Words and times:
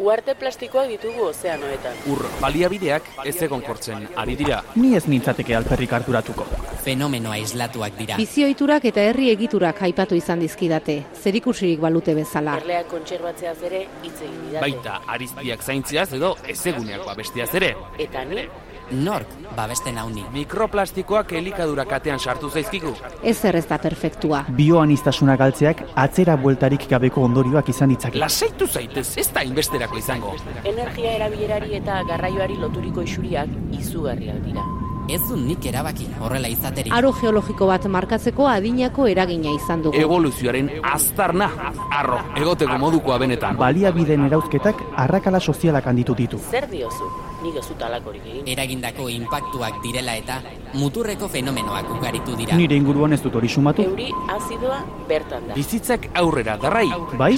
Uarte 0.00 0.32
plastikoak 0.32 0.86
ditugu 0.88 1.26
ozeanoetan. 1.28 1.98
Ur 2.08 2.22
baliabideak 2.40 3.10
ez 3.28 3.34
egon 3.44 3.60
kortzen 3.60 4.06
ari 4.22 4.36
dira. 4.38 4.62
Ni 4.80 4.94
ez 4.96 5.02
nintzateke 5.12 5.52
alperrik 5.58 5.92
harturatuko. 5.92 6.46
Fenomeno 6.86 7.34
aislatuak 7.34 7.98
dira. 7.98 8.16
Bizioiturak 8.16 8.86
eta 8.88 9.04
herri 9.10 9.28
egiturak 9.34 9.82
aipatu 9.84 10.16
izan 10.16 10.40
dizkidate, 10.40 10.96
zerikusirik 11.20 11.84
balute 11.84 12.14
bezala. 12.16 12.56
Erleak 12.62 12.88
kontserbatzeaz 12.94 13.58
ere 13.68 13.82
hitz 14.00 14.16
egin 14.16 14.40
didate. 14.46 14.64
Baita 14.64 14.96
ariztiak 15.18 15.68
zaintziaz 15.68 16.08
edo 16.16 16.32
ezeguneak 16.48 17.04
babestiaz 17.04 17.50
ere. 17.60 17.74
Eta 18.00 18.24
ni, 18.24 18.48
Nork 18.90 19.28
babesten 19.56 19.98
hauni. 19.98 20.24
Mikroplastikoak 20.32 21.32
elikadura 21.38 21.84
katean 21.86 22.18
sartu 22.18 22.50
zaizkigu. 22.50 22.92
Ez 23.22 23.44
ez 23.44 23.66
da 23.68 23.78
perfektua. 23.78 24.44
Bioanistasuna 24.56 25.36
galtzeak 25.36 25.82
atzera 25.94 26.36
bueltarik 26.36 26.88
gabeko 26.90 27.22
ondorioak 27.22 27.68
izan 27.68 27.88
ditzake. 27.88 28.18
Lasaitu 28.18 28.66
zaitez, 28.66 29.16
ez 29.16 29.30
da 29.32 29.42
inbesterako 29.42 29.98
izango. 29.98 30.34
energia 30.64 31.12
erabilerari 31.12 31.74
eta 31.74 32.02
garraioari 32.08 32.56
loturiko 32.56 33.02
isuriak 33.02 33.48
izugarriak 33.78 34.42
dira. 34.44 34.64
Ez 35.08 35.20
du 35.28 35.36
nik 35.36 35.64
erabaki 35.66 36.06
horrela 36.20 36.48
izaterik. 36.48 36.92
Aro 36.94 37.12
geologiko 37.12 37.66
bat 37.66 37.86
markatzeko 37.86 38.46
adinako 38.46 39.06
eragina 39.06 39.50
izan 39.50 39.82
dugu. 39.82 39.98
Evoluzioaren 39.98 40.70
aztarna, 40.82 41.50
arro, 41.90 42.20
egoteko 42.36 42.78
modukoa 42.78 43.18
benetan. 43.18 43.56
Baliabideen 43.56 44.26
erauzketak 44.26 44.76
arrakala 44.96 45.40
sozialak 45.40 45.86
handitu 45.86 46.14
ditu. 46.14 46.38
Zer 46.50 46.68
diozu? 46.70 47.10
Nik 47.42 47.56
ez 47.56 47.66
dut 47.70 47.82
alakorik 47.82 48.24
egin. 48.28 48.48
Eragindako 48.52 49.08
inpaktuak 49.08 49.78
direla 49.82 50.12
eta 50.20 50.40
muturreko 50.76 51.28
fenomenoak 51.28 51.88
ugaritu 51.96 52.36
dira. 52.36 52.56
Nire 52.56 52.76
inguruan 52.76 53.12
ez 53.16 53.20
dut 53.24 53.34
hori 53.40 53.48
sumatu. 53.48 53.86
Euri 53.88 54.10
azidoa 54.36 54.82
bertan 55.08 55.48
da. 55.48 55.54
Bizitzak 55.56 56.10
aurrera 56.20 56.58
darrai. 56.60 56.88
Bai? 57.16 57.32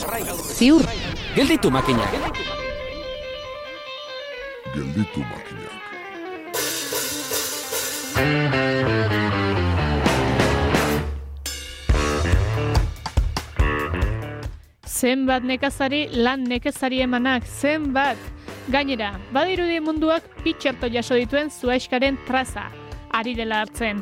Ziur, 0.59 0.83
Gelditu 1.37 1.71
makinak. 1.71 2.19
gelditu 4.75 5.21
makinak. 5.21 5.81
Zenbat 14.87 15.43
nekazari 15.43 16.09
lan 16.13 16.45
nekezari 16.47 17.01
emanak, 17.03 17.47
zenbat. 17.47 18.19
Gainera, 18.73 19.19
badirudi 19.37 19.83
munduak 19.85 20.25
pitxerto 20.41 20.89
jaso 20.89 21.13
dituen 21.19 21.51
zuaiskaren 21.53 22.17
traza, 22.25 22.71
ari 23.13 23.35
dela 23.37 23.59
hartzen. 23.61 23.99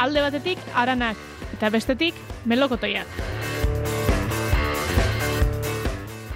Alde 0.00 0.22
batetik 0.24 0.62
aranak, 0.72 1.18
eta 1.52 1.68
bestetik 1.68 2.16
melokotoiak. 2.48 3.18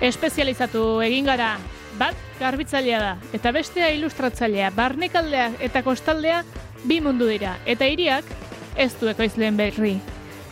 Espezializatu 0.05 0.83
egin 1.07 1.31
gara, 1.33 1.55
bat 1.97 2.19
garbitzailea 2.39 2.99
da, 3.01 3.15
eta 3.33 3.55
bestea 3.57 3.89
ilustratzailea, 3.97 4.69
barnekaldea 4.77 5.49
eta 5.65 5.83
kostaldea 5.83 6.43
bi 6.85 7.01
mundu 7.01 7.27
dira, 7.31 7.57
eta 7.65 7.89
hiriak 7.89 8.29
ez 8.77 8.93
du 9.01 9.09
ekoizleen 9.09 9.57
berri. 9.57 9.95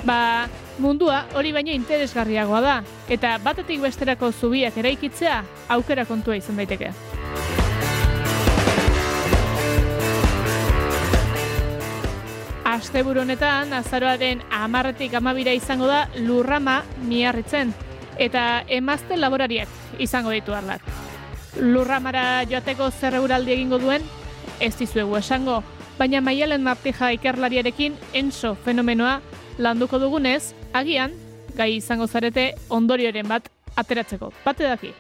Ba, 0.09 0.49
mundua 0.81 1.27
hori 1.37 1.53
baino 1.53 1.77
interesgarriagoa 1.77 2.65
da, 2.65 2.79
eta 3.13 3.37
batetik 3.45 3.85
besterako 3.85 4.33
zubiak 4.33 4.81
eraikitzea 4.81 5.43
aukera 5.77 6.09
kontua 6.09 6.41
izan 6.41 6.57
daiteke. 6.57 6.95
Asteburu 12.77 13.23
honetan, 13.23 13.71
azaroaren 13.73 14.43
amarretik 14.53 15.15
amabira 15.17 15.55
izango 15.57 15.87
da 15.89 16.03
lurrama 16.21 16.83
miarritzen, 17.09 17.71
eta 18.21 18.43
emazte 18.69 19.17
laborariak 19.17 20.03
izango 20.03 20.35
ditu 20.35 20.53
arlat. 20.53 20.85
Lurramara 21.57 22.45
joateko 22.51 22.91
zer 22.91 23.17
euraldi 23.17 23.55
egingo 23.55 23.79
duen, 23.81 24.05
ez 24.61 24.75
dizuegu 24.77 25.17
esango, 25.17 25.63
baina 25.97 26.21
maialen 26.21 26.67
martija 26.69 27.15
ikerlariarekin 27.17 27.97
enso 28.13 28.53
fenomenoa 28.67 29.23
landuko 29.57 30.03
dugunez, 30.03 30.53
agian, 30.77 31.17
gai 31.57 31.79
izango 31.79 32.05
zarete 32.07 32.51
ondorioren 32.69 33.33
bat 33.33 33.49
ateratzeko. 33.77 34.35
Bate 34.45 34.69
daki. 34.69 34.93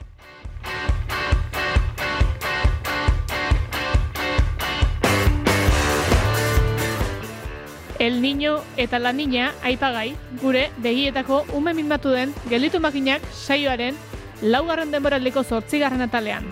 El 7.99 8.21
Niño 8.23 8.59
eta 8.77 8.99
La 8.99 9.13
Niña 9.13 9.53
aipagai 9.63 10.17
gure 10.43 10.71
begietako 10.79 11.45
ume 11.53 11.75
mimatu 11.75 12.11
den 12.11 12.35
gelditu 12.51 12.81
makinak 12.81 13.23
saioaren 13.33 13.97
laugarren 14.43 14.91
denboraldiko 14.91 15.45
zortzigarren 15.45 16.03
atalean. 16.03 16.45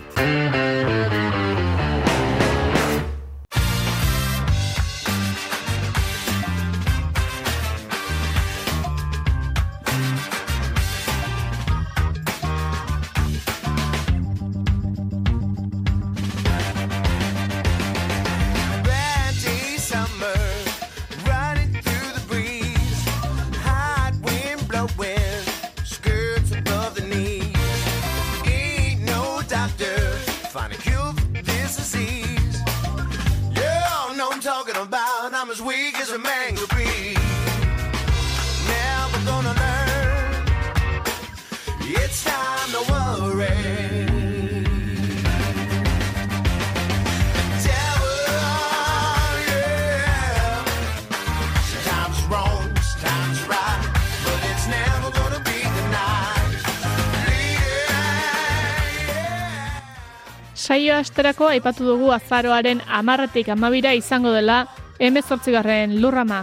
Saio 60.65 60.95
asterako 60.97 61.45
aipatu 61.53 61.85
dugu 61.85 62.07
azaroaren 62.09 62.79
amarretik 62.89 63.51
amabira 63.53 63.91
izango 63.93 64.31
dela 64.33 64.63
emezortzigarren 64.97 65.91
lurrama 66.01 66.39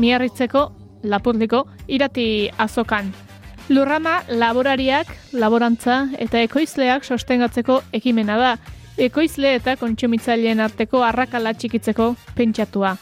miarritzeko 0.00 0.62
lapurliko 1.04 1.60
irati 1.86 2.48
azokan. 2.56 3.10
Lurrama 3.68 4.22
laborariak, 4.28 5.10
laborantza 5.32 5.98
eta 6.24 6.40
ekoizleak 6.46 7.04
sostengatzeko 7.04 7.82
ekimena 7.98 8.38
da, 8.40 8.54
ekoizle 8.96 9.52
eta 9.58 9.76
kontsumitzaileen 9.76 10.62
arteko 10.64 11.02
arrakala 11.04 11.52
txikitzeko 11.52 12.14
pentsatua. 12.38 12.94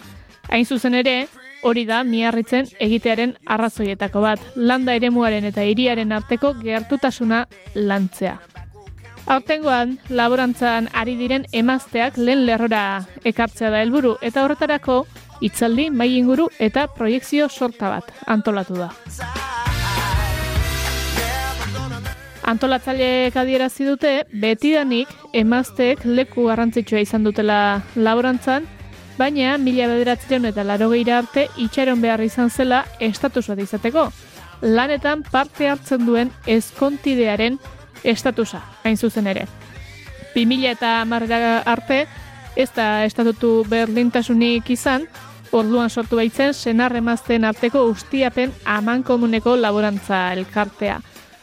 Hain 0.50 0.66
zuzen 0.66 0.98
ere, 0.98 1.28
hori 1.62 1.86
da 1.86 2.02
miarritzen 2.02 2.66
egitearen 2.80 3.36
arrazoietako 3.46 4.26
bat, 4.26 4.42
landa 4.56 4.98
eremuaren 4.98 5.46
eta 5.52 5.62
hiriaren 5.62 6.18
arteko 6.18 6.56
gertutasuna 6.64 7.44
lantzea. 7.74 8.53
Aurtengoan, 9.24 9.98
laborantzan 10.12 10.90
ari 10.92 11.14
diren 11.16 11.46
emazteak 11.56 12.18
lehen 12.20 12.42
lerrora 12.44 13.06
ekartzea 13.24 13.70
da 13.72 13.80
helburu 13.80 14.18
eta 14.20 14.42
horretarako 14.44 14.98
hitzaldi, 15.40 15.88
mai 15.90 16.10
inguru 16.18 16.50
eta 16.60 16.84
proiekzio 16.92 17.48
sorta 17.48 17.88
bat 17.88 18.10
antolatu 18.26 18.76
da. 18.76 18.90
Antolatzaileek 22.44 23.36
adierazi 23.40 23.86
dute 23.88 24.10
betidanik 24.42 25.08
emazteek 25.32 26.04
leku 26.04 26.44
garrantzitsua 26.50 27.00
izan 27.00 27.24
dutela 27.24 27.80
laborantzan, 27.96 28.66
baina 29.16 29.56
mila 29.56 29.86
bederatzireun 29.88 30.50
eta 30.50 30.64
laro 30.64 30.90
arte 30.92 31.48
itxaron 31.56 32.02
behar 32.02 32.20
izan 32.20 32.50
zela 32.50 32.84
estatus 33.00 33.48
bat 33.48 33.58
izateko. 33.58 34.10
Lanetan 34.60 35.22
parte 35.22 35.68
hartzen 35.68 36.04
duen 36.04 36.30
ezkontidearen 36.46 37.58
estatusa, 38.04 38.62
hain 38.84 38.96
zuzen 38.96 39.26
ere. 39.26 39.46
2000 40.34 40.70
eta 40.70 41.00
arte, 41.64 42.06
ez 42.56 42.70
da 42.74 43.04
estatutu 43.04 43.64
berdintasunik 43.68 44.70
izan, 44.70 45.06
orduan 45.52 45.90
sortu 45.90 46.16
baitzen 46.16 46.54
senar 46.54 46.94
emazten 46.96 47.44
arteko 47.44 47.84
ustiapen 47.86 48.52
aman 48.64 49.02
komuneko 49.02 49.56
laborantza 49.56 50.32
elkartea. 50.32 51.00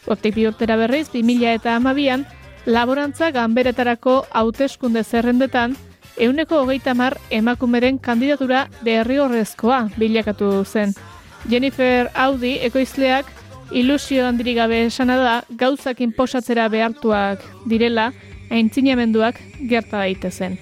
Hortik 0.07 0.35
bi 0.35 0.47
urtera 0.47 0.75
berriz, 0.75 1.07
2000 1.13 1.53
eta 1.55 1.75
amabian, 1.75 2.25
laborantza 2.65 3.31
ganberetarako 3.31 4.25
hauteskunde 4.31 5.03
zerrendetan, 5.03 5.75
euneko 6.17 6.61
hogeita 6.63 6.93
mar 6.93 7.17
emakumeren 7.29 7.97
kandidatura 7.97 8.67
derrigorrezkoa 8.83 9.87
bilakatu 9.97 10.63
zen. 10.65 10.93
Jennifer 11.49 12.09
Audi 12.13 12.57
ekoizleak 12.61 13.25
Ilusio 13.71 14.25
handirik 14.27 14.57
gabe 14.57 14.81
esana 14.85 15.15
da, 15.15 15.35
gauzak 15.49 16.01
inposatzera 16.03 16.67
behartuak 16.67 17.43
direla, 17.71 18.11
aintzinamenduak 18.51 19.39
gerta 19.69 20.01
daitezen. 20.01 20.57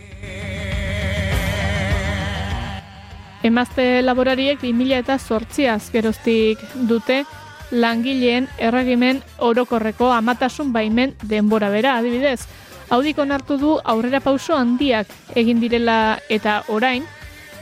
Emazte 3.42 4.02
laborariek 4.04 4.60
2000 4.62 5.00
eta 5.00 5.18
sortziaz 5.18 5.90
geroztik 5.94 6.62
dute 6.90 7.24
langileen 7.72 8.50
erregimen 8.58 9.24
orokorreko 9.38 10.12
amatasun 10.12 10.74
baimen 10.74 11.16
denbora 11.24 11.70
bera, 11.74 11.96
adibidez. 11.98 12.44
Haudik 12.90 13.18
onartu 13.22 13.58
du 13.58 13.78
aurrera 13.86 14.20
pauso 14.20 14.58
handiak 14.58 15.10
egin 15.38 15.62
direla 15.62 16.20
eta 16.30 16.64
orain, 16.68 17.06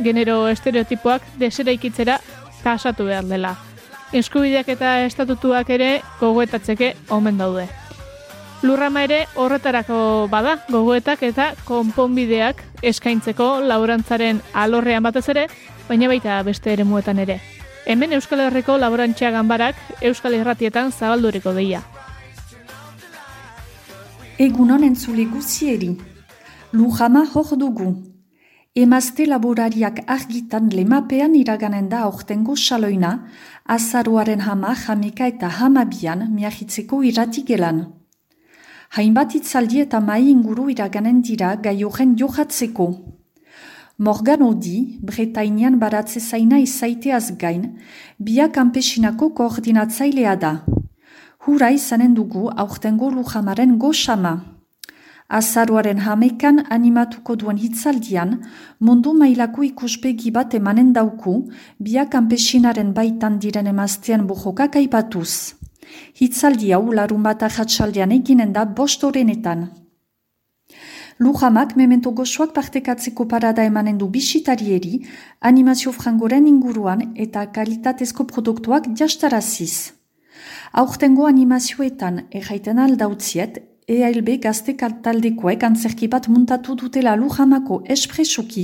genero 0.03 0.47
estereotipoak 0.49 1.23
deseraikitzera 1.39 2.19
pasatu 2.63 3.05
behar 3.07 3.27
dela. 3.27 3.55
Eskubideak 4.15 4.69
eta 4.71 5.01
estatutuak 5.03 5.69
ere 5.69 6.01
gogoetatzeke 6.21 6.93
omen 7.11 7.37
daude. 7.37 7.67
Lurrama 8.63 9.03
ere 9.03 9.25
horretarako 9.35 10.27
bada, 10.31 10.55
gogoetak 10.71 11.21
eta 11.27 11.51
konponbideak 11.67 12.63
eskaintzeko 12.81 13.59
laborantzaren 13.67 14.41
alorrean 14.53 15.03
batez 15.03 15.27
ere, 15.29 15.45
baina 15.89 16.07
baita 16.07 16.39
beste 16.47 16.71
ere 16.73 16.87
muetan 16.87 17.19
ere. 17.19 17.39
Hemen 17.85 18.13
Euskal 18.17 18.41
Herriko 18.47 18.77
laborantxea 18.77 19.31
ganbarak 19.31 19.75
Euskal 20.01 20.33
Herratietan 20.39 20.91
zabalduriko 20.91 21.53
deia. 21.53 21.83
Egunon 24.39 24.83
entzule 24.83 25.25
guzieri. 25.25 25.95
Lujama 26.71 27.25
hor 27.33 27.57
dugu. 27.57 28.16
Emazte 28.77 29.25
laborariak 29.25 30.03
argitan 30.05 30.67
lemapean 30.69 31.33
iraganen 31.33 31.87
da 31.89 32.03
aurtengo 32.05 32.55
saloina, 32.55 33.23
azaruaren 33.65 34.43
hama, 34.45 34.75
jamika 34.75 35.25
eta 35.31 35.47
hamabian 35.49 36.27
miahitzeko 36.29 36.99
iratigelan. 37.09 37.79
Hainbat 38.93 39.33
itzaldi 39.39 39.81
eta 39.81 39.97
mai 39.99 40.27
inguru 40.29 40.67
iraganen 40.69 41.23
dira 41.25 41.55
gaiojen 41.55 42.11
johatzeko. 42.19 42.87
Morgan 43.97 44.43
Odi, 44.45 44.99
Bretainian 45.01 45.79
baratze 45.81 46.21
zaina 46.21 46.59
izaiteaz 46.61 47.31
gain, 47.41 47.63
biak 48.19 48.53
kanpesinako 48.59 49.31
koordinatzailea 49.41 50.35
da. 50.35 50.53
Hura 51.47 51.71
izanen 51.71 52.13
dugu 52.13 52.45
aurtengo 52.53 53.09
lujamaren 53.09 53.79
goxama. 53.79 54.35
Azaruaren 55.27 55.99
hamekan 55.99 56.61
animatuko 56.71 57.35
duen 57.35 57.57
hitzaldian, 57.59 58.29
mundu 58.79 59.11
mailako 59.13 59.65
ikuspegi 59.67 60.31
bat 60.31 60.53
emanen 60.55 60.93
dauku, 60.95 61.33
biak 61.83 62.13
kanpesinaren 62.13 62.93
baitan 62.95 63.35
diren 63.39 63.67
emaztean 63.67 64.23
bujokak 64.29 64.79
aipatuz. 64.79 65.57
Hitzaldi 66.21 66.71
hau 66.71 66.93
larun 66.93 67.27
bat 67.27 67.43
ahatsaldean 67.43 68.15
eginen 68.15 68.55
da 68.55 68.63
bost 68.63 69.03
horrenetan. 69.03 69.67
Lujamak 71.19 71.75
memento 71.75 72.11
gozoak 72.11 72.53
partekatzeko 72.55 73.25
parada 73.27 73.63
emanen 73.67 73.97
du 73.97 74.07
bisitarieri, 74.07 75.01
animazio 75.41 75.91
frangoren 75.91 76.47
inguruan 76.47 77.01
eta 77.15 77.47
kalitatezko 77.51 78.23
produktuak 78.31 78.93
jastaraziz. 78.95 79.91
Aurtengo 80.71 81.25
animazioetan 81.27 82.27
erraiten 82.31 82.79
aldautziet, 82.79 83.65
EALB 83.87 84.33
gazte 84.43 84.73
taldekoek 84.75 85.61
antzerki 85.63 86.09
bat 86.11 86.25
muntatu 86.27 86.73
dutela 86.75 87.13
Lujamako 87.15 87.77
espresuki 87.93 88.63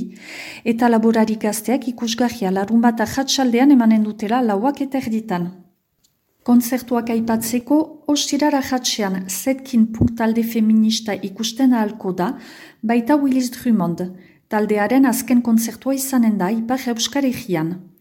eta 0.72 0.90
laborari 0.90 1.38
gazteak 1.40 1.88
ikusgarria 1.88 2.52
larun 2.52 2.82
bat 2.82 3.00
ahatsaldean 3.00 3.72
emanen 3.72 4.04
dutela 4.04 4.42
lauak 4.42 4.82
eta 4.82 4.98
erditan. 4.98 5.46
Konzertuak 6.44 7.10
aipatzeko, 7.16 8.04
ostirara 8.06 8.60
jatsean 8.62 9.30
zetkin 9.30 9.88
talde 10.18 10.44
feminista 10.44 11.14
ikusten 11.14 11.72
ahalko 11.74 12.12
da, 12.12 12.34
baita 12.84 13.16
Willis 13.16 13.50
Drummond, 13.52 14.04
taldearen 14.50 15.06
azken 15.06 15.42
konzertua 15.42 15.96
izanen 15.96 16.38
da 16.38 16.52
ipar 16.52 16.84
euskar 16.92 17.24
egian. 17.24 17.93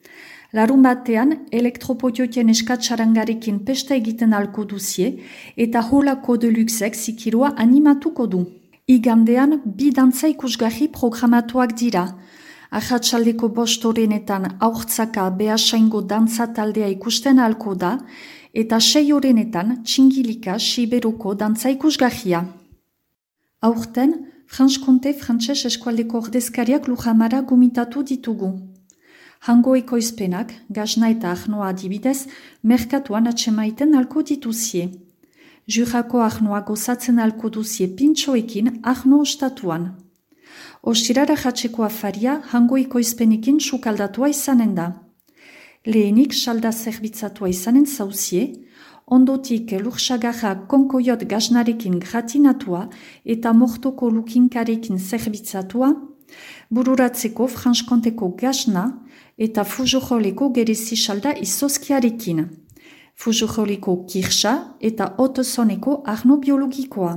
Larun 0.52 0.82
batean, 0.84 1.30
elektropotioten 1.50 2.50
eskatsarangarekin 2.52 3.62
pesta 3.64 3.94
egiten 3.96 4.34
alko 4.36 4.66
duzie 4.68 5.14
eta 5.56 5.80
holako 5.80 6.36
deluxek 6.42 6.94
zikirua 6.94 7.54
animatuko 7.64 8.26
du. 8.26 8.42
Igandean, 8.86 9.62
bi 9.64 9.88
dantza 9.96 10.28
ikusgarri 10.28 10.90
programatuak 10.92 11.72
dira. 11.78 12.02
Ahatsaldeko 12.70 13.48
bostorenetan 13.56 14.44
aurtzaka 14.66 15.30
behasaingo 15.38 16.02
dantza 16.02 16.46
taldea 16.56 16.88
ikusten 16.88 17.38
alko 17.38 17.74
da, 17.74 17.92
eta 18.52 18.80
sei 18.80 19.12
horrenetan 19.12 19.78
txingilika 19.84 20.58
siberoko 20.58 21.32
dantza 21.34 21.72
ikusgarria. 21.72 22.44
Aurten, 23.62 24.14
Franz-Konte 24.52 25.14
frantses 25.16 25.64
eskualdeko 25.70 26.20
ordezkariak 26.26 26.88
lujamara 26.92 27.40
gomitatu 27.40 28.02
ditugu. 28.02 28.52
Hango 29.42 29.72
ekoizpenak, 29.74 30.52
gazna 30.70 31.08
eta 31.10 31.32
ahnoa 31.34 31.72
adibidez, 31.72 32.28
merkatuan 32.62 33.26
atsemaiten 33.26 33.96
alko 33.98 34.22
dituzie. 34.22 34.84
Jurako 35.66 36.20
ahnoa 36.22 36.60
gozatzen 36.68 37.18
alko 37.18 37.50
duzie 37.50 37.88
pintxoekin 37.88 38.70
ahno 38.92 39.18
ostatuan. 39.24 39.88
Ostirara 40.82 41.34
jatseko 41.34 41.82
afaria 41.82 42.36
hango 42.52 42.78
ikoizpenekin 42.84 43.58
sukaldatua 43.58 44.30
izanen 44.30 44.76
da. 44.78 44.86
Lehenik 45.86 46.38
salda 46.38 46.70
zerbitzatua 46.70 47.50
izanen 47.50 47.86
zauzie, 47.86 48.46
ondotik 49.06 49.74
lursagarra 49.82 50.54
konkoiot 50.70 51.26
gaznarekin 51.26 51.98
gratinatua 51.98 52.88
eta 53.26 53.52
mortoko 53.52 54.08
lukinkarekin 54.10 55.02
zerbitzatua, 55.02 55.96
bururatzeko 56.70 57.50
franskonteko 57.50 58.36
gazna 58.38 59.01
eta 59.38 59.64
fujojoleko 59.64 60.50
gerezi 60.50 60.96
salda 60.96 61.32
izozkiarekin, 61.32 62.44
fujojoleko 63.16 64.04
kirsa 64.06 64.76
eta 64.80 65.14
otozoneko 65.18 66.02
arno 66.06 66.36
biologikoa. 66.36 67.14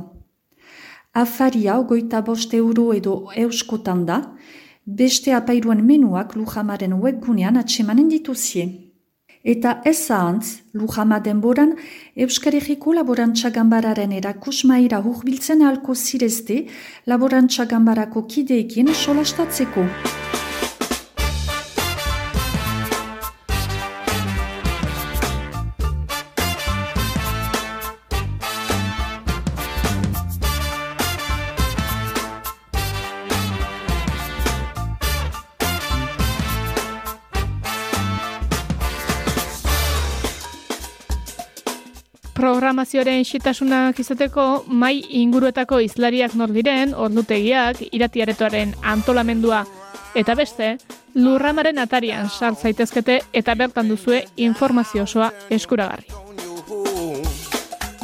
Afaria 1.13 1.77
ogoita 1.79 2.21
bost 2.21 2.53
euro 2.53 2.94
edo 2.94 3.29
euskotan 3.35 4.06
da, 4.06 4.21
beste 4.85 5.33
apairuan 5.33 5.83
menuak 5.83 6.35
Lujamaren 6.35 6.94
webgunean 6.94 7.57
atsemanen 7.57 8.09
dituzie. 8.09 8.65
Eta 9.45 9.81
ez 9.85 10.09
ahantz, 10.09 10.61
Lujama 10.73 11.19
denboran, 11.19 11.75
Euskarriko 12.18 12.94
laborantza 12.97 13.51
gambararen 13.53 14.11
erakusmaira 14.11 15.00
hurbiltzen 15.06 15.61
ahalko 15.61 15.94
zirezte 15.95 16.63
laborantza 17.06 17.65
gambarako 17.65 18.25
kideekin 18.25 18.90
solastatzeko. 18.94 19.85
Programazioaren 42.95 43.25
xitasunak 43.28 43.97
izateko 43.99 44.64
mai 44.68 45.04
inguruetako 45.19 45.81
izlariak 45.83 46.35
nor 46.40 46.54
diren, 46.56 46.94
ordutegiak, 46.95 47.81
iratiaretoaren 47.92 48.71
antolamendua. 48.83 49.66
Eta 50.16 50.35
beste, 50.35 50.78
lurramaren 51.16 51.78
atarian 51.78 52.30
sart 52.30 52.57
zaitezkete 52.61 53.19
eta 53.33 53.56
bertan 53.56 53.90
duzue 53.90 54.23
informazio 54.37 55.04
osoa 55.04 55.31
eskuragarri. 55.49 56.07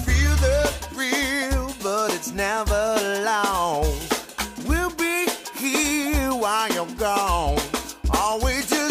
Feel 0.03 0.35
the 8.75 8.90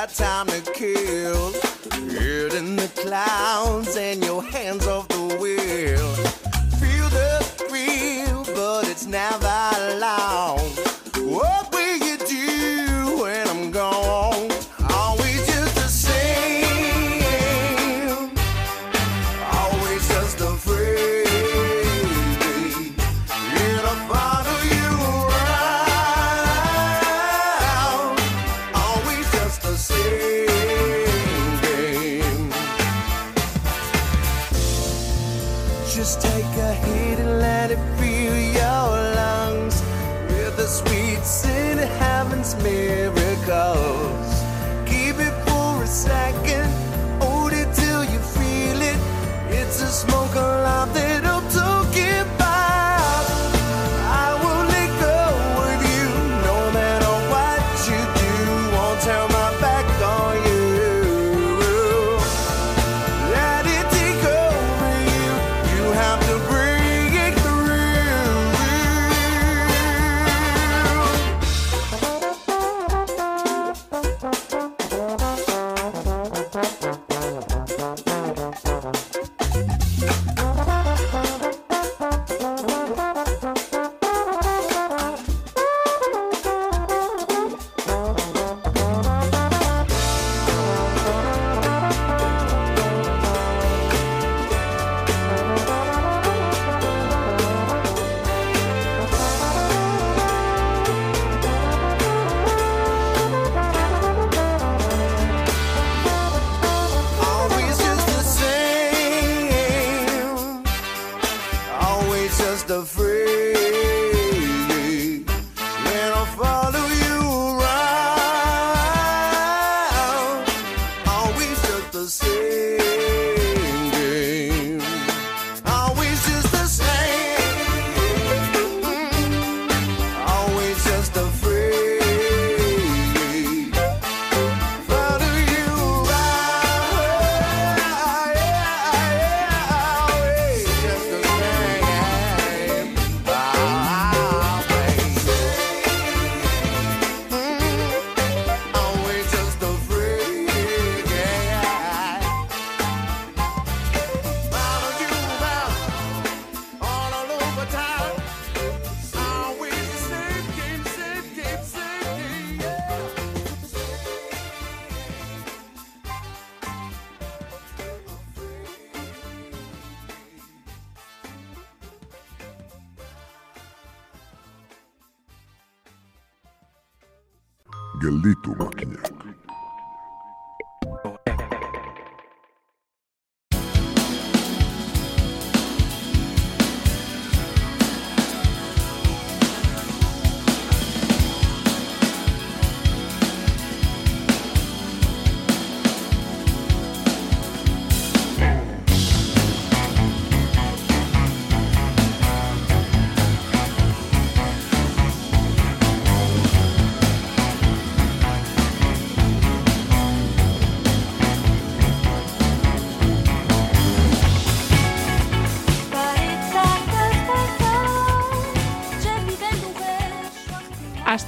got 0.00 0.08
time 0.14 0.46
to 0.46 0.62
kill. 0.72 1.52
Head 1.92 2.54
in 2.54 2.76
the 2.76 2.90
clouds 2.96 3.96
and 3.96 4.24
your 4.24 4.42
hands 4.42 4.86
off 4.86 5.06
the 5.08 5.36
wheel. 5.38 6.14
Feel 6.80 7.08
the 7.10 7.44
thrill, 7.58 8.44
but 8.54 8.88
it's 8.88 9.04
never 9.04 9.98
long. 9.98 10.79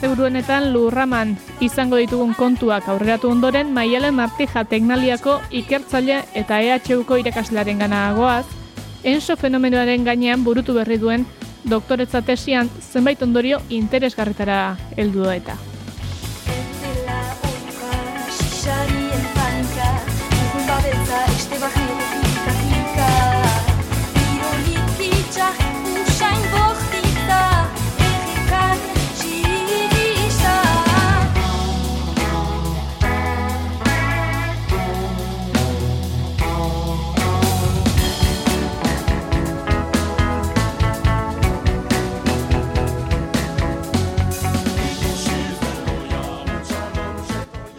Asteburuenetan 0.02 0.72
lurraman 0.74 1.36
izango 1.62 1.94
ditugun 2.00 2.32
kontuak 2.34 2.88
aurreratu 2.90 3.28
ondoren 3.30 3.68
Maialen 3.70 4.16
Martija 4.18 4.64
Teknaliako 4.66 5.36
ikertzaile 5.60 6.16
eta 6.34 6.58
EHUko 6.58 7.20
irakaslearen 7.22 7.78
goaz, 8.16 8.44
enso 9.04 9.36
fenomenoaren 9.36 10.02
gainean 10.02 10.42
burutu 10.42 10.74
berri 10.74 10.98
duen 10.98 11.24
doktoretza 11.62 12.20
tesian 12.20 12.68
zenbait 12.80 13.22
ondorio 13.22 13.62
interesgarritara 13.70 14.76
heldu 14.96 15.30
eta. 15.30 15.54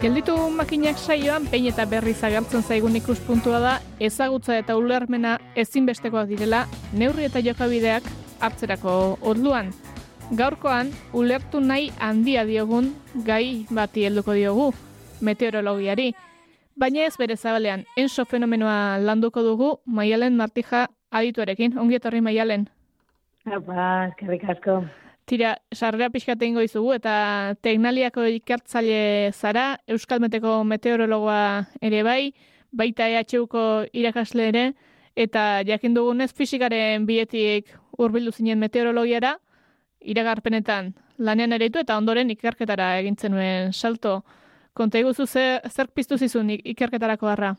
Gelditu 0.04 0.34
makinak 0.52 0.98
saioan 1.00 1.46
pein 1.48 1.64
eta 1.64 1.86
berriz 1.88 2.18
agertzen 2.28 2.60
zaigun 2.60 2.96
ikuspuntua 2.98 3.56
da 3.62 3.70
ezagutza 4.04 4.58
eta 4.60 4.74
ulermena 4.76 5.30
ezinbestekoak 5.56 6.26
direla 6.28 6.58
neurri 6.92 7.24
eta 7.24 7.40
jokabideak 7.40 8.10
hartzerako 8.44 8.96
orduan. 9.30 9.70
Gaurkoan 10.36 10.90
ulertu 11.16 11.62
nahi 11.64 11.86
handia 12.08 12.42
diogun 12.44 12.90
gai 13.24 13.64
bati 13.70 14.04
helduko 14.04 14.34
diogu, 14.36 14.66
meteorologiari. 15.24 16.10
Baina 16.76 17.06
ez 17.06 17.16
bere 17.16 17.38
zabalean, 17.40 17.86
enso 17.96 18.26
fenomenoa 18.28 18.98
landuko 19.00 19.40
dugu 19.46 19.70
Maialen 19.86 20.36
Martija 20.36 20.84
adituarekin. 21.10 21.78
Ongi 21.78 21.96
etorri 21.96 22.20
Maialen. 22.20 22.68
Apa, 23.46 24.10
eskerrik 24.10 24.44
asko. 24.52 24.82
Tira, 25.24 25.54
sarrera 25.72 26.10
pixkat 26.12 26.42
egingo 26.44 26.60
izugu 26.60 26.92
eta 26.98 27.54
teknaliako 27.64 28.26
ikertzaile 28.28 29.30
zara, 29.32 29.78
Euskal 29.88 30.20
Meteko 30.20 30.58
meteorologoa 30.68 31.64
ere 31.80 32.02
bai, 32.04 32.34
baita 32.72 33.06
EHUko 33.08 33.62
irakasle 33.96 34.48
ere, 34.50 34.64
eta 35.16 35.62
jakin 35.64 35.94
dugunez 35.96 36.28
fisikaren 36.36 37.06
bietik 37.08 37.72
hurbildu 37.96 38.34
zinen 38.36 38.60
meteorologiara, 38.60 39.38
iragarpenetan 40.04 40.92
lanean 41.16 41.56
ereitu 41.56 41.80
eta 41.80 41.96
ondoren 41.96 42.28
ikerketara 42.34 42.98
egin 43.00 43.16
zenuen 43.16 43.72
salto. 43.72 44.18
Konta 44.74 44.98
iguzu 45.00 45.24
zer, 45.26 45.62
zer 45.70 45.88
piztu 45.88 46.18
zizun 46.18 46.50
ik- 46.50 46.66
ikerketarako 46.74 47.30
harra? 47.32 47.54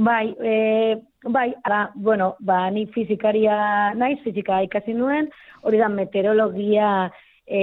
Bai, 0.00 0.32
e, 0.40 1.02
bai, 1.24 1.56
ara, 1.64 1.90
bueno, 1.96 2.36
ba, 2.38 2.70
ni 2.70 2.84
fizikaria 2.94 3.94
naiz, 3.98 4.20
fizika 4.22 4.60
ikasi 4.62 4.94
nuen, 4.94 5.26
hori 5.66 5.80
da 5.80 5.88
meteorologia 5.90 6.90
e, 7.44 7.62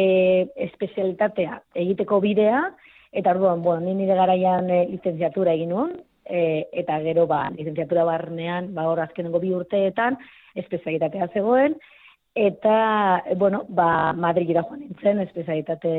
espezialitatea 0.68 1.62
egiteko 1.86 2.20
bidea, 2.20 2.60
eta 3.16 3.32
orduan, 3.38 3.64
bueno, 3.64 3.86
ni 3.86 3.96
nire 4.02 4.20
garaian 4.20 4.68
e, 4.68 4.82
lizenziatura 4.92 5.56
egin 5.56 5.72
nuen, 5.72 5.96
e, 6.26 6.68
eta 6.84 7.00
gero, 7.08 7.24
ba, 7.32 7.46
lizenziatura 7.56 8.04
barnean, 8.04 8.74
ba, 8.76 8.90
hor 8.92 9.06
azkenengo 9.06 9.40
bi 9.40 9.56
urteetan, 9.56 10.20
espezialitatea 10.60 11.32
zegoen, 11.32 11.80
eta, 12.36 12.78
bueno, 13.40 13.64
ba, 13.70 14.12
Madridera 14.12 14.68
joan 14.68 14.84
nintzen, 14.84 15.24
espezialitate 15.24 15.98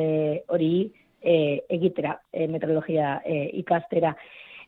hori 0.52 0.74
e, 1.22 1.62
egitera, 1.80 2.18
e, 2.30 2.44
meteorologia 2.44 3.22
e, 3.24 3.46
ikastera. 3.64 4.12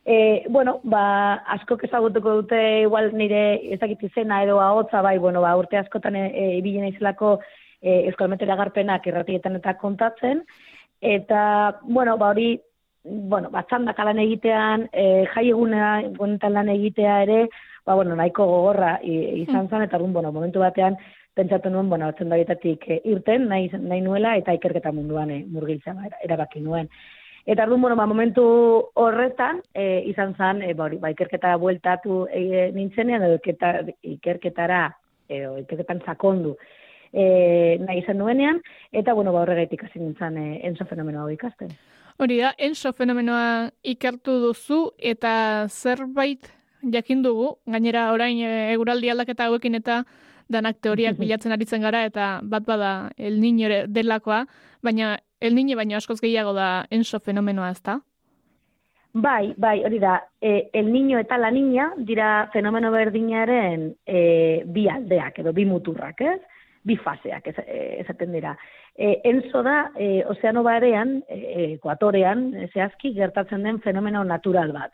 E, 0.08 0.46
bueno, 0.48 0.78
ba, 0.88 1.34
askok 1.52 1.82
ezagutuko 1.84 2.38
dute 2.38 2.58
igual 2.80 3.10
nire 3.12 3.58
ezakit 3.74 4.06
izena 4.06 4.38
edo 4.40 4.56
ahotsa 4.64 5.02
bai, 5.04 5.18
bueno, 5.20 5.42
ba, 5.44 5.50
urte 5.60 5.76
askotan 5.76 6.16
e, 6.16 6.22
e, 6.32 6.44
ibili 6.62 6.80
naizelako 6.80 7.34
e, 7.82 8.06
Euskal 8.08 8.30
Meteorolagarpenak 8.32 9.04
irratietan 9.10 9.58
eta 9.58 9.74
kontatzen, 9.76 10.40
eta, 11.04 11.42
bueno, 11.82 12.16
ba, 12.16 12.30
hori, 12.32 12.54
bueno, 13.04 13.52
ba, 13.52 13.66
txandaka 13.68 14.08
lan 14.08 14.22
egitean, 14.24 14.88
e, 14.96 15.26
jai 15.34 15.44
eguna 15.50 15.92
honetan 16.16 16.56
lan 16.56 16.72
egitea 16.72 17.20
ere, 17.26 17.42
ba, 17.84 18.00
bueno, 18.00 18.16
nahiko 18.16 18.48
gogorra 18.48 18.96
izan 19.04 19.68
zen, 19.68 19.84
eta 19.90 20.00
bueno, 20.00 20.32
momentu 20.32 20.64
batean, 20.64 20.96
pentsatu 21.36 21.68
nuen, 21.68 21.92
bueno, 21.92 22.08
e, 22.08 23.00
irten, 23.04 23.48
nahi, 23.52 23.68
nahi 23.76 24.00
nuela, 24.00 24.38
eta 24.40 24.56
ikerketa 24.56 24.90
munduan 24.90 25.36
e, 25.36 25.42
murgiltza 25.44 25.92
ba, 25.92 26.08
erabaki 26.24 26.64
nuen. 26.64 26.88
Eta 27.46 27.64
orduan, 27.64 27.80
bueno, 27.80 27.96
ba, 27.96 28.06
momentu 28.06 28.44
horretan, 28.94 29.62
e, 29.74 30.02
izan 30.10 30.34
zen, 30.36 30.62
e, 30.62 30.74
ba, 30.74 30.88
ba, 31.00 31.12
ikerketa 31.14 31.56
bueltatu 31.56 32.26
e, 32.32 32.70
nintzenean, 32.74 33.24
edo 33.24 33.38
ikerketa, 33.38 33.94
ikerketara, 34.16 34.82
edo 35.28 35.54
ikerketan 35.62 36.02
sakondu, 36.04 36.56
e, 37.12 37.78
nahi 37.80 38.02
izan 38.02 38.18
nuenean, 38.20 38.60
eta, 38.92 39.14
bueno, 39.14 39.32
ba, 39.32 39.46
horregaitik 39.46 39.86
hasi 39.86 40.02
nintzen 40.02 40.36
e, 40.36 40.46
enzo 40.68 40.84
fenomeno 40.90 41.22
hau 41.22 41.32
ikasten. 41.32 41.72
Hori 42.18 42.40
da, 42.42 42.52
enso 42.58 42.92
fenomenoa 42.92 43.70
ikertu 43.86 44.40
duzu 44.42 44.80
eta 44.98 45.32
zerbait 45.70 46.48
jakin 46.82 47.22
dugu, 47.22 47.52
gainera 47.66 48.08
orain 48.12 48.40
e, 48.42 48.72
eguraldi 48.72 49.10
aldaketa 49.12 49.46
hauekin 49.46 49.78
eta 49.78 50.02
danak 50.50 50.80
teoriak 50.82 51.18
bilatzen 51.22 51.54
aritzen 51.54 51.84
gara 51.86 52.04
eta 52.08 52.40
bat 52.42 52.66
bada 52.66 53.12
el 53.16 53.40
niño 53.40 53.70
delakoa, 53.86 54.44
baina 54.82 55.18
el 55.40 55.54
niño 55.54 55.76
baino 55.76 55.96
askoz 55.96 56.20
gehiago 56.20 56.52
da 56.52 56.86
enso 56.90 57.20
fenomenoa 57.20 57.70
ezta? 57.70 58.00
Bai, 59.12 59.54
bai, 59.56 59.82
hori 59.84 59.98
da, 59.98 60.20
e, 60.40 60.68
el 60.72 60.92
niño 60.92 61.18
eta 61.18 61.38
la 61.38 61.50
niña 61.50 61.92
dira 61.96 62.50
fenomeno 62.52 62.90
berdinaren 62.92 63.94
e, 64.06 64.62
bi 64.66 64.88
aldeak 64.88 65.40
edo 65.40 65.52
bi 65.52 65.64
muturrak, 65.64 66.20
ez? 66.20 66.40
Bi 66.84 66.96
faseak 66.96 67.48
ez, 67.48 67.56
e, 67.64 67.78
esaten 68.02 68.32
dira. 68.32 68.56
E, 68.94 69.20
enzo 69.24 69.62
da, 69.62 69.90
e, 69.96 70.24
ozeano 70.28 70.62
barean, 70.62 71.22
e, 71.28 71.74
ekuatorean, 71.78 72.52
e, 72.54 72.68
zehazki, 72.68 73.14
gertatzen 73.14 73.64
den 73.64 73.80
fenomeno 73.80 74.22
natural 74.24 74.72
bat. 74.72 74.92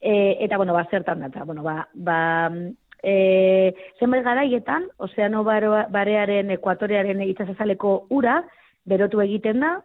E, 0.00 0.38
eta, 0.44 0.56
bueno, 0.56 0.72
ba, 0.72 0.86
zertan 0.90 1.26
da, 1.26 1.44
bueno, 1.44 1.62
ba, 1.62 1.88
ba 1.92 2.50
e, 3.02 3.74
zenbait 3.98 4.24
garaietan, 4.24 4.88
ozeano 4.96 5.42
barearen 5.44 6.54
ekuatorearen 6.54 7.20
itsasazaleko 7.26 8.06
ura, 8.14 8.42
berotu 8.86 9.20
egiten 9.24 9.60
da, 9.60 9.76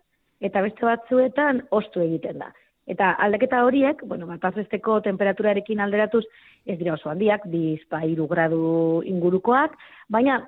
eta 0.41 0.63
beste 0.63 0.85
batzuetan 0.85 1.63
ostu 1.75 2.03
egiten 2.05 2.39
da. 2.43 2.51
Eta 2.89 3.11
aldaketa 3.21 3.61
horiek, 3.67 3.99
bueno, 4.09 4.25
bataz 4.25 4.55
besteko 4.55 4.95
temperaturarekin 5.05 5.81
alderatuz, 5.83 6.23
ez 6.65 6.77
dira 6.79 6.95
oso 6.95 7.11
handiak, 7.11 7.43
biz 7.51 7.83
pa 7.89 7.99
hiru 8.01 8.25
gradu 8.27 9.03
ingurukoak, 9.05 9.75
baina 10.09 10.39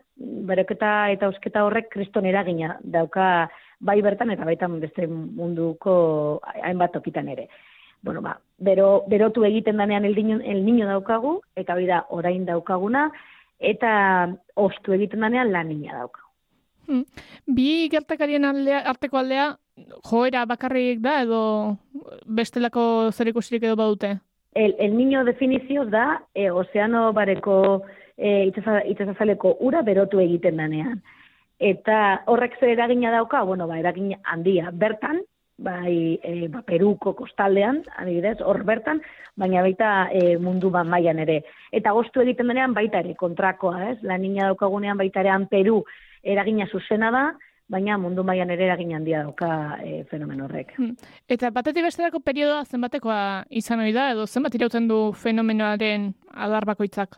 beroketa 0.49 1.11
eta 1.13 1.29
eusketa 1.29 1.67
horrek 1.67 1.91
kriston 1.93 2.25
eragina 2.25 2.79
dauka 2.81 3.27
bai 3.79 3.99
bertan 4.01 4.33
eta 4.33 4.47
baitan 4.47 4.79
beste 4.81 5.05
munduko 5.07 5.93
hainbat 6.63 6.97
tokitan 6.97 7.29
ere. 7.29 7.47
Bueno, 8.01 8.23
ba, 8.25 8.39
bero, 8.57 9.03
berotu 9.07 9.45
egiten 9.45 9.77
danean 9.77 10.05
el 10.05 10.15
niño, 10.15 10.39
el 10.43 10.65
niño 10.65 10.87
daukagu, 10.87 11.41
eta 11.55 11.75
hori 11.77 11.85
da 11.85 12.05
orain 12.09 12.45
daukaguna, 12.45 13.11
eta 13.59 14.33
ostu 14.55 14.97
egiten 14.97 15.21
danean 15.21 15.51
la 15.53 15.63
niña 15.63 15.93
daukagu. 15.99 16.30
Hmm. 16.91 17.05
Bi 17.47 17.87
gertakarien 17.87 18.43
aldea, 18.43 18.81
arteko 18.91 19.21
aldea 19.21 19.45
joera 20.09 20.43
bakarrik 20.45 20.99
da 20.99 21.21
edo 21.23 21.41
bestelako 22.27 22.83
zerikusirik 23.15 23.63
edo 23.63 23.77
badute? 23.79 24.17
El, 24.53 24.75
el 24.77 24.97
niño 24.97 25.23
definizioz 25.23 25.87
da 25.89 26.23
e, 26.35 26.49
ozeano 26.51 27.13
bareko 27.15 27.85
e, 28.17 28.43
itsaza- 28.49 28.83
itsasazaleko 28.91 29.55
ura 29.61 29.85
berotu 29.87 30.19
egiten 30.19 30.59
danean. 30.59 30.99
Eta 31.61 32.23
horrek 32.27 32.59
zer 32.59 32.73
eragina 32.75 33.13
dauka, 33.15 33.43
bueno, 33.47 33.69
ba, 33.69 33.79
eragin 33.79 34.11
handia 34.25 34.73
bertan, 34.73 35.21
bai 35.61 36.19
e, 36.19 36.49
ba, 36.51 36.65
Peruko 36.67 37.15
kostaldean, 37.15 37.85
adibidez, 37.95 38.41
hor 38.43 38.65
bertan, 38.67 38.99
baina 39.39 39.63
baita 39.63 40.09
e, 40.11 40.35
mundu 40.41 40.73
ban 40.73 40.89
mailan 40.91 41.23
ere. 41.23 41.43
Eta 41.71 41.95
gostu 41.95 42.25
egiten 42.25 42.51
denean 42.51 42.75
baita 42.75 42.99
ere 42.99 43.15
kontrakoa, 43.15 43.91
ez? 43.93 43.99
La 44.03 44.17
niña 44.19 44.51
daukagunean 44.51 44.99
baita 44.99 45.23
ere 45.23 45.37
Peru 45.47 45.85
eragina 46.23 46.67
zuzena 46.71 47.11
da, 47.11 47.23
baina 47.71 47.97
mundu 47.97 48.23
mailan 48.27 48.51
ere 48.51 48.65
eragin 48.67 48.93
handia 48.97 49.23
dauka 49.23 49.79
e, 49.83 50.03
fenomeno 50.11 50.45
horrek. 50.45 50.73
Hmm. 50.77 50.95
Eta 51.31 51.51
batetik 51.55 51.87
besterako 51.87 52.19
periodoa 52.19 52.65
zenbatekoa 52.65 53.21
izan 53.49 53.83
ohi 53.85 53.93
da 53.95 54.11
edo 54.11 54.27
zenbat 54.27 54.55
irauten 54.59 54.89
du 54.91 55.01
fenomenoaren 55.23 56.11
adar 56.47 56.67
bakoitzak? 56.67 57.17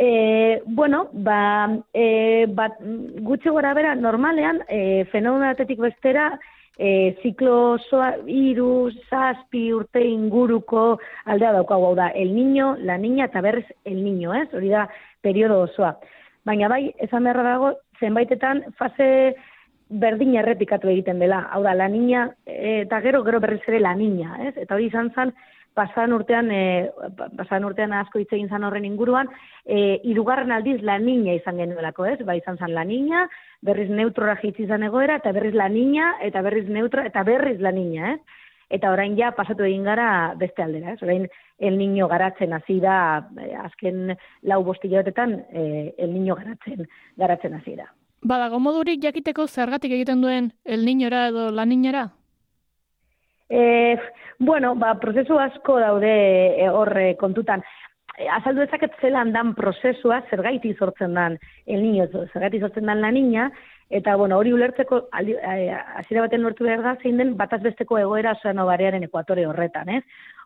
E, 0.00 0.62
bueno, 0.64 1.08
ba, 1.12 1.68
e, 1.92 2.46
bat, 2.46 2.78
gutxi 3.26 3.50
gora 3.52 3.74
bera, 3.76 3.92
normalean, 3.94 4.62
e, 4.68 5.04
fenomenoatetik 5.12 5.82
bestera, 5.82 6.30
e, 6.78 7.18
ziklo 7.20 7.74
osoa, 7.74 8.14
iru, 8.24 8.88
zazpi, 9.10 9.66
urte 9.76 10.00
inguruko 10.00 10.84
aldea 11.26 11.52
daukagu, 11.58 11.90
hau 11.90 11.98
da, 11.98 12.08
el 12.16 12.32
niño, 12.34 12.76
la 12.80 12.96
niña, 12.96 13.26
eta 13.28 13.42
berriz 13.44 13.66
el 13.84 14.00
niño, 14.02 14.32
ez? 14.40 14.48
Hori 14.54 14.72
da, 14.72 14.86
periodo 15.20 15.60
osoa. 15.66 15.98
Baina 16.48 16.72
bai, 16.72 16.94
esan 17.04 17.28
beharra 17.28 17.44
dago, 17.44 17.74
zenbaitetan 18.00 18.64
fase 18.78 19.36
berdin 19.90 20.36
errepikatu 20.38 20.88
egiten 20.88 21.18
dela. 21.18 21.44
Hau 21.52 21.62
da, 21.66 21.74
la 21.74 21.88
niña, 21.88 22.30
e, 22.46 22.82
eta 22.82 23.00
gero, 23.02 23.24
gero 23.26 23.40
berriz 23.40 23.62
ere 23.68 23.80
la 23.80 23.94
niña, 23.94 24.36
ez? 24.46 24.56
Eta 24.56 24.76
hori 24.76 24.86
izan 24.86 25.10
zen, 25.14 25.32
pasan 25.74 26.12
urtean, 26.12 26.50
e, 26.50 26.90
pasan 27.38 27.64
urtean 27.66 27.92
asko 27.98 28.20
hitz 28.20 28.30
egin 28.32 28.48
zan 28.48 28.64
horren 28.64 28.86
inguruan, 28.86 29.30
e, 29.64 30.00
irugarren 30.12 30.52
aldiz 30.52 30.80
la 30.82 30.98
niña 30.98 31.34
izan 31.34 31.58
genuelako, 31.58 32.06
ez? 32.06 32.18
Ba, 32.26 32.36
izan 32.38 32.58
zan 32.58 32.74
la 32.74 32.84
niña, 32.84 33.26
berriz 33.62 33.90
neutrora 33.90 34.36
jitzi 34.42 34.64
izan 34.68 34.86
egoera, 34.86 35.18
eta 35.22 35.32
berriz 35.32 35.54
la 35.54 35.68
niña, 35.68 36.14
eta 36.22 36.42
berriz 36.42 36.68
neutra, 36.68 37.06
eta 37.06 37.24
berriz 37.26 37.58
la 37.60 37.72
niña, 37.72 38.14
ez? 38.14 38.20
Eta 38.70 38.92
orain 38.94 39.16
ja 39.18 39.32
pasatu 39.34 39.66
egin 39.66 39.82
gara 39.84 40.34
beste 40.38 40.62
aldera, 40.62 40.94
ez? 40.94 41.02
Orain 41.02 41.26
el 41.58 41.78
niño 41.78 42.06
garatzen 42.08 42.52
hasi 42.54 42.78
da, 42.80 43.26
eh, 43.42 43.56
azken 43.58 44.14
lau 44.42 44.62
bostilotetan 44.64 45.34
eh, 45.50 45.94
el 45.98 46.14
niño 46.14 46.36
garatzen, 46.38 46.86
garatzen 47.16 47.54
hasi 47.58 47.74
da. 47.76 47.90
Badago 48.22 48.60
modurik 48.60 49.02
jakiteko 49.02 49.46
zergatik 49.48 49.92
egiten 49.96 50.20
duen 50.22 50.52
el 50.64 50.84
niñora 50.84 51.26
edo 51.28 51.50
la 51.50 51.64
niñera? 51.66 52.10
E, 53.48 53.98
bueno, 54.38 54.74
ba, 54.76 54.94
prozesu 55.00 55.38
asko 55.40 55.80
daude 55.80 56.12
e, 56.54 56.68
hor 56.68 56.92
e, 57.00 57.16
kontutan. 57.18 57.64
E, 58.14 58.28
azaldu 58.28 58.62
ezaket 58.62 58.94
zelan 59.00 59.32
dan 59.32 59.54
prozesua, 59.58 60.20
zergaiti 60.30 60.74
sortzen 60.76 61.16
dan 61.18 61.38
el 61.66 61.82
niño, 61.82 62.06
zergaiti 62.32 62.60
sortzen 62.60 62.86
dan 62.86 63.00
la 63.00 63.10
niña, 63.10 63.50
eta 63.90 64.14
bueno, 64.16 64.38
hori 64.38 64.52
ulertzeko, 64.54 65.08
aldi- 65.12 65.36
e, 65.36 65.70
hasiera 65.98 66.22
baten 66.22 66.44
ulertu 66.44 66.64
behar 66.64 66.82
da, 66.82 66.96
zein 67.02 67.18
den 67.18 67.34
bataz 67.36 67.60
besteko 67.62 67.98
egoera 67.98 68.36
ozeano 68.38 68.66
barearen 68.66 69.02
ekuatore 69.02 69.46
horretan, 69.46 69.88
ez? 69.88 70.04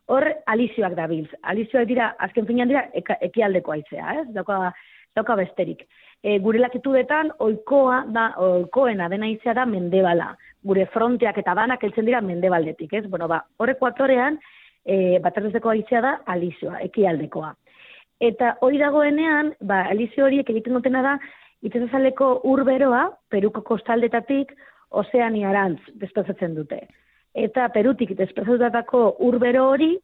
Hor 0.09 0.27
alizioak 0.47 0.97
dabiltz. 0.97 1.31
Alizioak 1.43 1.87
dira, 1.89 2.15
azken 2.19 2.47
finean 2.49 2.69
dira, 2.73 2.87
ekialdeko 3.29 3.77
aizea, 3.77 4.17
ez? 4.21 4.27
Dauka, 4.33 4.73
dauka 5.17 5.37
besterik. 5.37 5.85
E, 6.25 6.39
gure 6.41 6.59
latitudetan, 6.59 7.35
oikoa 7.45 8.05
da, 8.09 8.31
oikoena 8.41 9.11
dena 9.13 9.29
izea 9.29 9.55
da 9.55 9.67
mendebala. 9.69 10.33
Gure 10.65 10.87
fronteak 10.93 11.39
eta 11.45 11.55
banak 11.55 11.85
heltzen 11.85 12.09
dira 12.09 12.23
mendebaldetik, 12.25 12.93
ez? 12.97 13.05
Bueno, 13.13 13.29
ba, 13.29 13.43
hor 13.61 13.77
ekuatorean, 13.77 14.41
e, 14.85 15.19
baterdezeko 15.21 15.69
aizea 15.73 16.01
da 16.01 16.17
alizioa, 16.33 16.81
ekialdekoa. 16.89 17.55
Eta 18.25 18.57
hori 18.65 18.79
dagoenean, 18.81 19.53
ba, 19.61 19.83
alizio 19.91 20.25
horiek 20.25 20.49
egiten 20.49 20.77
dutena 20.77 21.03
da, 21.05 21.19
itsasazaleko 21.65 22.41
urberoa, 22.51 23.09
Peruko 23.33 23.63
kostaldetatik, 23.65 24.53
ozeaniarantz 24.95 25.81
desplazatzen 26.01 26.55
dute. 26.59 26.81
Eta 27.35 27.69
Perutik 27.75 28.15
desplazatutako 28.19 29.17
urbero 29.27 29.69
hori, 29.73 29.95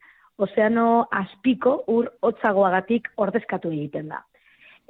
ozeano 0.40 1.07
azpiko 1.12 1.83
ur 1.92 2.09
hotzagoagatik 2.27 3.11
ordezkatu 3.20 3.70
egiten 3.77 4.09
da. 4.14 4.23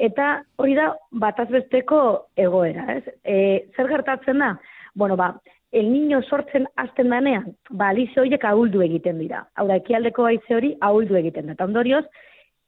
Eta 0.01 0.41
hori 0.57 0.77
da 0.79 0.93
bataz 1.23 1.49
besteko 1.51 2.01
egoera, 2.39 2.87
ez? 2.95 3.03
E, 3.25 3.37
zer 3.77 3.91
gertatzen 3.91 4.39
da? 4.41 4.55
Bueno, 4.95 5.17
ba, 5.17 5.35
el 5.73 5.91
niño 5.93 6.23
sortzen 6.23 6.67
hasten 6.77 7.11
danean, 7.11 7.53
ba, 7.71 7.91
alize 7.91 8.21
horiek 8.21 8.45
ahuldu 8.45 8.83
egiten 8.87 9.19
dira. 9.21 9.45
Hau 9.55 9.67
da, 9.69 9.77
ekialdeko 9.83 10.27
haize 10.27 10.57
hori 10.57 10.73
ahuldu 10.81 11.19
egiten 11.21 11.51
da. 11.51 11.59
Eta 11.59 11.69
ondorioz, 11.69 12.07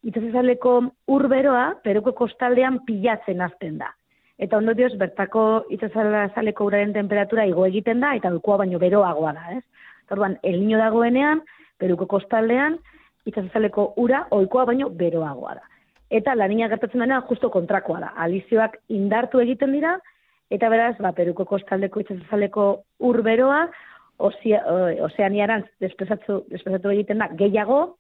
itsasazaleko 0.03 0.79
urberoa, 1.15 1.67
peruko 1.85 2.13
kostaldean 2.19 2.81
pilatzen 2.87 3.41
hasten 3.41 3.79
da. 3.79 3.93
Eta 4.43 4.59
ondorioz, 4.59 4.95
bertako 4.99 5.65
itsasazaleko 5.71 6.67
uraren 6.67 6.95
temperatura 6.97 7.45
igo 7.47 7.67
egiten 7.69 8.01
da, 8.03 8.15
eta 8.19 8.33
ohikoa 8.33 8.63
baino 8.65 8.81
beroagoa 8.83 9.33
da, 9.37 9.45
ez? 9.59 9.63
Orduan, 10.13 10.39
el 10.43 10.59
niño 10.61 10.79
dagoenean, 10.81 11.43
peruko 11.79 12.09
kostaldean, 12.11 12.79
itsasazaleko 13.27 13.93
ura 14.03 14.27
ohikoa 14.31 14.67
baino 14.73 14.91
beroagoa 14.91 15.55
da. 15.61 15.63
Eta 16.13 16.35
lanina 16.37 16.69
gertatzen 16.69 17.01
denean 17.01 17.25
justo 17.29 17.49
kontrakoa 17.51 18.01
da. 18.03 18.11
Alizioak 18.25 18.77
indartu 18.93 19.41
egiten 19.41 19.73
dira, 19.73 19.95
eta 20.53 20.69
beraz, 20.69 20.97
ba, 21.01 21.15
peruko 21.17 21.47
kostaldeko 21.49 22.03
itsasazaleko 22.03 22.67
urberoa, 23.09 23.63
ozeaniarantz 24.23 25.67
despezatu, 25.81 26.43
despezatu 26.51 26.93
egiten 26.93 27.23
da 27.23 27.31
gehiago, 27.39 27.97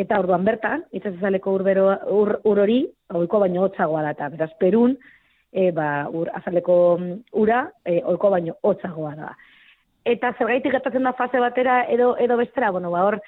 eta 0.00 0.18
orduan 0.22 0.44
bertan, 0.46 0.84
itsasazaleko 0.96 1.52
urbero 1.58 1.88
ur, 2.16 2.36
ur 2.48 2.60
hori, 2.64 2.82
ohiko 3.12 3.40
baino 3.42 3.66
hotzagoa 3.66 4.04
da, 4.06 4.14
eta 4.16 4.30
beraz, 4.32 4.50
perun, 4.60 4.96
e, 5.52 5.70
ba, 5.76 6.08
ur, 6.08 6.30
azaleko 6.40 6.76
mm, 6.98 7.16
ura, 7.42 7.64
e, 7.84 8.00
ohiko 8.00 8.30
baino 8.32 8.56
hotzagoa 8.62 9.14
da. 9.18 9.34
Eta 10.08 10.32
zergaitik 10.38 10.72
gertatzen 10.72 11.04
da 11.04 11.12
fase 11.18 11.42
batera 11.42 11.82
edo 11.92 12.14
edo 12.18 12.38
bestera, 12.40 12.70
bueno, 12.72 12.90
ba 12.94 13.04
hor 13.04 13.20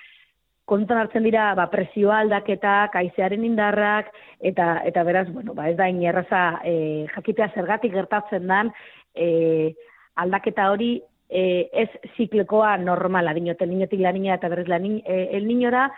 kontutan 0.65 1.03
hartzen 1.03 1.25
dira 1.27 1.51
ba 1.59 1.67
presioa 1.73 2.23
aldaketak, 2.23 2.95
haizearen 2.97 3.45
indarrak 3.45 4.13
eta 4.41 4.79
eta 4.89 5.05
beraz, 5.05 5.27
bueno, 5.33 5.55
ba 5.55 5.69
ez 5.69 5.77
da 5.77 5.89
inerraza 5.91 6.61
eh 6.65 7.07
jakitea 7.15 7.51
zergatik 7.55 7.93
gertatzen 7.93 8.47
dan 8.47 8.73
eh 9.15 9.75
aldaketa 10.17 10.71
hori 10.71 11.03
eh 11.29 11.69
ez 11.73 11.91
ziklekoa 12.17 12.77
normala, 12.79 13.35
dinote 13.35 13.67
niñotik 13.67 14.01
la 14.01 14.13
niña 14.13 14.35
eta 14.35 14.49
berriz 14.49 14.69
la 14.69 14.79
niña, 14.79 15.03
eh, 15.05 15.29
el 15.33 15.47
niñora, 15.47 15.91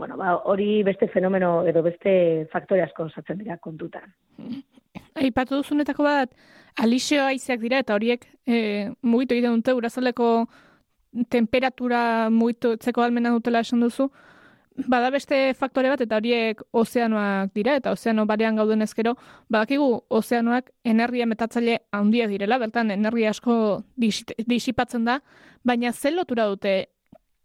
bueno, 0.00 0.16
ba 0.16 0.36
hori 0.48 0.82
beste 0.82 1.08
fenomeno 1.12 1.66
edo 1.68 1.82
beste 1.84 2.48
faktore 2.50 2.80
asko 2.82 3.04
osatzen 3.10 3.38
dira 3.38 3.58
kontutan. 3.60 4.08
Aipatu 5.20 5.58
duzunetako 5.60 6.06
bat, 6.06 6.32
alixio 6.80 7.26
haizeak 7.26 7.60
dira, 7.60 7.82
eta 7.84 7.94
horiek 7.94 8.24
e, 8.48 8.88
mugitu 9.02 9.36
egiten 9.36 9.58
dute, 9.60 9.74
urazaleko 9.76 10.30
temperatura 11.28 12.30
mugitu 12.32 12.72
etzeko 12.78 13.04
almena 13.04 13.34
dutela 13.34 13.60
esan 13.60 13.84
duzu, 13.84 14.08
bada 14.88 15.10
beste 15.12 15.52
faktore 15.58 15.90
bat, 15.92 16.00
eta 16.00 16.16
horiek 16.16 16.62
ozeanoak 16.72 17.52
dira, 17.58 17.74
eta 17.76 17.92
ozeano 17.92 18.24
barean 18.30 18.56
gauden 18.56 18.86
ezkero, 18.86 19.18
badakigu 19.52 19.90
ozeanoak 20.08 20.70
energia 20.94 21.26
metatzaile 21.28 21.82
handia 21.92 22.30
direla, 22.30 22.56
bertan 22.62 22.94
energia 22.96 23.34
asko 23.36 23.82
dis- 24.00 24.24
disipatzen 24.48 25.04
da, 25.04 25.20
baina 25.62 25.92
zer 25.92 26.16
lotura 26.16 26.48
dute 26.48 26.74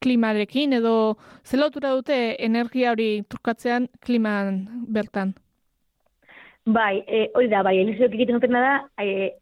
klimarekin, 0.04 0.74
edo 0.74 1.18
zer 1.44 1.60
lotura 1.60 1.92
dute 1.96 2.36
energia 2.44 2.92
hori 2.92 3.24
trukatzean 3.30 3.88
kliman 4.06 4.64
bertan? 4.88 5.34
Bai, 6.66 7.04
e, 7.06 7.30
hori 7.36 7.50
da, 7.52 7.62
bai, 7.64 7.78
elizioak 7.78 8.16
egiten 8.18 8.40
dutena 8.40 8.62
da, 8.64 9.04
e, 9.04 9.36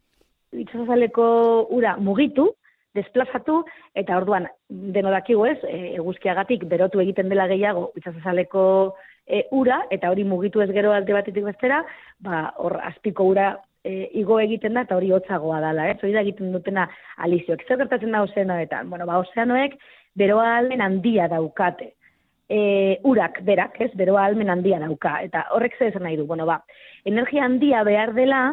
itsasazaleko 0.65 1.25
ura 1.71 1.95
mugitu, 1.97 2.49
desplazatu, 2.93 3.63
eta 3.95 4.17
orduan, 4.19 4.47
deno 4.69 5.13
ez, 5.15 5.57
e, 5.63 5.95
eguzkiagatik 5.95 6.65
berotu 6.65 6.99
egiten 6.99 7.29
dela 7.29 7.47
gehiago 7.47 7.91
itsasazaleko 7.97 8.95
e, 9.25 9.47
ura, 9.51 9.83
eta 9.89 10.09
hori 10.09 10.23
mugitu 10.23 10.61
ez 10.61 10.69
gero 10.71 10.91
alde 10.91 11.13
batetik 11.13 11.43
bestera, 11.43 11.83
ba, 12.19 12.53
hor 12.57 12.79
azpiko 12.83 13.23
ura 13.23 13.57
e, 13.83 14.09
igo 14.19 14.39
egiten 14.39 14.73
da, 14.73 14.81
eta 14.81 14.97
hori 14.97 15.11
hotzagoa 15.11 15.59
dala, 15.61 15.89
ez? 15.89 15.97
Hori 16.03 16.13
da 16.13 16.21
egiten 16.21 16.53
dutena 16.53 16.87
alizioak. 17.17 17.65
Zer 17.67 17.77
gertatzen 17.77 18.11
da 18.11 18.23
ozeanoetan? 18.23 18.89
Bueno, 18.89 19.07
ba, 19.09 19.19
ozeanoek 19.23 19.77
beroa 20.15 20.57
almen 20.57 20.81
handia 20.81 21.27
daukate. 21.27 21.93
E, 22.49 22.99
urak, 23.07 23.39
berak, 23.47 23.79
ez, 23.81 23.91
beroa 23.97 24.25
almen 24.25 24.49
handia 24.49 24.79
dauka. 24.83 25.17
Eta 25.25 25.47
horrek 25.55 25.77
zer 25.79 26.01
nahi 26.01 26.17
du? 26.19 26.27
Bueno, 26.29 26.45
ba, 26.45 26.59
energia 27.05 27.45
handia 27.45 27.83
behar 27.83 28.13
dela 28.13 28.43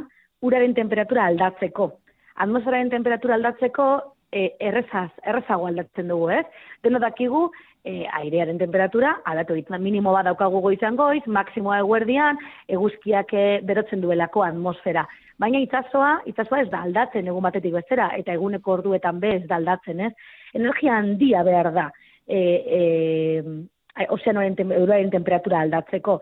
uraren 0.40 0.75
temperatura 0.75 1.27
aldatzeko. 1.27 1.92
Atmosferaren 2.40 2.90
temperatura 2.90 3.37
aldatzeko 3.37 3.90
e, 4.33 4.51
errezaz, 4.61 5.11
errezago 5.27 5.66
aldatzen 5.68 6.09
dugu, 6.09 6.31
ez? 6.38 6.46
Deno 6.85 7.01
dakigu, 7.03 7.49
e, 7.85 8.07
airearen 8.20 8.59
temperatura, 8.59 9.16
aldatu 9.25 9.59
da, 9.68 9.79
minimo 9.79 10.12
bat 10.12 10.29
daukagu 10.29 10.61
goizan 10.64 10.96
goiz, 10.96 11.23
maksimoa 11.27 11.81
eguerdian, 11.85 12.38
eguzkiak 12.68 13.35
e, 13.35 13.46
berotzen 13.66 14.01
duelako 14.01 14.44
atmosfera. 14.46 15.07
Baina 15.40 15.61
itsasoa, 15.64 16.20
itsasoa 16.29 16.62
ez 16.62 16.70
da 16.70 16.83
aldatzen 16.85 17.29
egun 17.29 17.42
batetik 17.42 17.75
bestera, 17.75 18.11
eta 18.16 18.33
eguneko 18.37 18.79
orduetan 18.79 19.20
be 19.20 19.37
ez 19.38 19.46
da 19.49 19.57
aldatzen, 19.57 20.01
ez? 20.09 20.12
Energia 20.54 20.96
handia 20.98 21.42
behar 21.46 21.72
da, 21.74 21.88
e, 22.26 22.40
e, 22.78 24.06
ozeanoren 24.08 24.56
tem, 24.58 24.72
euroaren 24.72 25.10
temperatura 25.10 25.60
aldatzeko. 25.64 26.20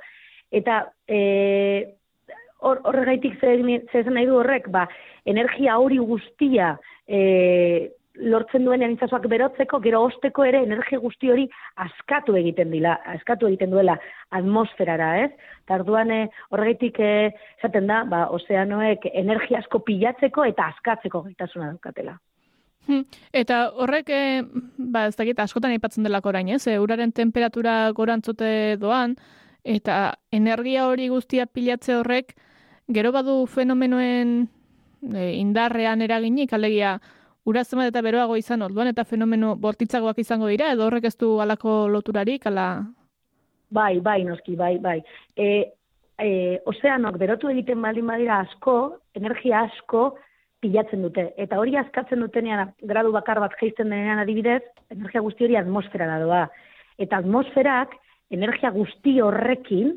Eta 0.51 0.81
e, 1.07 1.21
hor, 2.61 2.81
horregaitik 2.89 3.39
zer 3.41 3.63
esan 3.93 4.15
nahi 4.17 4.27
du 4.27 4.39
horrek, 4.41 4.69
ba, 4.73 4.87
energia 5.29 5.79
hori 5.79 5.99
guztia 5.99 6.77
e, 7.07 7.93
lortzen 8.19 8.65
duen 8.67 8.83
itsasoak 8.91 9.27
berotzeko, 9.31 9.81
gero 9.85 10.03
osteko 10.09 10.45
ere 10.49 10.63
energia 10.67 10.99
guzti 11.03 11.31
hori 11.31 11.47
askatu 11.85 12.37
egiten 12.41 12.73
dila, 12.75 12.97
askatu 13.15 13.49
egiten 13.51 13.71
duela 13.75 13.99
atmosferara, 14.35 15.11
ez? 15.25 15.31
Eta 15.65 15.79
orduan 15.81 16.11
eh, 16.15 16.25
horregaitik 16.51 16.99
eh, 17.05 17.31
esaten 17.59 17.87
da, 17.91 18.03
ba, 18.11 18.27
ozeanoek 18.35 19.07
energia 19.13 19.63
asko 19.63 19.83
pilatzeko 19.87 20.49
eta 20.51 20.73
askatzeko 20.75 21.23
gaitasuna 21.29 21.71
daukatela. 21.73 22.19
Hmm. 22.89 23.05
Eta 23.37 23.69
horrek, 23.77 24.09
e, 24.09 24.45
ba, 24.79 25.05
ez 25.11 25.17
dakit, 25.19 25.39
askotan 25.45 25.75
aipatzen 25.77 26.07
delako 26.07 26.31
orain, 26.33 26.49
ez? 26.49 26.63
E, 26.67 26.79
uraren 26.81 27.13
temperatura 27.13 27.91
gorantzote 27.93 28.79
doan, 28.81 29.19
eta 29.63 30.17
energia 30.33 30.87
hori 30.89 31.11
guztia 31.13 31.45
pilatze 31.47 31.99
horrek, 31.99 32.33
gero 32.89 33.13
badu 33.13 33.43
fenomenoen 33.47 34.39
e, 35.13 35.35
indarrean 35.37 36.01
eraginik, 36.01 36.55
alegia, 36.57 36.97
ura 37.45 37.65
zenbat 37.65 37.91
eta 37.93 38.01
beroago 38.05 38.39
izan 38.41 38.65
orduan 38.65 38.89
eta 38.89 39.05
fenomeno 39.05 39.55
bortitzagoak 39.61 40.23
izango 40.25 40.49
dira, 40.49 40.73
edo 40.73 40.87
horrek 40.89 41.11
ez 41.11 41.17
du 41.21 41.35
alako 41.45 41.83
loturarik, 41.93 42.47
ala... 42.49 42.71
Bai, 43.69 43.99
bai, 44.01 44.23
noski, 44.25 44.57
bai, 44.57 44.79
bai. 44.81 45.03
E, 45.37 45.75
e, 46.17 46.31
ozeanok 46.73 47.21
berotu 47.21 47.53
egiten 47.53 47.85
baldin 47.85 48.09
badira 48.09 48.41
asko, 48.47 48.79
energia 49.21 49.67
asko 49.69 50.15
pilatzen 50.63 51.03
dute. 51.07 51.29
Eta 51.39 51.59
hori 51.61 51.77
askatzen 51.79 52.21
dutenean, 52.25 52.73
gradu 52.91 53.13
bakar 53.15 53.41
bat 53.43 53.55
jaisten 53.61 53.91
denean 53.93 54.23
adibidez, 54.23 54.63
energia 54.91 55.23
guzti 55.25 55.47
hori 55.47 55.57
atmosfera 55.61 56.19
doa. 56.23 56.45
Eta 56.99 57.21
atmosferak, 57.23 57.95
energia 58.35 58.71
guzti 58.75 59.19
horrekin, 59.23 59.97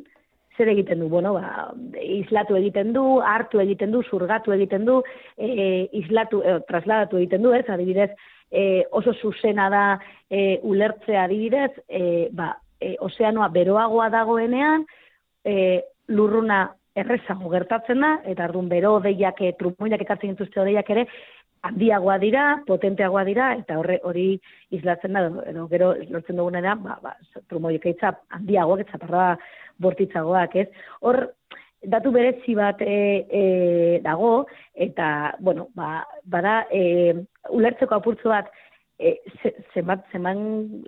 zer 0.58 0.70
egiten 0.74 1.00
du, 1.02 1.08
bueno, 1.10 1.34
ba, 1.34 1.72
islatu 2.04 2.58
egiten 2.60 2.92
du, 2.94 3.06
hartu 3.26 3.62
egiten 3.64 3.94
du, 3.94 4.04
zurgatu 4.04 4.54
egiten 4.54 4.86
du, 4.86 5.00
e, 5.38 5.88
islatu, 5.98 6.42
e, 6.44 6.60
trasladatu 6.68 7.18
egiten 7.22 7.46
du, 7.46 7.54
ez, 7.56 7.66
adibidez, 7.72 8.12
e, 8.52 8.84
oso 8.92 9.14
zuzena 9.14 9.70
da 9.72 9.86
e, 10.30 10.60
ulertzea 10.68 11.26
adibidez, 11.26 11.72
e, 11.88 12.28
ba, 12.36 12.52
e, 12.80 12.96
ozeanoa 13.08 13.48
beroagoa 13.56 14.10
dagoenean, 14.14 14.86
e, 15.46 15.56
lurruna 16.12 16.66
errezago 16.96 17.50
gertatzen 17.52 18.02
da, 18.04 18.16
eta 18.28 18.46
ardun 18.48 18.68
bero 18.72 18.98
deiak, 19.04 19.42
e, 19.42 19.54
trumoiak 19.60 20.02
ekartzen 20.04 20.34
dituzte 20.34 20.62
odeiak 20.64 20.90
ere, 20.92 21.06
handiagoa 21.68 22.18
dira, 22.22 22.46
potenteagoa 22.68 23.24
dira, 23.28 23.52
eta 23.60 23.78
horre 23.80 24.00
hori 24.08 24.26
islatzen 24.74 25.14
da, 25.18 25.28
edo 25.52 25.68
gero 25.72 25.92
lortzen 26.10 26.40
duguna 26.40 26.76
ba, 26.76 26.98
ba, 27.04 27.14
trumoiek 27.50 27.86
eitza 27.86 28.16
handiagoak, 28.38 28.88
eta 28.88 29.00
parra 29.04 29.28
bortitzagoak, 29.82 30.56
ez? 30.56 30.68
Hor, 31.02 31.22
datu 31.94 32.12
berezi 32.14 32.56
bat 32.58 32.82
e, 32.82 32.98
e, 33.30 33.44
dago, 34.04 34.48
eta, 34.74 35.36
bueno, 35.40 35.70
ba, 35.78 36.04
bada, 36.26 36.66
e, 36.74 37.14
ulertzeko 37.54 37.98
apurtzu 37.98 38.34
bat, 38.34 38.52
e, 39.00 39.16
zenbat, 39.74 40.04
zenbat, 40.12 40.44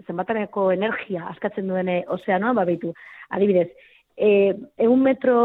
zenbataneko 0.08 0.72
energia 0.74 1.30
askatzen 1.32 1.70
duen 1.70 1.90
ozeanoa, 2.18 2.54
ba, 2.58 2.68
behitu, 2.70 2.94
adibidez, 3.30 3.70
e, 4.18 4.54
egun 4.78 5.02
metro 5.06 5.38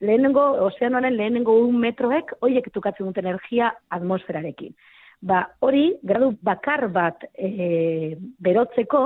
lehenengo, 0.00 0.42
ozeanoaren 0.66 1.16
lehenengo 1.16 1.54
un 1.60 1.78
metroek, 1.80 2.34
horiek 2.40 2.70
tukatzen 2.72 3.06
duten 3.06 3.26
energia 3.26 3.70
atmosferarekin. 3.92 4.74
Ba, 5.20 5.44
hori, 5.60 5.90
gradu 6.02 6.32
bakar 6.42 6.86
bat 6.92 7.26
e, 7.34 8.16
berotzeko, 8.40 9.02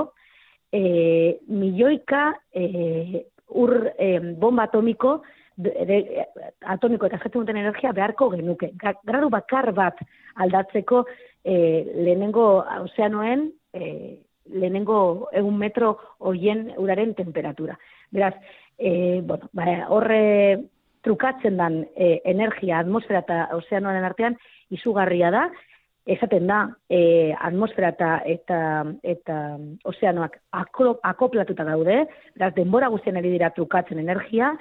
e, 0.71 1.39
milioika 1.47 2.29
e, 2.53 3.25
ur 3.51 3.75
e, 3.99 4.19
bomba 4.39 4.69
atomiko, 4.69 5.17
de, 5.55 5.99
atomiko 6.71 7.07
eta 7.07 7.19
jatzen 7.19 7.41
duten 7.41 7.59
energia 7.59 7.91
beharko 7.95 8.29
genuke. 8.35 8.71
Gradu 8.79 9.29
bakar 9.33 9.71
bat 9.75 9.99
aldatzeko 10.43 11.03
e, 11.43 11.55
lehenengo 12.07 12.47
ozeanoen 12.81 13.49
e, 13.73 13.89
lehenengo 14.55 15.27
egun 15.33 15.57
metro 15.57 15.97
hoien 16.19 16.69
uraren 16.77 17.13
temperatura. 17.17 17.77
Beraz, 18.11 18.35
e, 18.77 19.21
bueno, 19.21 19.49
ba, 19.53 19.67
horre 19.89 20.23
trukatzen 21.05 21.57
dan 21.61 21.83
e, 21.95 22.19
energia 22.25 22.81
atmosfera 22.81 23.21
eta 23.23 23.39
ozeanoaren 23.55 24.05
artean 24.07 24.37
izugarria 24.73 25.31
da, 25.31 25.45
esaten 26.05 26.47
da 26.49 26.59
e, 26.89 27.33
atmosfera 27.33 27.91
eta, 27.93 28.09
eta, 28.29 28.59
eta 29.03 29.37
ozeanoak 29.89 30.39
aklo- 30.53 30.99
akoplatuta 31.03 31.65
daude, 31.65 32.03
beraz, 32.35 32.53
denbora 32.57 32.89
guztien 32.93 33.17
ari 33.17 33.31
dira 33.33 33.51
trukatzen 33.55 34.01
energia, 34.01 34.53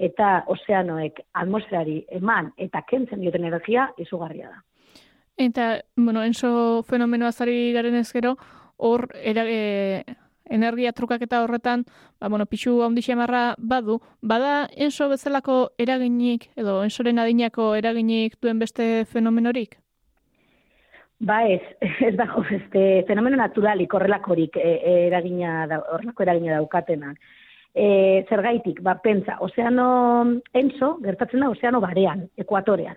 eta 0.00 0.44
ozeanoek 0.48 1.20
atmosferari 1.36 2.00
eman 2.16 2.50
eta 2.56 2.82
kentzen 2.88 3.20
dioten 3.20 3.44
energia 3.44 3.90
izugarria 4.00 4.48
da. 4.48 4.62
Eta, 5.40 5.66
bueno, 5.96 6.22
enso 6.24 6.82
fenomenoa 6.88 7.32
zari 7.32 7.72
garen 7.72 7.96
ez 7.96 8.10
gero, 8.12 8.34
hor 8.76 9.06
era, 9.16 9.44
e, 9.48 10.04
energia 10.50 10.92
trukaketa 10.92 11.42
horretan, 11.44 11.84
ba, 12.20 12.28
bueno, 12.28 12.46
pixu 12.46 12.82
handi 12.82 13.02
xamarra 13.02 13.54
badu, 13.58 14.00
bada 14.20 14.68
enso 14.76 15.08
bezalako 15.08 15.70
eraginik, 15.78 16.50
edo 16.56 16.82
ensoren 16.84 17.18
adinako 17.18 17.74
eraginik 17.78 18.36
duen 18.42 18.58
beste 18.58 19.06
fenomenorik? 19.06 19.78
Ba 21.20 21.42
ez, 21.48 21.60
ez 22.08 22.16
dago 22.16 22.44
este 22.50 23.04
fenomeno 23.08 23.36
naturalik 23.36 23.92
horrelakorik 23.94 24.56
e, 24.56 24.72
e, 24.80 24.96
eragina 25.08 25.66
da, 25.68 25.82
horrelako 25.92 26.24
eragina 26.24 26.56
daukatenak. 26.56 27.16
E, 27.74 28.24
zergaitik, 28.28 28.80
ba, 28.82 28.96
pentsa, 28.98 29.36
ozeano 29.44 29.86
enso, 30.52 30.96
gertatzen 31.04 31.44
da 31.44 31.50
ozeano 31.52 31.80
barean, 31.80 32.24
ekuatorean. 32.40 32.96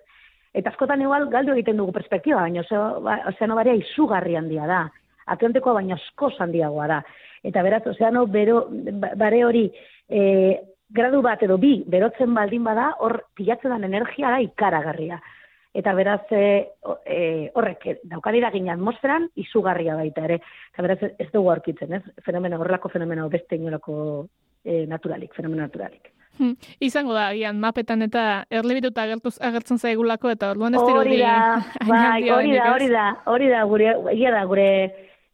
Eta 0.53 0.69
askotan 0.69 1.01
igual 1.01 1.27
galdu 1.33 1.53
egiten 1.55 1.77
dugu 1.81 1.91
perspektiba, 1.93 2.41
baina 2.45 2.63
ba- 3.01 3.19
ozeano 3.29 3.55
barea 3.57 3.75
izugarri 3.75 4.35
handia 4.37 4.65
da. 4.69 4.81
Atlantikoa 5.33 5.73
baina 5.79 5.95
askoz 5.97 6.33
handiagoa 6.39 6.87
da. 6.87 6.99
Eta 7.43 7.62
beraz, 7.62 7.84
ozeano 7.88 8.25
bero, 8.27 8.67
ba- 8.71 9.13
bare 9.19 9.43
hori 9.45 9.65
e, 10.10 10.60
gradu 10.89 11.21
bat 11.21 11.41
edo 11.43 11.58
bi 11.58 11.84
berotzen 11.88 12.34
baldin 12.34 12.63
bada, 12.63 12.93
hor 12.99 13.25
pilatzen 13.36 13.73
den 13.75 13.89
energia 13.91 14.32
da 14.32 14.39
ikaragarria. 14.41 15.19
Eta 15.73 15.93
beraz, 15.97 16.21
e, 16.32 16.69
e, 17.06 17.49
horrek 17.58 17.88
daukan 18.06 18.36
eragin 18.38 18.69
atmosferan 18.69 19.27
izugarria 19.41 19.95
baita 19.97 20.23
ere. 20.27 20.39
Eta 20.71 20.86
beraz, 20.86 20.99
ez 21.17 21.29
dugu 21.34 21.49
aurkitzen, 21.51 21.93
ez? 21.97 22.03
Fenomeno, 22.25 22.60
horrelako 22.62 22.93
fenomeno 22.93 23.27
beste 23.29 23.58
inolako 23.58 24.27
e, 24.63 24.86
naturalik, 24.88 25.34
fenomeno 25.34 25.65
naturalik. 25.65 26.12
Hm, 26.38 26.53
Izango 26.82 27.13
da, 27.13 27.27
agian 27.29 27.60
mapetan 27.62 28.01
eta 28.01 28.45
erlebituta 28.49 29.03
agertuz 29.06 29.36
agertzen 29.41 29.77
zaigulako, 29.77 30.32
eta 30.34 30.49
orduan 30.53 30.73
ez 30.73 30.82
Hori 30.82 30.93
dirudi 30.93 31.19
da, 31.21 31.36
bai, 31.89 32.29
hori 32.29 32.56
da, 32.56 32.69
hori 32.73 32.89
da, 32.89 33.03
hori 33.29 33.49
da, 33.51 33.63
gure, 33.69 33.91
da, 34.38 34.45
gure, 34.49 34.67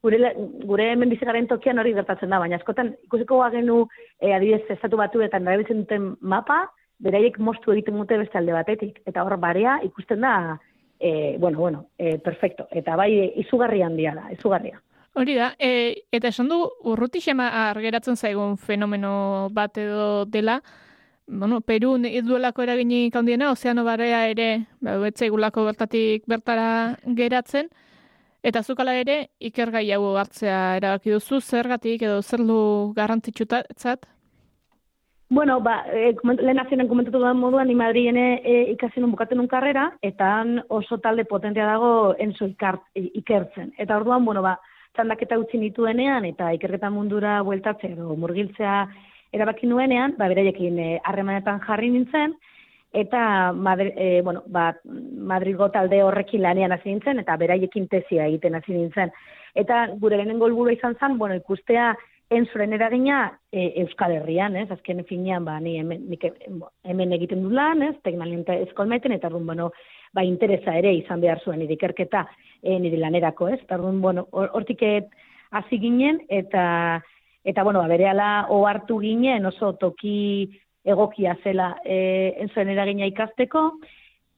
gure, 0.04 0.34
gure 0.66 0.92
hemen 0.94 1.10
bizi 1.10 1.28
garen 1.28 1.48
tokian 1.48 1.80
hori 1.80 1.94
gertatzen 1.94 2.30
da, 2.30 2.40
baina 2.40 2.60
askotan 2.60 2.94
ikusiko 3.06 3.42
genu 3.54 3.86
e, 4.20 4.34
adibidez 4.34 4.78
estatu 4.78 4.98
batuetan 4.98 5.48
erabiltzen 5.48 5.84
duten 5.84 6.12
mapa, 6.22 6.66
beraiek 7.00 7.40
moztu 7.40 7.72
egiten 7.72 7.98
dute 8.00 8.18
beste 8.20 8.38
alde 8.38 8.56
batetik, 8.56 9.02
eta 9.08 9.24
hor 9.24 9.38
barea 9.40 9.80
ikusten 9.84 10.22
da, 10.22 10.60
e, 11.00 11.38
bueno, 11.38 11.58
bueno, 11.58 11.86
e, 11.98 12.18
perfecto, 12.20 12.68
eta 12.72 12.96
bai 13.00 13.12
izugarri 13.44 13.82
handia 13.82 14.16
da, 14.16 14.28
izugarria. 14.36 14.82
Hori 15.20 15.36
da, 15.36 15.54
e, 15.58 16.06
eta 16.12 16.30
esan 16.30 16.52
du 16.52 16.60
urruti 16.88 17.20
xema 17.20 17.50
argeratzen 17.70 18.16
zaigun 18.16 18.58
fenomeno 18.58 19.50
bat 19.52 19.78
edo 19.78 20.26
dela, 20.26 20.60
bueno, 21.30 21.62
Perun 21.62 22.08
duelako 22.26 22.64
eraginik 22.64 23.16
handiena, 23.16 23.52
ozeano 23.52 23.84
barea 23.86 24.24
ere, 24.30 24.66
ba, 24.82 24.98
bertatik 24.98 26.24
bertara 26.26 26.98
geratzen, 27.06 27.70
eta 28.44 28.64
zukala 28.64 28.94
ere, 28.96 29.30
ikergai 29.40 29.92
hau 29.92 30.16
hartzea 30.18 30.78
erabaki 30.78 31.12
duzu, 31.12 31.42
zergatik 31.42 32.02
edo 32.02 32.22
zer 32.22 32.40
du 32.46 32.94
garrantzitsutzat? 32.96 34.06
Bueno, 35.30 35.60
ba, 35.62 35.84
e, 35.94 36.16
koment- 36.18 36.42
lehen 36.42 36.60
azionen 36.60 36.88
komentatu 36.88 37.20
da 37.22 37.34
moduan, 37.38 37.68
ni 37.68 37.76
Madrilen 37.76 38.18
e, 38.18 38.72
ikasi 38.72 39.00
nun 39.00 39.12
bukatzen 39.12 39.38
nun 39.38 39.48
karrera, 39.48 39.92
eta 40.02 40.44
oso 40.70 40.98
talde 40.98 41.26
potentea 41.26 41.68
dago 41.68 42.16
enzo 42.18 42.48
ikart, 42.48 42.82
i- 42.96 43.12
ikertzen. 43.22 43.74
Eta 43.78 43.98
orduan, 43.98 44.26
bueno, 44.26 44.42
ba, 44.42 44.56
txandaketa 44.96 45.38
utzi 45.38 45.60
nituenean, 45.62 46.26
eta 46.26 46.50
ikerketa 46.54 46.90
mundura 46.90 47.44
bueltatzea 47.44 47.92
edo 47.92 48.16
murgiltzea 48.18 48.88
erabaki 49.32 49.68
nuenean, 49.68 50.16
ba, 50.18 50.28
beraiekin 50.28 50.80
e, 50.80 51.00
harremanetan 51.04 51.60
jarri 51.68 51.92
nintzen, 51.94 52.34
eta 52.94 53.52
Madri, 53.54 53.94
e, 53.96 54.22
bueno, 54.22 54.44
ba, 54.48 54.76
Madrilgo 54.84 55.70
talde 55.72 56.02
horrekin 56.04 56.42
lanean 56.42 56.72
hasi 56.72 56.90
nintzen, 56.90 57.20
eta 57.20 57.38
beraiekin 57.38 57.88
tesia 57.88 58.26
egiten 58.26 58.56
hasi 58.56 58.74
nintzen. 58.74 59.12
Eta 59.56 59.88
gure 60.00 60.18
lehenengo 60.18 60.48
helburua 60.48 60.74
izan 60.74 60.96
zen, 61.00 61.18
bueno, 61.18 61.36
ikustea 61.36 61.96
enzoren 62.30 62.74
eragina 62.74 63.40
e, 63.52 63.82
Euskal 63.84 64.14
Herrian, 64.18 64.56
ez? 64.56 64.70
Azken 64.72 65.04
finean, 65.06 65.46
ba, 65.46 65.60
ni 65.60 65.78
hemen, 65.80 66.06
nik 66.10 66.26
hemen 66.84 67.14
egiten 67.14 67.42
du 67.44 67.50
lan, 67.54 67.82
ez? 67.84 67.96
Teknalienta 68.04 68.58
eskolmaiten, 68.66 69.14
eta 69.18 69.28
orduan, 69.28 69.48
bueno, 69.48 69.72
ba, 70.14 70.24
interesa 70.24 70.78
ere 70.78 70.94
izan 70.94 71.22
behar 71.22 71.42
zuen 71.46 71.60
nire 71.60 71.74
ikerketa 71.78 72.28
e, 72.62 72.78
nire 72.80 72.98
lanerako, 72.98 73.50
ez? 73.50 73.62
Eta 73.64 73.78
orduan, 73.80 74.02
bueno, 74.02 74.28
hor- 74.32 74.52
hortik 74.54 74.86
et- 74.86 75.10
hasi 75.52 75.80
ginen, 75.80 76.22
eta, 76.30 77.04
eta 77.44 77.64
bueno, 77.64 77.80
ba, 77.80 77.88
berehala 77.88 78.48
ohartu 78.50 79.00
ginen, 79.02 79.46
oso 79.46 79.74
toki 79.82 80.60
egokia 80.90 81.36
zela 81.44 81.74
e, 81.86 82.00
enzoen 82.44 82.74
eragina 82.74 83.08
ikasteko, 83.10 83.70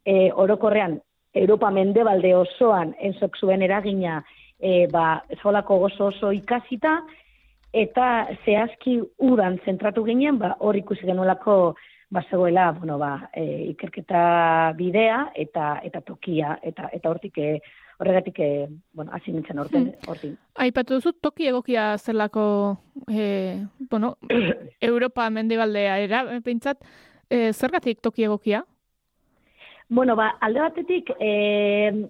e, 0.06 0.32
orokorrean, 0.32 1.00
Europa 1.34 1.70
mendebalde 1.72 2.34
osoan 2.36 2.94
enzok 3.00 3.38
zuen 3.40 3.62
eragina 3.64 4.20
e, 4.60 4.88
ba, 4.92 5.22
eskolako 5.32 5.80
gozo 5.86 6.10
oso 6.12 6.32
ikasita, 6.36 7.00
eta 7.72 8.08
zehazki 8.44 8.98
udan 9.24 9.58
zentratu 9.66 10.04
ginen, 10.04 10.38
ba, 10.42 10.56
hor 10.60 10.76
ikusi 10.76 11.08
genuelako 11.08 11.76
ba, 12.12 12.24
bueno, 12.78 12.98
ba, 12.98 13.30
e, 13.34 13.72
ikerketa 13.72 14.74
bidea 14.76 15.32
eta 15.36 15.80
eta 15.84 16.02
tokia, 16.02 16.58
eta 16.62 16.90
eta 16.92 17.10
hortik 17.10 17.38
e, 17.38 17.62
horregatik, 18.02 18.40
e, 18.40 18.68
bueno, 18.94 19.12
hasi 19.14 19.32
nintzen 19.32 19.60
horten, 19.62 19.92
hortin. 20.10 20.34
Aipatu 20.64 20.98
duzu 20.98 21.14
toki 21.22 21.48
egokia 21.52 21.98
zelako 22.00 22.44
e, 23.08 23.62
bueno, 23.92 24.16
Europa 24.92 25.30
mendebaldea 25.30 26.00
era, 26.02 26.24
pentsat, 26.44 26.82
e, 27.30 27.52
zergatik 27.54 28.02
toki 28.02 28.26
egokia? 28.26 28.64
Bueno, 29.92 30.16
ba, 30.16 30.32
alde 30.40 30.64
batetik, 30.64 31.12
e, 31.20 32.08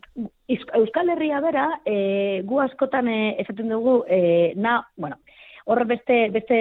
Euskal 0.47 1.09
Herria 1.09 1.41
bera, 1.41 1.65
e, 1.83 2.41
gu 2.45 2.61
askotan 2.61 3.09
e, 3.09 3.19
esaten 3.41 3.73
dugu, 3.73 4.03
e, 4.07 4.53
na, 4.55 4.77
bueno, 4.95 5.17
hor 5.65 5.83
beste, 5.85 6.29
beste 6.33 6.57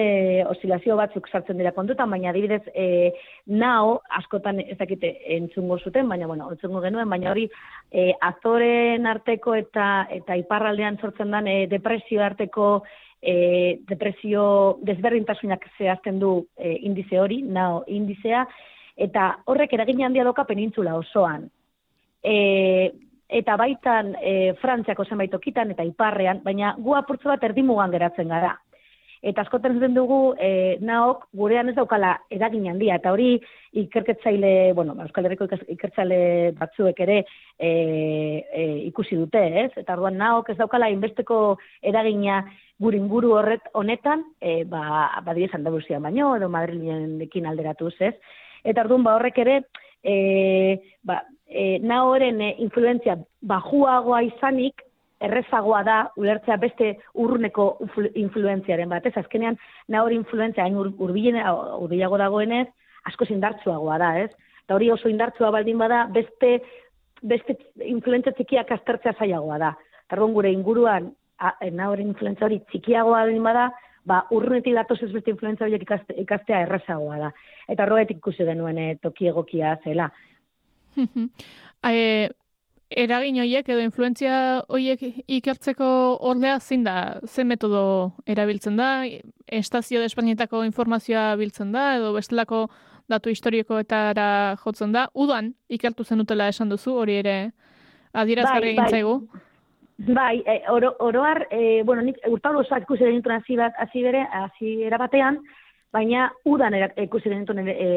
osilazio 0.49 0.97
batzuk 0.99 1.29
sartzen 1.29 1.59
dira 1.59 1.73
kontutan, 1.77 2.11
baina 2.11 2.31
adibidez, 2.31 2.63
e, 2.75 3.13
nao, 3.47 4.01
askotan 4.21 4.61
ez 4.61 4.77
dakite 4.79 5.13
entzungo 5.37 5.79
zuten, 5.79 6.09
baina, 6.09 6.27
bueno, 6.27 6.51
entzungo 6.53 6.83
genuen, 6.85 7.09
baina 7.09 7.31
hori, 7.33 7.47
e, 7.91 8.11
azoren 8.21 9.07
arteko 9.07 9.55
eta 9.59 9.91
eta 10.11 10.37
iparraldean 10.37 10.99
sortzen 11.01 11.31
den 11.33 11.49
e, 11.49 11.57
depresio 11.71 12.23
arteko 12.25 12.71
e, 13.23 13.81
depresio 13.89 14.79
desberdintasunak 14.87 15.67
zehazten 15.79 16.19
du 16.21 16.35
e, 16.57 16.77
indize 16.89 17.21
hori, 17.21 17.43
nao 17.43 17.85
indizea, 17.89 18.47
eta 19.01 19.31
horrek 19.49 19.73
eragin 19.77 20.05
handia 20.05 20.25
doka 20.25 20.45
penintzula 20.45 20.97
osoan. 20.99 21.49
E, 22.23 22.91
eta 23.31 23.55
baitan 23.57 24.15
e, 24.21 24.53
Frantziako 24.61 25.07
zenbait 25.07 25.31
tokitan 25.33 25.71
eta 25.73 25.87
iparrean, 25.87 26.43
baina 26.45 26.75
gu 26.79 26.97
apurtzu 26.99 27.31
bat 27.31 27.45
erdimugan 27.49 27.93
geratzen 27.95 28.29
gara. 28.29 28.57
Eta 29.21 29.43
askotan 29.45 29.75
zuten 29.77 29.93
dugu, 29.93 30.35
e, 30.41 30.79
naok 30.81 31.27
gurean 31.37 31.69
ez 31.69 31.75
daukala 31.77 32.15
eragin 32.33 32.71
handia, 32.71 32.97
eta 32.97 33.13
hori 33.13 33.35
ikerketzaile, 33.77 34.73
bueno, 34.73 34.95
ba, 34.97 35.05
Euskal 35.05 35.29
Herriko 35.29 35.49
ikertzaile 35.75 36.21
batzuek 36.57 37.03
ere 37.05 37.19
e, 37.59 37.69
e, 37.69 38.65
ikusi 38.89 39.19
dute, 39.21 39.43
ez? 39.67 39.71
Eta 39.77 39.99
orduan 39.99 40.17
naok 40.17 40.49
ez 40.49 40.57
daukala 40.57 40.89
inbesteko 40.89 41.59
eragina 41.93 42.41
gure 42.81 42.97
inguru 42.97 43.35
horret 43.37 43.69
honetan, 43.77 44.25
e, 44.41 44.65
ba, 44.65 45.11
badire 45.27 45.53
Andalusia 45.59 46.01
baino, 46.01 46.33
edo 46.41 46.49
Madrilenekin 46.49 47.47
alderatuz, 47.47 47.95
ez? 48.01 48.15
Eta 48.65 48.87
orduan 48.87 49.05
ba 49.05 49.19
horrek 49.19 49.45
ere, 49.45 49.61
e, 50.03 50.15
ba, 51.05 51.21
e, 51.45 51.77
nahoren 51.85 52.41
e, 52.41 52.55
influentzia 52.65 53.19
bajuagoa 53.43 54.23
izanik, 54.33 54.81
errezagoa 55.21 55.83
da 55.85 55.97
ulertzea 56.17 56.57
beste 56.57 56.95
urruneko 57.15 57.77
influ- 57.85 58.13
influentziaren 58.15 58.89
bat. 58.89 59.07
Ez 59.07 59.17
azkenean 59.17 59.59
nahor 59.89 60.13
influentzia 60.13 60.65
hain 60.65 60.77
ur- 60.77 60.95
hurbilago 60.99 62.19
dagoenez 62.19 62.69
asko 63.05 63.27
indartsuagoa 63.29 63.99
da, 63.99 64.11
ez? 64.21 64.31
Eta 64.65 64.75
hori 64.75 64.91
oso 64.91 65.09
indartsua 65.09 65.51
baldin 65.51 65.79
bada 65.79 66.07
beste 66.13 66.61
beste 67.23 67.57
influentzia 67.85 68.33
txikiak 68.33 68.71
aztertzea 68.73 69.13
zailagoa 69.19 69.59
da. 69.61 69.75
Orduan 70.13 70.33
gure 70.35 70.53
inguruan 70.53 71.13
a- 71.39 71.57
e, 71.61 71.71
nahor 71.71 72.01
influentzia 72.01 72.47
hori 72.47 72.61
txikiagoa 72.71 73.25
baldin 73.25 73.43
bada, 73.43 73.71
ba 74.05 74.25
urrunetik 74.31 74.75
datoz 74.75 75.03
ez 75.03 75.13
beste 75.13 75.31
influentzia 75.31 75.67
horiek 75.67 75.83
ikaste, 75.83 76.15
ikastea 76.23 76.63
errazagoa 76.65 77.19
da. 77.19 77.33
Eta 77.69 77.85
horregatik 77.85 78.23
ikusi 78.23 78.45
genuen 78.45 78.79
eh, 78.79 78.97
toki 79.03 79.29
egokia 79.29 79.77
zela. 79.85 80.11
e, 81.91 82.31
eragin 82.91 83.39
hoiek 83.39 83.69
edo 83.69 83.81
influentzia 83.85 84.37
hoiek 84.69 85.03
ikertzeko 85.29 85.89
ordea 86.27 86.59
zein 86.61 86.85
da, 86.85 87.21
ze 87.27 87.45
metodo 87.45 88.13
erabiltzen 88.27 88.77
da, 88.77 89.05
estazio 89.47 90.01
despainetako 90.03 90.65
informazioa 90.67 91.37
biltzen 91.37 91.73
da, 91.73 91.95
edo 91.99 92.13
bestelako 92.17 92.67
datu 93.11 93.31
historikoetara 93.31 94.57
jotzen 94.65 94.93
da, 94.93 95.09
udan 95.15 95.55
ikertu 95.69 96.05
zenutela 96.05 96.49
esan 96.49 96.71
duzu, 96.71 96.95
hori 97.03 97.21
ere 97.23 97.37
adierazgarri 98.13 98.71
Bai, 98.71 98.75
egin 98.75 98.85
bai. 98.85 98.91
zaigu. 98.91 99.15
Bai, 100.01 100.43
e, 100.47 100.63
oro, 100.73 100.95
oroar, 101.05 101.47
e, 101.51 101.83
bueno, 101.85 102.03
nik 102.03 102.19
urtauro 102.27 102.63
osoak 102.65 102.87
ikusi 102.87 103.05
genituen 103.05 103.37
hasi 103.37 103.57
bat, 103.59 103.75
hasi 103.79 104.03
bere, 104.03 104.23
hasi 104.33 104.79
era 104.87 104.99
batean, 104.99 105.39
baina 105.93 106.31
udan 106.49 106.75
ikusi 107.05 107.29
genituen 107.29 107.69
e, 107.69 107.89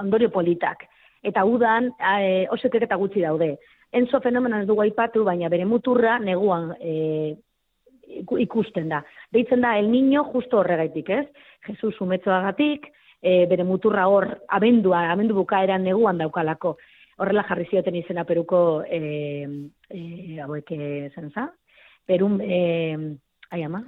ondorio 0.00 0.30
politak. 0.32 0.86
Eta 1.24 1.44
udan 1.44 1.90
e, 1.98 2.46
oso 2.52 2.68
ikerketa 2.68 2.96
gutxi 3.00 3.20
daude. 3.24 3.54
Enzo 3.94 4.20
fenomeno 4.20 4.58
ez 4.58 4.66
dugu 4.66 4.82
aipatu, 4.82 5.22
baina 5.24 5.48
bere 5.52 5.64
muturra 5.70 6.16
neguan 6.18 6.72
e, 6.80 7.36
iku- 8.20 8.40
ikusten 8.42 8.88
da. 8.90 9.04
Deitzen 9.32 9.62
da 9.62 9.76
el 9.78 9.90
niño 9.92 10.24
justo 10.32 10.58
horregaitik, 10.58 11.10
ez? 11.10 11.26
Jesus 11.68 12.00
umetzoagatik, 12.02 12.88
e, 13.22 13.46
bere 13.46 13.64
muturra 13.64 14.08
hor 14.10 14.26
abendua, 14.48 15.04
abendu 15.12 15.36
bukaeran 15.38 15.84
neguan 15.86 16.18
daukalako. 16.18 16.76
Horrela 17.22 17.44
jarri 17.46 17.68
zioten 17.70 17.94
izena 17.94 18.24
Peruko 18.26 18.82
eh 18.90 19.46
eh 19.90 20.40
hauek 20.42 20.72
eh, 20.74 21.10
zen 21.14 21.30
za? 21.30 21.46
Perun 22.06 22.40
eh 22.42 22.96
ai 23.50 23.62
ama. 23.62 23.84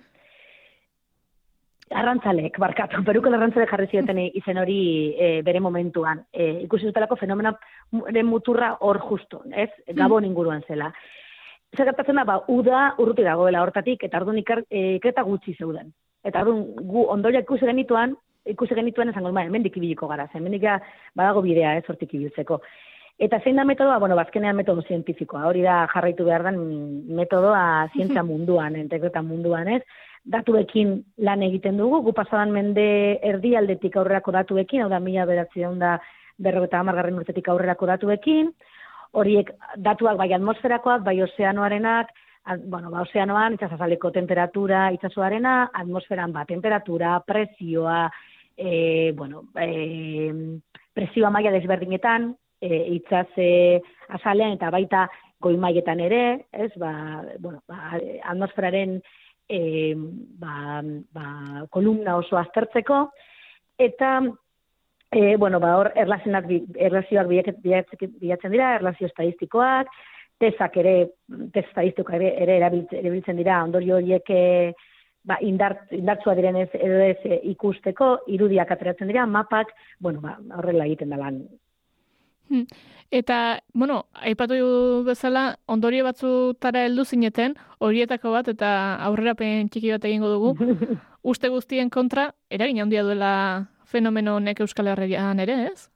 Arrantzalek, 1.94 2.57
barkatu, 2.59 2.99
Peruko 3.07 3.31
arrantzalek 3.31 3.70
jarri 3.70 3.87
zioten 3.87 4.18
izen 4.18 4.59
hori 4.59 4.79
eh, 5.22 5.42
bere 5.46 5.61
momentuan. 5.62 6.25
Eh, 6.33 6.64
ikusi 6.64 6.88
zutelako 6.88 7.14
fenomenoaren 7.20 8.27
muturra 8.27 8.72
hor 8.81 8.99
justo, 8.99 9.44
ez? 9.55 9.68
Gabon 9.94 10.25
inguruan 10.27 10.64
zela. 10.66 10.90
Zer 11.77 11.87
gertatzen 11.87 12.18
da, 12.18 12.25
ba, 12.27 12.40
uda 12.51 12.88
urruti 12.99 13.22
dagoela 13.22 13.62
hortatik, 13.62 14.03
eta 14.03 14.18
orduan 14.18 14.40
ikar, 14.42 14.64
eh, 14.68 14.96
ikerta 14.96 15.22
gutxi 15.22 15.55
zeuden. 15.55 15.92
Eta 16.27 16.42
orduan 16.42 16.64
gu 16.90 17.07
ondoriak 17.12 17.46
ikusi 17.46 17.70
genituan, 17.70 18.16
ikusi 18.44 18.75
genituen 18.75 19.12
esango, 19.12 19.31
ba, 19.31 19.46
hemendik 19.46 19.79
ibiliko 19.79 20.09
gara, 20.11 20.27
zen, 20.33 20.40
hemendik 20.42 20.66
badago 21.14 21.44
bidea, 21.46 21.77
ez, 21.79 21.85
hortik 21.87 22.18
ibiltzeko. 22.18 22.61
Eta 23.16 23.38
zein 23.44 23.57
da 23.57 23.64
metodoa, 23.64 24.01
bueno, 24.03 24.16
bazkenean 24.18 24.59
metodo 24.59 24.83
zientifikoa, 24.83 25.46
hori 25.49 25.62
da 25.62 25.85
jarraitu 25.94 26.27
behar 26.27 26.42
den 26.51 26.59
metodoa 27.14 27.87
zientzia 27.94 28.27
munduan, 28.33 28.75
entegreta 28.77 29.22
munduan, 29.22 29.70
ez? 29.79 29.83
Datuekin 30.26 31.04
lan 31.22 31.42
egiten 31.46 31.76
dugu, 31.78 32.00
gu 32.02 32.12
pasadan 32.12 32.50
mende 32.50 32.84
erdialdetik 33.22 33.94
aurrerako 33.96 34.32
datuekin, 34.34 34.82
hau 34.82 34.88
da 34.90 34.98
mila 34.98 35.24
bederatzion 35.28 35.78
da 35.78 35.96
berrogeta 36.42 36.80
amargarren 36.82 37.18
urtetik 37.20 37.46
aurrerako 37.48 37.86
datuekin, 37.92 38.48
horiek 39.14 39.52
datuak 39.86 40.18
bai 40.18 40.32
atmosferakoak, 40.34 41.04
bai 41.06 41.20
ozeanoarenak, 41.22 42.10
a- 42.46 42.56
bueno, 42.58 42.90
ba, 42.90 43.02
ozeanoan 43.06 43.54
itsasazaleko 43.54 44.10
temperatura 44.10 44.90
itsasoarena, 44.96 45.70
atmosferan 45.72 46.32
ba, 46.32 46.44
temperatura, 46.44 47.20
presioa, 47.26 48.10
e, 48.56 49.12
bueno, 49.16 49.44
e, 49.60 50.32
presioa 50.92 51.30
maila 51.30 51.52
desberdinetan, 51.54 52.34
e, 52.60 52.82
itsase 52.96 53.80
azalean 54.08 54.56
eta 54.58 54.70
baita 54.70 55.06
goi 55.40 55.56
mailetan 55.56 56.00
ere, 56.00 56.46
ez, 56.52 56.72
ba, 56.80 57.22
bueno, 57.38 57.62
ba, 57.68 57.94
atmosferaren 58.24 59.00
e, 59.48 59.94
ba, 59.96 60.82
ba, 61.14 61.28
kolumna 61.70 62.16
oso 62.16 62.38
aztertzeko, 62.40 63.06
eta 63.78 64.18
E, 65.09 65.37
bueno, 65.37 65.61
ba, 65.61 65.76
hor, 65.78 65.92
erlazioak, 65.94 66.48
erlazioak 66.74 67.28
bilatzen 67.30 68.50
dira, 68.50 68.72
erlazio 68.74 69.06
estadistikoak, 69.06 69.92
tesak 70.42 70.76
ere, 70.82 70.94
test 71.54 71.70
estadistikoak 71.70 72.16
ere, 72.18 72.32
ere 72.42 72.56
erabiltzen, 72.59 73.38
dira, 73.38 73.62
ondorio 73.64 74.00
horiek 74.00 74.32
e, 74.35 74.40
ba, 75.24 75.38
indart, 75.46 75.87
indartsua 75.94 76.35
direnez 76.38 76.68
edo 76.74 76.98
ez 77.06 77.20
e, 77.24 77.38
ikusteko, 77.52 78.11
irudiak 78.35 78.74
ateratzen 78.74 79.09
dira, 79.12 79.28
mapak, 79.30 79.70
bueno, 80.02 80.20
ba, 80.24 80.37
horrela 80.59 80.90
egiten 80.90 81.14
da 81.14 81.22
lan. 81.22 81.40
Hmm. 82.48 82.66
Eta, 83.11 83.61
bueno, 83.72 84.06
aipatu 84.14 85.04
bezala, 85.06 85.59
ondorio 85.66 86.04
batzutara 86.04 86.85
heldu 86.87 87.04
zineten, 87.04 87.54
horietako 87.78 88.32
bat, 88.35 88.48
eta 88.48 88.70
aurrerapen 89.06 89.68
txiki 89.70 89.92
bat 89.94 90.04
egingo 90.04 90.28
dugu, 90.32 90.56
uste 91.22 91.48
guztien 91.48 91.90
kontra, 91.90 92.32
eragin 92.50 92.82
handia 92.82 93.04
duela 93.06 93.68
fenomeno 93.87 94.37
honek 94.37 94.61
Euskal 94.61 94.90
Herrian 94.90 95.40
ere, 95.40 95.68
ez? 95.70 95.88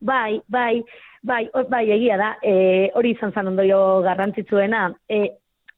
Bai, 0.00 0.40
bai, 0.48 0.82
bai, 1.22 1.44
hor- 1.54 1.68
bai, 1.70 1.84
egia 1.94 2.16
da, 2.18 2.32
e, 2.42 2.90
hori 2.98 3.14
izan 3.14 3.32
zen 3.32 3.52
ondorio 3.52 4.00
garrantzitsuena. 4.02 4.88
E, 5.08 5.22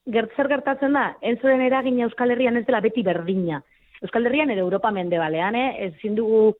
gert, 0.06 0.32
zer 0.36 0.48
gertatzen 0.48 0.96
da, 0.96 1.10
entzoren 1.20 1.60
eragina 1.60 2.08
Euskal 2.08 2.32
Herrian 2.32 2.56
ez 2.56 2.64
dela 2.66 2.80
beti 2.80 3.04
berdina. 3.04 3.60
Euskal 4.00 4.26
Herrian 4.26 4.50
edo 4.50 4.64
Europa 4.64 4.90
mendebalean, 4.92 5.54
eh? 5.56 5.68
ezin 5.90 6.16
dugu, 6.16 6.54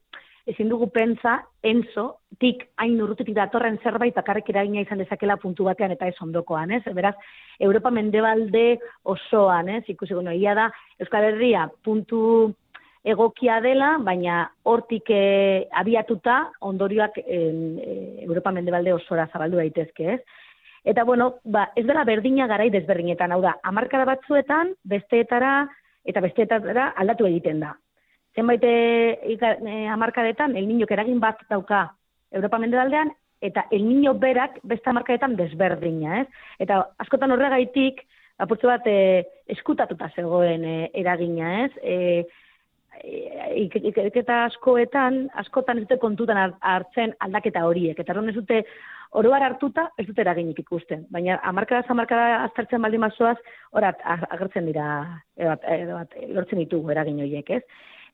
ezin 0.46 0.68
dugu 0.68 0.90
pentsa, 0.92 1.38
enzo, 1.64 2.04
tik 2.40 2.66
hain 2.83 2.98
urrutetik 3.00 3.35
datorren 3.37 3.78
zerbait 3.83 4.14
bakarrik 4.16 4.50
eragina 4.52 4.83
izan 4.85 5.00
dezakela 5.00 5.38
puntu 5.40 5.64
batean 5.68 5.94
eta 5.94 6.09
ez 6.11 6.16
ondokoan, 6.20 6.74
ez? 6.76 6.83
Beraz, 6.96 7.14
Europa 7.61 7.90
mendebalde 7.90 8.78
osoan, 9.04 9.70
ez? 9.78 9.85
Ikusi, 9.88 10.14
bueno, 10.14 10.35
egia 10.35 10.54
da, 10.59 10.68
Euskal 11.00 11.30
Herria 11.30 11.68
puntu 11.85 12.52
egokia 13.04 13.59
dela, 13.61 13.94
baina 14.00 14.42
hortik 14.64 15.11
e, 15.12 15.66
abiatuta 15.76 16.38
ondorioak 16.64 17.18
em, 17.24 17.78
e, 17.78 17.96
Europa 18.24 18.52
mendebalde 18.52 18.94
osora 18.96 19.28
zabaldu 19.33 19.61
daitezke, 19.61 20.16
ez? 20.16 20.20
Eta 20.85 21.04
bueno, 21.09 21.35
ba, 21.44 21.70
ez 21.76 21.87
dela 21.88 22.04
berdina 22.04 22.46
garai 22.48 22.68
desberdinetan, 22.72 23.33
hau 23.33 23.40
da, 23.44 23.57
hamarkada 23.64 24.04
batzuetan, 24.09 24.74
besteetara 24.85 25.62
eta 26.04 26.20
besteetara 26.20 26.90
aldatu 27.00 27.28
egiten 27.28 27.64
da. 27.64 27.72
Zenbait 28.35 28.62
e, 28.64 29.18
ika- 29.35 29.59
e, 29.62 29.87
hamarkadetan, 29.87 30.57
el 30.57 30.66
niñok 30.68 30.90
eragin 30.90 31.20
bat 31.20 31.38
dauka 31.49 31.94
Europa 32.33 32.59
mendebaldean, 32.59 33.12
eta 33.40 33.66
el 33.70 33.87
niño 33.88 34.14
berak 34.18 34.59
beste 34.62 34.90
hamarkadetan 34.90 35.37
desberdina, 35.37 36.23
ez? 36.23 36.29
Eta 36.59 36.81
askotan 36.99 37.31
horregaitik, 37.31 38.01
apurtzu 38.38 38.66
bat 38.66 38.87
e, 38.90 39.25
eskutatuta 39.55 40.09
zegoen 40.16 40.64
e, 40.64 40.90
eragina, 40.94 41.64
ez? 41.66 41.73
E, 41.83 42.25
ik- 43.55 43.79
ikerketa 43.92 44.44
askoetan, 44.49 45.29
askotan 45.35 45.79
ez 45.79 45.87
dute 45.87 45.99
kontutan 46.03 46.37
har- 46.37 46.59
hartzen 46.61 47.14
aldaketa 47.20 47.64
horiek. 47.66 47.99
Eta 47.99 48.12
orduan 48.12 48.31
ez 48.31 48.37
dute 48.38 48.64
oroar 49.14 49.42
hartuta 49.47 49.88
ez 49.99 50.07
dute 50.07 50.23
eraginik 50.25 50.59
ikusten. 50.59 51.07
Baina 51.11 51.38
hamarkada 51.42 51.85
hamarkada 51.88 52.44
aztertzen 52.44 52.83
baldin 52.83 53.05
bazoaz, 53.07 53.37
orat 53.73 54.01
agertzen 54.05 54.66
dira 54.66 54.87
edo 55.37 55.55
edo 55.70 55.99
bat, 56.01 56.16
lortzen 56.29 56.59
ditugu 56.64 56.90
eragin 56.90 57.20
horiek, 57.23 57.51
ez? 57.51 57.62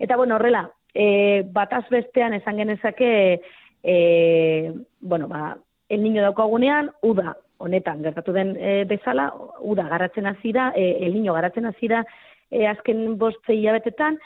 Eta 0.00 0.16
bueno, 0.16 0.36
horrela, 0.36 0.70
e, 0.94 1.44
bataz 1.52 1.84
bestean 1.90 2.32
esan 2.34 2.56
genezake 2.56 3.42
e, 3.82 4.72
bueno, 5.00 5.28
ba, 5.28 5.58
el 5.88 6.02
niño 6.02 6.22
daukagunean, 6.22 6.90
uda, 7.02 7.36
honetan 7.58 8.02
gertatu 8.02 8.32
den 8.32 8.56
e, 8.56 8.84
bezala, 8.88 9.28
uda 9.60 9.84
garatzen 9.92 10.26
hasi 10.26 10.52
da, 10.56 10.72
e, 10.74 11.04
el 11.04 11.12
niño 11.12 11.34
garatzen 11.36 11.66
hasi 11.66 11.88
da 11.88 12.04
e, 12.50 12.66
azken 12.66 13.18
bost 13.18 13.44
hilabetetan, 13.48 14.16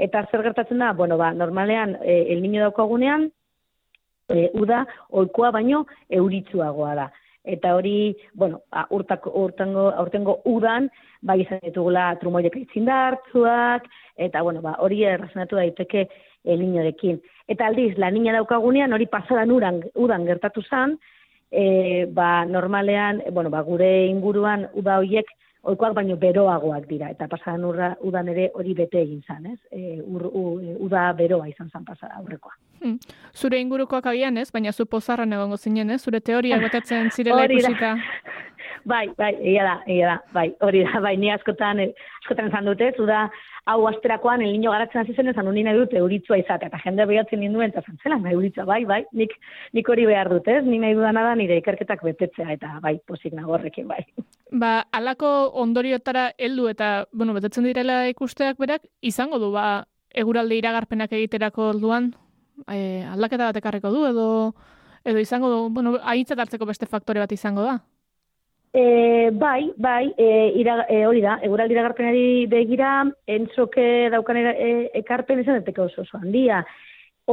eta 0.00 0.24
zer 0.30 0.42
gertatzen 0.48 0.80
da, 0.80 0.94
bueno, 0.96 1.18
ba, 1.20 1.34
normalean 1.34 1.98
e, 2.02 2.32
el 2.32 2.40
niño 2.40 2.62
daukagunean, 2.64 3.28
e, 4.32 4.48
uda 4.54 4.86
ohikoa 5.10 5.52
baino 5.60 5.84
euritsuagoa 6.08 6.94
da. 6.94 7.12
Eta 7.44 7.74
hori, 7.76 8.16
bueno, 8.34 8.62
urtako, 8.90 9.32
urtango, 9.40 9.88
aurtengo 9.96 10.40
udan, 10.44 10.88
bai 11.22 11.40
izan 11.42 11.60
ditugula 11.62 12.10
trumoiek 12.20 12.56
itzindartzuak, 12.56 13.86
eta 14.16 14.42
bueno, 14.42 14.60
ba, 14.60 14.74
hori 14.84 15.04
errazionatu 15.04 15.56
daiteke 15.56 16.08
el 16.44 16.60
niñorekin. 16.60 17.20
Eta 17.48 17.66
aldiz, 17.66 17.96
la 17.98 18.10
niña 18.10 18.34
daukagunean, 18.36 18.92
hori 18.92 19.06
pasadan 19.06 19.52
uran, 19.54 19.82
udan 19.94 20.26
gertatu 20.26 20.62
zan, 20.68 20.98
e, 21.50 22.06
ba, 22.12 22.44
normalean, 22.44 23.22
e, 23.24 23.30
bueno, 23.30 23.50
ba, 23.50 23.62
gure 23.62 24.06
inguruan 24.06 24.68
uda 24.74 24.98
horiek 24.98 25.30
ohikoak 25.62 25.94
baino 25.94 26.16
beroagoak 26.16 26.86
dira, 26.88 27.10
eta 27.10 27.28
pasadan 27.28 27.64
urra, 27.68 27.92
udan 28.06 28.28
ere 28.28 28.48
hori 28.54 28.74
bete 28.74 29.00
egin 29.02 29.22
zan, 29.26 29.46
ez? 29.46 29.58
E, 29.72 30.00
ur, 30.02 30.26
u, 30.28 30.42
e, 30.60 30.76
uda 30.86 31.12
beroa 31.18 31.48
izan 31.48 31.70
zan 31.70 31.84
pasa 31.84 32.10
aurrekoa. 32.20 32.54
Hmm. 32.82 32.98
Zure 33.34 33.60
ingurukoak 33.60 34.06
agian 34.06 34.38
ez, 34.38 34.50
baina 34.54 34.72
zu 34.72 34.86
pozarran 34.86 35.32
egongo 35.32 35.56
zinen, 35.56 35.90
ez? 35.90 36.02
Zure 36.02 36.20
teoriak 36.20 36.62
betetzen 36.68 37.10
zirela 37.10 37.44
ikusita. 37.50 37.96
Bai, 38.88 39.10
bai, 39.18 39.34
egia 39.36 39.64
da, 39.66 39.74
egia 39.84 40.08
da, 40.08 40.16
bai, 40.32 40.46
hori 40.64 40.80
da, 40.86 41.00
bai, 41.04 41.12
ni 41.20 41.28
askotan, 41.28 41.82
askotan 42.22 42.46
esan 42.48 42.68
dute, 42.70 42.86
zu 42.96 43.04
da, 43.08 43.26
hau 43.68 43.82
asterakoan, 43.90 44.40
el 44.40 44.54
niño 44.54 44.70
garatzen 44.72 45.02
hasi 45.02 45.12
zen, 45.12 45.28
esan 45.28 45.50
nahi 45.52 45.74
dut 45.76 45.92
euritzua 45.92 46.38
izatea, 46.40 46.70
eta 46.70 46.80
jende 46.84 47.04
behatzen 47.10 47.42
ninduen, 47.44 47.68
eta 47.68 47.82
zantzela, 47.84 48.16
nahi 48.22 48.32
euritzua, 48.32 48.64
bai, 48.64 48.84
bai, 48.88 49.02
nik, 49.12 49.34
nik 49.76 49.88
hori 49.92 50.06
behar 50.08 50.30
dut, 50.32 50.48
ez, 50.48 50.62
ni 50.64 50.78
nahi 50.80 50.96
dudana 50.96 51.26
da 51.26 51.34
nire 51.36 51.58
ikerketak 51.60 52.04
betetzea, 52.06 52.48
eta 52.54 52.78
bai, 52.80 52.94
posik 53.06 53.36
nago 53.36 53.58
horrekin, 53.58 53.90
bai. 53.90 54.00
Ba, 54.62 54.72
alako 54.92 55.34
ondoriotara 55.66 56.30
heldu 56.38 56.70
eta, 56.72 57.04
bueno, 57.12 57.36
betetzen 57.36 57.68
direla 57.68 58.06
ikusteak 58.08 58.56
berak, 58.56 58.88
izango 59.02 59.42
du, 59.42 59.52
ba, 59.52 59.84
eguralde 60.16 60.56
iragarpenak 60.56 61.12
egiterako 61.12 61.74
orduan, 61.74 62.14
e, 62.64 63.04
aldaketa 63.04 63.52
bat 63.52 63.60
ekarriko 63.60 63.92
du, 63.92 64.06
edo, 64.08 64.26
edo 65.04 65.20
izango 65.20 65.52
du, 65.52 65.62
bueno, 65.76 65.98
aintzat 66.00 66.40
hartzeko 66.40 66.72
beste 66.72 66.88
faktore 66.88 67.20
bat 67.20 67.36
izango 67.36 67.68
da. 67.68 67.78
E, 68.80 69.30
bai, 69.32 69.72
bai, 69.76 70.14
e, 70.16 70.52
ira, 70.54 70.86
e, 70.88 71.04
hori 71.04 71.20
da, 71.20 71.32
eguraldi 71.42 71.74
iragarpenari 71.74 72.46
begira, 72.46 72.90
entzoke 73.26 73.86
daukan 74.12 74.36
e, 74.38 74.68
ekarpen 75.00 75.40
izan 75.42 75.56
dateke 75.58 75.82
oso 75.82 76.04
oso 76.04 76.20
handia. 76.20 76.60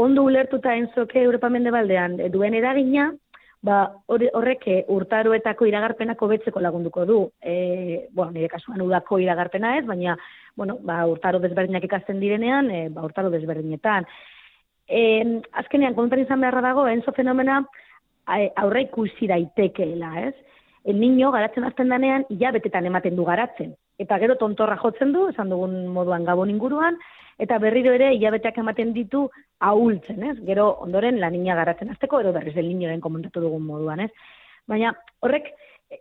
Ondo 0.02 0.24
ulertuta 0.26 0.74
entzoke 0.74 1.22
Europa 1.22 1.52
mendebaldean 1.54 2.16
duen 2.34 2.58
eragina, 2.58 3.12
ba, 3.62 3.78
horrek 4.10 4.66
urtaroetako 4.96 5.68
iragarpenak 5.70 6.24
hobetzeko 6.26 6.64
lagunduko 6.66 7.06
du. 7.06 7.20
E, 7.44 8.08
bueno, 8.10 8.34
nire 8.34 8.50
kasuan 8.56 8.82
udako 8.82 9.22
iragarpena 9.22 9.76
ez, 9.78 9.86
baina 9.86 10.18
bueno, 10.56 10.80
ba, 10.82 11.04
urtaro 11.12 11.44
desberdinak 11.44 11.86
ikasten 11.86 12.24
direnean, 12.24 12.72
e, 12.72 12.82
ba, 12.90 13.06
urtaro 13.06 13.30
desberdinetan. 13.30 14.10
E, 14.90 15.06
azkenean, 15.62 15.94
kontan 15.94 16.26
izan 16.26 16.42
beharra 16.42 16.66
dago, 16.72 16.90
enzo 16.90 17.14
fenomena 17.14 17.62
aurre 18.34 18.88
ikusi 18.88 19.30
daitekeela, 19.30 20.12
ez? 20.26 20.34
El 20.86 21.00
niño 21.00 21.32
garatzen 21.34 21.64
azten 21.66 21.90
danean, 21.90 22.28
hilabetetan 22.30 22.86
ematen 22.86 23.16
du 23.18 23.26
garatzen. 23.26 23.74
Eta 23.98 24.20
gero 24.22 24.36
tontorra 24.38 24.78
jotzen 24.78 25.12
du, 25.14 25.28
esan 25.32 25.50
dugun 25.50 25.88
moduan 25.90 26.26
gabon 26.26 26.52
inguruan, 26.54 27.00
eta 27.42 27.58
berriro 27.60 27.92
ere 27.96 28.12
hilabeteak 28.14 28.60
ematen 28.62 28.94
ditu 28.94 29.24
ahultzen, 29.60 30.22
ez? 30.24 30.38
Gero 30.46 30.70
ondoren 30.86 31.20
la 31.20 31.32
niña 31.34 31.56
garatzen 31.58 31.90
azteko, 31.90 32.20
ero 32.22 32.34
berriz 32.34 32.56
el 32.58 32.70
niñoren 32.70 33.02
komentatu 33.02 33.42
dugun 33.42 33.66
moduan, 33.66 34.06
ez? 34.06 34.12
Baina 34.68 34.94
horrek, 35.26 35.52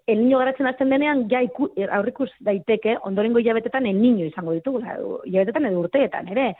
el 0.06 0.18
niño 0.20 0.38
garatzen 0.38 0.66
azten 0.66 0.90
denean, 0.92 1.26
ja 1.30 1.40
iku, 1.42 1.70
aurrikus 1.90 2.30
daiteke, 2.40 2.98
ondorengo 3.02 3.38
hilabetetan 3.40 3.86
el 3.86 4.00
niño 4.00 4.26
izango 4.26 4.52
ditugula, 4.52 4.98
hilabetetan 5.24 5.66
edo 5.66 5.80
urteetan, 5.80 6.28
ere? 6.28 6.56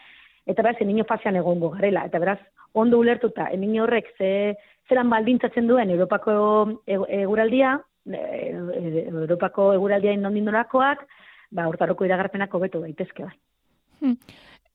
Eta 0.47 0.63
beraz, 0.63 0.81
el 0.81 0.89
niño 0.89 1.05
fasean 1.05 1.37
egongo 1.37 1.71
garela, 1.71 2.05
eta 2.05 2.19
beraz, 2.19 2.39
ondo 2.73 2.99
ulertuta, 2.99 3.47
el 3.53 3.61
niño 3.61 3.85
horrek 3.85 4.15
ze, 4.17 4.57
zelan 4.89 5.11
baldintzatzen 5.11 5.67
duen 5.67 5.91
Europako 5.91 6.81
egu- 6.87 7.07
eguraldia, 7.09 7.81
e, 8.07 9.07
Europako 9.07 9.73
eguraldiain 9.75 10.23
nondin 10.23 10.45
norakoak, 10.49 11.07
ba, 11.51 11.69
urtaroko 11.69 12.05
iragarpenak 12.05 12.53
hobetu 12.55 12.83
daitezke 12.83 13.25
bai. 13.25 13.35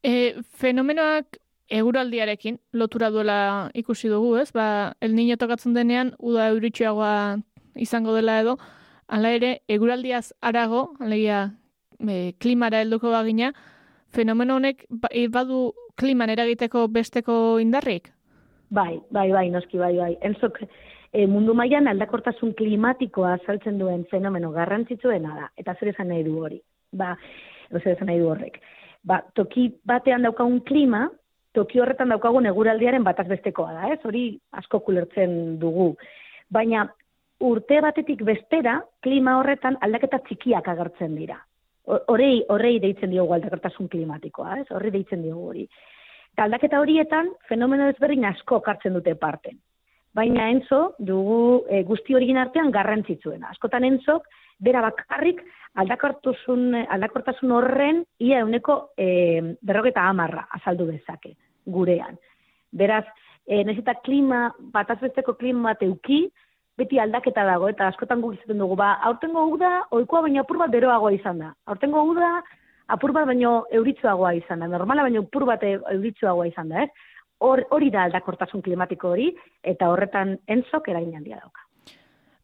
E, 0.03 0.41
fenomenoak 0.57 1.37
eguraldiarekin 1.69 2.57
lotura 2.73 3.11
duela 3.13 3.69
ikusi 3.77 4.09
dugu, 4.09 4.35
ez? 4.41 4.51
Ba, 4.53 4.95
el 5.01 5.15
niño 5.15 5.37
tokatzen 5.37 5.75
denean, 5.77 6.13
uda 6.19 6.49
euritxoagoa 6.49 7.39
izango 7.75 8.15
dela 8.15 8.39
edo, 8.41 8.57
hala 9.07 9.33
ere, 9.37 9.59
eguraldiaz 9.67 10.31
arago, 10.41 10.93
alegia, 10.99 11.51
e, 11.99 12.33
klimara 12.39 12.81
helduko 12.81 13.11
bagina, 13.13 13.53
fenomeno 14.09 14.57
honek 14.57 14.85
ba, 14.89 15.09
badu 15.29 15.73
kliman 15.99 16.31
eragiteko 16.33 16.87
besteko 16.87 17.59
indarrik? 17.61 18.09
Bai, 18.69 18.99
bai, 19.11 19.29
bai, 19.33 19.49
noski, 19.49 19.77
bai, 19.81 19.95
bai. 19.97 20.13
Enzok, 20.25 20.61
e, 21.13 21.25
mundu 21.27 21.53
mailan 21.53 21.87
aldakortasun 21.87 22.53
klimatikoa 22.53 23.33
azaltzen 23.39 23.79
duen 23.79 24.05
fenomeno 24.11 24.51
garrantzitsuena 24.51 25.35
da. 25.35 25.47
Eta 25.57 25.75
zer 25.79 25.93
esan 25.93 26.07
nahi 26.11 26.23
du 26.23 26.37
hori? 26.43 26.61
Ba, 26.91 27.15
zer 27.71 27.93
esan 27.95 28.07
nahi 28.11 28.19
du 28.19 28.29
horrek? 28.29 28.59
Ba, 29.03 29.21
toki 29.35 29.69
batean 29.87 30.23
daukagun 30.27 30.61
klima, 30.67 31.07
toki 31.53 31.79
horretan 31.79 32.09
daukagun 32.13 32.45
eguraldiaren 32.45 33.03
bataz 33.03 33.27
bestekoa 33.27 33.73
da, 33.73 33.93
ez? 33.93 33.99
Hori 34.05 34.23
asko 34.51 34.79
kulertzen 34.85 35.57
dugu. 35.59 35.95
Baina 36.51 36.87
urte 37.39 37.79
batetik 37.81 38.21
bestera, 38.27 38.79
klima 39.01 39.37
horretan 39.39 39.77
aldaketa 39.81 40.19
txikiak 40.27 40.67
agertzen 40.67 41.15
dira. 41.15 41.37
Ho- 41.87 42.01
Horrei, 42.13 42.43
horrei 42.49 42.79
deitzen 42.79 43.09
diogu 43.09 43.33
aldakortasun 43.33 43.87
klimatikoa, 43.89 44.59
ez? 44.59 44.67
Horri 44.75 44.91
deitzen 44.91 45.23
diogu 45.23 45.47
hori. 45.53 45.63
Eta 46.33 46.43
aldaketa 46.45 46.79
horietan, 46.83 47.31
fenomeno 47.47 47.87
ezberdin 47.89 48.25
asko 48.25 48.59
kartzen 48.61 48.93
dute 48.93 49.15
parte. 49.15 49.55
Baina 50.19 50.49
enzo, 50.51 50.79
dugu 50.99 51.63
e, 51.71 51.83
guzti 51.87 52.15
horien 52.17 52.37
artean 52.41 52.73
garrantzitsuena. 52.75 53.53
Askotan 53.53 53.85
enzok, 53.87 54.25
bera 54.59 54.81
bakarrik 54.83 55.39
aldakortasun, 55.79 56.73
aldakortasun 56.81 57.53
horren 57.55 58.01
ia 58.25 58.41
euneko 58.43 58.79
e, 58.99 59.55
berrogeta 59.63 60.03
amarra 60.09 60.43
azaldu 60.57 60.89
dezake 60.89 61.37
gurean. 61.71 62.17
Beraz, 62.75 63.05
e, 63.47 63.61
nahiz 63.63 63.79
eta 63.79 63.95
klima, 64.03 64.49
batazbesteko 64.75 65.37
klima 65.39 65.69
bat 65.71 65.85
euki, 65.87 66.25
beti 66.79 66.99
aldaketa 66.99 67.45
dago, 67.47 67.69
eta 67.71 67.87
askotan 67.91 68.19
guk 68.23 68.35
izaten 68.35 68.59
dugu, 68.59 68.75
ba, 68.79 68.97
aurtengo 69.07 69.45
uda, 69.53 69.71
oikoa 69.95 70.25
baina 70.27 70.43
apur 70.43 70.59
bat 70.59 70.73
beroagoa 70.73 71.13
izan 71.15 71.39
da. 71.45 71.53
Aurtengo 71.71 72.03
uda, 72.11 72.39
apur 72.91 73.15
bat 73.15 73.27
baino 73.29 73.61
euritzuagoa 73.79 74.33
izan 74.41 74.63
da. 74.63 74.71
Normala 74.71 75.07
baino 75.07 75.23
apur 75.27 75.47
bat 75.47 75.63
e- 75.63 75.79
euritzuagoa 75.95 76.49
izan 76.51 76.75
da, 76.75 76.83
ez? 76.83 77.07
Hor, 77.39 77.65
hori 77.71 77.89
da 77.89 78.03
aldakortasun 78.03 78.61
klimatiko 78.61 79.13
hori, 79.13 79.29
eta 79.63 79.87
horretan 79.89 80.37
entzok 80.47 80.89
eragin 80.91 81.15
handia 81.15 81.39
dauka. 81.39 81.61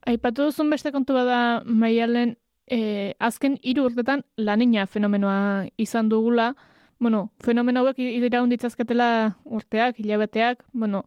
Aipatu 0.08 0.46
duzun 0.48 0.70
beste 0.70 0.92
kontu 0.94 1.14
bada 1.18 1.62
maialen, 1.66 2.38
e, 2.72 3.14
azken 3.20 3.58
hiru 3.62 3.86
urtetan 3.90 4.24
lanina 4.38 4.86
fenomenoa 4.88 5.66
izan 5.78 6.10
dugula, 6.10 6.54
bueno, 7.00 7.30
fenomeno 7.44 7.82
hauek 7.84 8.00
iraun 8.00 8.50
ditzazketela 8.50 9.36
urteak, 9.44 10.00
hilabeteak, 10.00 10.64
bueno, 10.72 11.04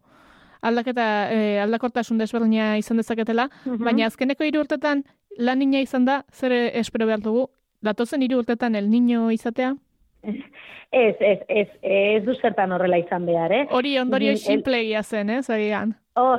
aldaketa, 0.61 1.31
e, 1.33 1.59
aldakortasun 1.63 2.17
desberdina 2.19 2.77
izan 2.77 2.97
dezaketela, 2.97 3.49
Mhm. 3.65 3.83
baina 3.83 4.05
azkeneko 4.05 4.43
hiru 4.43 4.59
urtetan 4.61 5.03
lanina 5.37 5.79
izan 5.81 6.05
da, 6.05 6.25
zer 6.31 6.51
espero 6.75 7.05
behar 7.07 7.21
dugu, 7.21 7.49
datozen 7.81 8.21
hiru 8.21 8.39
urtetan 8.39 8.75
el 8.75 8.89
niño 8.89 9.31
izatea? 9.31 9.75
Ez, 10.23 11.15
ez, 11.19 11.39
ez, 11.47 11.67
ez 11.81 12.23
du 12.25 12.33
zertan 12.41 12.71
horrela 12.71 12.97
izan 12.97 13.25
behar, 13.25 13.51
eh? 13.53 13.65
Hori 13.71 13.97
ondorio 13.99 14.31
El- 14.31 14.37
simplegia 14.41 15.03
zen, 15.03 15.29
ez, 15.29 15.49
agian. 15.49 15.95
Oh, 16.19 16.35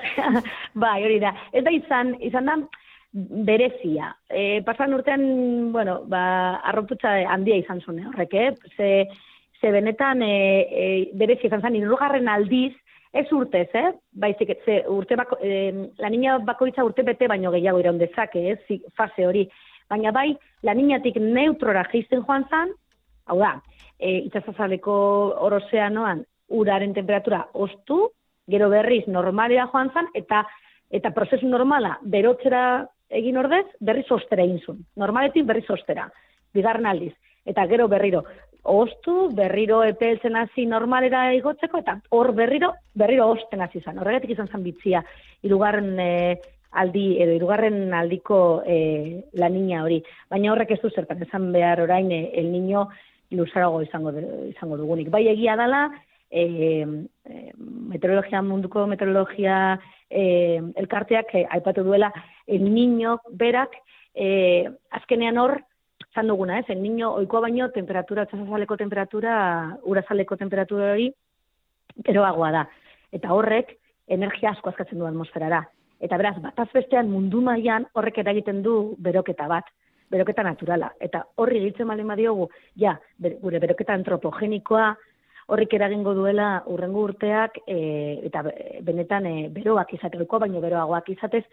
bai, 0.75 0.99
hori 1.07 1.19
da. 1.23 1.31
Ez 1.57 1.63
da 1.65 1.71
izan, 1.73 2.11
izan 2.21 2.45
da 2.45 2.57
berezia. 3.13 4.11
E, 4.29 4.61
pasan 4.67 4.93
urtean, 4.95 5.23
bueno, 5.73 6.03
ba, 6.11 6.57
arroputza 6.69 7.15
handia 7.33 7.57
izan 7.57 7.81
zuen, 7.81 7.99
eh, 8.03 8.07
horrek, 8.11 8.35
eh? 8.35 8.51
Ze, 8.77 8.91
ze 9.61 9.71
benetan 9.73 10.21
e, 10.23 10.35
e, 10.71 10.85
berezia 11.15 11.49
izan 11.49 11.63
zen, 11.65 11.77
irrugarren 11.81 12.29
aldiz, 12.29 12.75
ez 13.13 13.27
urtez, 13.33 13.69
eh? 13.75 13.91
Baizik, 14.13 14.53
ze 14.65 14.83
urte 14.89 15.17
bako, 15.17 15.39
e, 15.43 15.73
la 15.99 16.11
niña 16.13 16.37
bakoitza 16.45 16.85
urte 16.87 17.03
bete 17.03 17.27
baino 17.29 17.51
gehiago 17.51 17.81
iraun 17.83 17.99
dezake, 17.99 18.45
eh? 18.53 18.59
Zi- 18.69 18.83
fase 18.97 19.27
hori. 19.27 19.47
Baina 19.91 20.13
bai, 20.15 20.37
la 20.63 20.75
niñatik 20.75 21.17
neutrora 21.19 21.83
geizten 21.91 22.23
joan 22.23 22.45
zan, 22.51 22.71
hau 23.27 23.39
da, 23.41 23.57
e, 24.01 24.17
itxasazaleko 24.27 24.97
orozeanoan 25.47 26.25
uraren 26.51 26.95
temperatura 26.97 27.45
ostu, 27.53 28.09
gero 28.51 28.69
berriz 28.73 29.05
normalera 29.07 29.69
joan 29.73 29.93
zan, 29.95 30.09
eta 30.15 30.45
eta 30.91 31.13
prozesu 31.15 31.47
normala 31.47 31.99
berotzera 32.03 32.87
egin 33.11 33.39
ordez, 33.39 33.67
berriz 33.81 34.09
ostera 34.11 34.43
egin 34.43 34.59
zuen. 34.65 34.85
Normaletik 34.99 35.47
berriz 35.47 35.69
ostera, 35.71 36.09
bigarren 36.55 36.87
aldiz. 36.87 37.13
Eta 37.47 37.65
gero 37.71 37.87
berriro, 37.89 38.25
ostu, 38.63 39.31
berriro 39.35 39.83
epeltzen 39.87 40.37
hasi 40.37 40.67
normalera 40.67 41.29
igotzeko, 41.35 41.81
eta 41.81 41.97
hor 42.11 42.33
berriro, 42.37 42.73
berriro 42.95 43.29
osten 43.33 43.63
hasi 43.63 43.81
zan. 43.81 43.99
Horregatik 43.99 44.35
izan 44.35 44.51
zan 44.51 44.65
bitzia, 44.67 45.03
irugarren 45.47 45.95
e, 45.99 46.11
aldi, 46.83 47.07
edo 47.23 47.35
irugarren 47.39 47.95
aldiko 47.95 48.63
e, 48.67 49.23
la 49.33 49.49
niña 49.49 49.85
hori. 49.85 50.01
Baina 50.31 50.53
horrek 50.53 50.77
ez 50.77 50.81
du 50.83 50.91
zertan, 50.91 51.23
esan 51.23 51.51
behar 51.55 51.83
orain 51.87 52.11
e, 52.13 52.23
el 52.35 52.53
niño 52.53 52.89
luzarago 53.31 53.83
izango, 53.83 54.13
izango 54.49 54.77
dugunik. 54.77 55.11
Bai 55.11 55.27
egia 55.29 55.57
dala, 55.57 55.89
e, 56.31 56.87
meteorologia 57.91 58.43
munduko 58.43 58.87
meteorologia 58.87 59.79
e, 60.09 60.61
elkarteak 60.77 61.35
e, 61.35 61.47
aipatu 61.51 61.85
duela 61.85 62.13
el 62.47 62.65
niño 62.73 63.19
berak 63.31 63.75
e, 64.15 64.69
azkenean 64.91 65.39
hor 65.39 65.61
zan 66.15 66.27
duguna, 66.27 66.59
ez? 66.59 66.67
El 66.69 66.83
niño 66.83 67.13
oikoa 67.15 67.47
baino 67.47 67.71
temperatura, 67.71 68.27
txasazaleko 68.27 68.77
temperatura, 68.77 69.35
urazaleko 69.87 70.37
temperatura 70.37 70.93
hori 70.95 71.11
beroagoa 72.07 72.51
da. 72.51 72.65
Eta 73.13 73.35
horrek 73.35 73.77
energia 74.09 74.51
asko 74.51 74.71
askatzen 74.71 74.99
du 74.99 75.07
atmosferara. 75.07 75.63
Eta 76.01 76.17
beraz, 76.17 76.37
bataz 76.43 76.69
bestean 76.75 77.11
mundu 77.13 77.43
mailan 77.45 77.87
horrek 77.95 78.19
eragiten 78.23 78.63
du 78.65 78.97
beroketa 78.99 79.47
bat, 79.47 79.67
beroketa 80.11 80.43
naturala. 80.43 80.93
Eta 81.01 81.25
horri 81.37 81.61
gehitzen 81.61 81.89
baldin 81.89 82.09
badiogu, 82.11 82.49
ja, 82.77 82.97
gure 83.43 83.59
beroketa 83.63 83.95
antropogenikoa, 83.95 84.97
horrik 85.51 85.73
eragingo 85.75 86.13
duela 86.15 86.63
urrengo 86.71 87.03
urteak 87.09 87.59
e, 87.67 88.21
eta 88.29 88.43
be- 88.47 88.79
benetan 88.87 89.27
e, 89.27 89.49
beroak 89.51 89.95
izateko, 89.97 90.39
baino 90.39 90.61
beroagoak 90.63 91.09
izatez, 91.11 91.45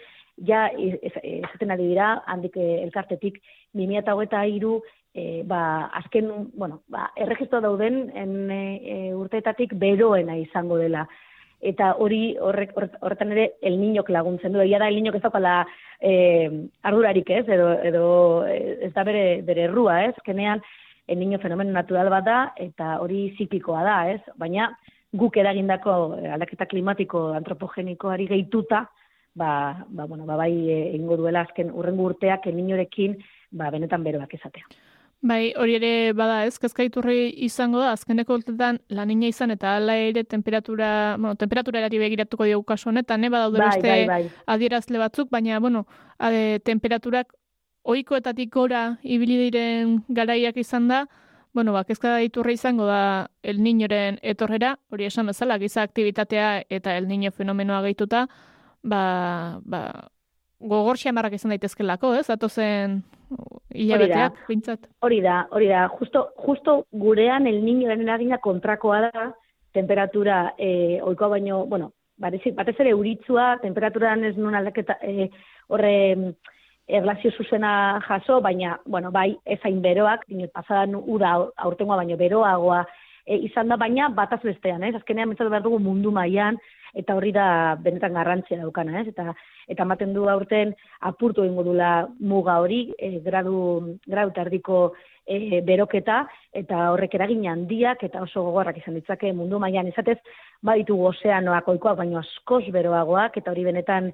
ja 0.46 0.68
i- 0.78 0.92
ez- 1.02 1.24
esaten 1.24 1.72
ari 1.74 1.88
dira, 1.88 2.12
handik 2.28 2.58
e, 2.58 2.84
elkartetik 2.84 3.40
2023 3.74 4.82
e, 5.18 5.42
ba, 5.50 5.90
azken, 5.98 6.52
bueno, 6.54 6.84
ba, 6.94 7.08
erregistro 7.16 7.62
dauden 7.62 8.12
en, 8.14 8.52
e, 8.52 9.16
urteetatik 9.18 9.74
beroena 9.74 10.38
izango 10.38 10.78
dela. 10.78 11.08
Eta 11.62 11.94
hori 11.98 12.38
horrek, 12.38 12.76
horret- 12.76 12.98
horretan 13.02 13.32
ere 13.34 13.54
el 13.62 13.80
niñok 13.82 14.10
laguntzen 14.14 14.54
du. 14.54 14.62
Egia 14.62 14.80
da 14.80 14.88
el 14.88 14.96
niñok 15.00 15.16
ez 15.18 15.24
daukala 15.24 15.66
e, 16.00 16.68
ardurarik 16.84 17.30
ez, 17.30 17.48
edo, 17.50 17.72
edo 17.82 18.04
eh, 18.46 18.78
ez 18.86 18.94
da 18.94 19.04
bere, 19.04 19.42
bere 19.42 19.66
errua 19.66 20.04
ez, 20.06 20.14
kenean 20.26 20.62
el 21.08 21.20
niño 21.20 21.40
fenomeno 21.40 21.72
natural 21.72 22.10
bat 22.10 22.26
da, 22.26 22.40
eta 22.58 23.00
hori 23.02 23.32
ziklikoa 23.38 23.84
da, 23.84 23.98
ez? 24.12 24.22
Baina 24.38 24.70
guk 25.14 25.38
eragindako 25.38 26.18
eh, 26.20 26.30
aldaketa 26.36 26.68
klimatiko 26.70 27.32
antropogenikoari 27.40 28.28
gehituta, 28.28 28.86
ba, 29.34 29.86
ba, 29.88 30.06
bueno, 30.06 30.26
ba, 30.26 30.36
bai 30.36 30.52
egingo 30.94 31.18
duela 31.18 31.46
azken 31.48 31.72
urrengo 31.72 32.10
urteak 32.12 32.48
elninorekin 32.52 33.18
ba, 33.52 33.72
benetan 33.72 34.04
beroak 34.04 34.34
izatea. 34.34 34.66
Bai, 35.22 35.54
hori 35.58 35.74
ere 35.76 36.14
bada 36.14 36.44
ez, 36.46 36.60
kezkaiturri 36.62 37.32
izango 37.48 37.80
da, 37.82 37.92
azkeneko 37.96 38.36
urtetan 38.38 38.78
lanina 38.94 39.28
izan 39.28 39.52
eta 39.52 39.74
hala 39.76 39.96
ere 39.98 40.24
temperatura, 40.24 41.16
bueno, 41.18 41.34
temperatura 41.36 41.80
erari 41.82 41.98
begiratuko 41.98 42.46
diogu 42.46 42.64
kasu 42.64 42.90
honetan, 42.92 43.22
ne, 43.22 43.30
badaude 43.34 43.58
Bai, 43.58 43.68
beste 43.68 43.88
bai, 43.90 44.06
bai. 44.08 44.30
adierazle 44.46 45.02
batzuk, 45.02 45.32
baina, 45.34 45.60
bueno, 45.60 45.88
ade, 46.20 46.60
temperaturak 46.64 47.34
ohikoetatik 47.84 48.52
gora 48.54 49.00
ibili 49.02 49.40
diren 49.48 50.04
garaiak 50.08 50.58
izan 50.62 50.88
da, 50.88 51.08
bueno, 51.54 51.74
ba, 51.74 51.84
kezka 51.84 52.20
iturri 52.22 52.54
izango 52.54 52.86
da 52.86 53.32
El 53.42 53.64
Niñoren 53.66 54.20
etorrera, 54.22 54.78
hori 54.92 55.08
esan 55.10 55.26
bezala, 55.34 55.58
giza 55.58 55.82
aktivitatea 55.82 56.62
eta 56.70 56.96
El 56.96 57.08
Niño 57.08 57.32
fenomenoa 57.32 57.82
gehituta, 57.82 58.28
ba, 58.84 59.60
ba, 59.66 60.12
gogor 60.60 60.98
xamarrak 60.98 61.34
izan 61.38 61.54
daitezkelako, 61.54 62.14
ez? 62.18 62.28
Datozen 62.28 63.02
hilabeteak, 63.74 64.40
bintzat. 64.48 64.88
Hori 65.06 65.20
da, 65.22 65.48
hori 65.52 65.68
da, 65.70 65.88
justo, 66.00 66.30
justo 66.46 66.86
gurean 66.92 67.48
el 67.48 67.62
niñoren 67.66 68.02
eragina 68.02 68.40
kontrakoa 68.44 69.02
da, 69.12 69.28
temperatura 69.74 70.54
eh, 70.58 71.00
ohikoa 71.04 71.28
baino, 71.36 71.66
bueno, 71.66 71.92
batez, 72.18 72.42
batez 72.56 72.76
ere 72.80 72.96
euritzua, 72.96 73.58
temperaturan 73.62 74.24
ez 74.26 74.36
nun 74.38 74.56
aldaketa 74.56 74.98
eh, 75.02 75.30
horre 75.68 76.16
mm, 76.16 76.32
erlazio 76.88 77.32
zuzena 77.36 78.00
jaso, 78.08 78.40
baina, 78.42 78.80
bueno, 78.86 79.12
bai, 79.12 79.36
ezain 79.46 79.82
beroak, 79.84 80.24
dinot, 80.28 80.52
pasadan 80.56 80.96
uda 80.96 81.34
aur- 81.36 81.52
aurtengoa 81.58 82.00
baino 82.02 82.18
beroagoa 82.18 82.86
e, 83.28 83.38
izan 83.50 83.68
da, 83.68 83.78
baina 83.78 84.08
bataz 84.16 84.40
bestean, 84.46 84.84
ez? 84.88 84.96
Azkenean 84.96 85.30
mentzatu 85.30 85.52
behar 85.52 85.66
dugu 85.66 85.80
mundu 85.84 86.12
mailan 86.16 86.58
eta 86.98 87.18
hori 87.18 87.34
da 87.36 87.76
benetan 87.84 88.16
garrantzia 88.16 88.58
daukana, 88.62 89.02
ez? 89.02 89.12
Eta 89.12 89.36
eta 89.68 89.84
ematen 89.84 90.14
du 90.16 90.30
aurten 90.32 90.72
apurtu 91.10 91.44
egingo 91.44 91.66
dula 91.68 91.92
muga 92.20 92.58
hori, 92.64 92.88
e, 92.98 93.18
gradu, 93.26 93.98
gradu 94.08 94.34
tardiko 94.38 94.80
e, 95.28 95.60
beroketa, 95.68 96.22
eta 96.56 96.88
horrek 96.94 97.20
eragin 97.20 97.46
handiak 97.52 98.08
eta 98.08 98.24
oso 98.24 98.46
gogorrak 98.48 98.80
izan 98.80 98.96
ditzake 98.96 99.34
mundu 99.36 99.60
mailan 99.60 99.92
izatez, 99.92 100.18
baditugu 100.64 101.12
ozeanoak 101.12 101.68
oikoak, 101.76 102.00
baino 102.00 102.24
askoz 102.24 102.64
beroagoak, 102.74 103.38
eta 103.42 103.52
hori 103.52 103.68
benetan 103.68 104.12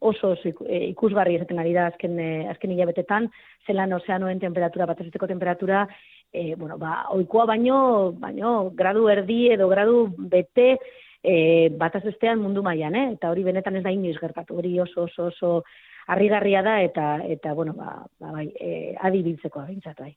oso 0.00 0.34
oso 0.34 0.50
e, 0.66 0.82
ikusgarri 0.90 1.38
izaten 1.38 1.62
ari 1.62 1.72
da 1.72 1.86
azken, 1.92 2.18
e, 2.20 2.30
azken 2.50 2.74
hilabetetan, 2.74 3.30
zelan 3.66 3.94
ozeanoen 3.96 4.42
temperatura, 4.42 4.90
batezesteko 4.90 5.30
temperatura, 5.30 5.86
e, 6.36 6.54
bueno, 6.54 6.76
ba, 6.78 7.06
oikoa 7.16 7.46
baino, 7.48 8.12
baino 8.20 8.70
gradu 8.76 9.08
erdi 9.08 9.46
edo 9.54 9.68
gradu 9.72 10.06
bete 10.18 10.76
e, 11.22 11.70
bataz 11.80 12.04
bestean 12.04 12.42
mundu 12.42 12.62
mailan, 12.62 12.94
eh? 12.94 13.06
eta 13.16 13.30
hori 13.32 13.46
benetan 13.46 13.78
ez 13.78 13.84
da 13.86 13.94
inoiz 13.94 14.18
gertatu, 14.20 14.58
hori 14.60 14.74
oso 14.84 15.06
oso 15.08 15.30
oso 15.32 15.52
harrigarria 16.06 16.62
da 16.62 16.76
eta 16.84 17.06
eta 17.24 17.54
bueno, 17.54 17.72
ba, 17.78 18.04
ba 18.20 18.34
bai, 18.36 18.50
e, 18.60 18.94
adi 19.00 19.24
biltzeko 19.24 19.64
behintzat 19.64 20.04
bai. 20.04 20.12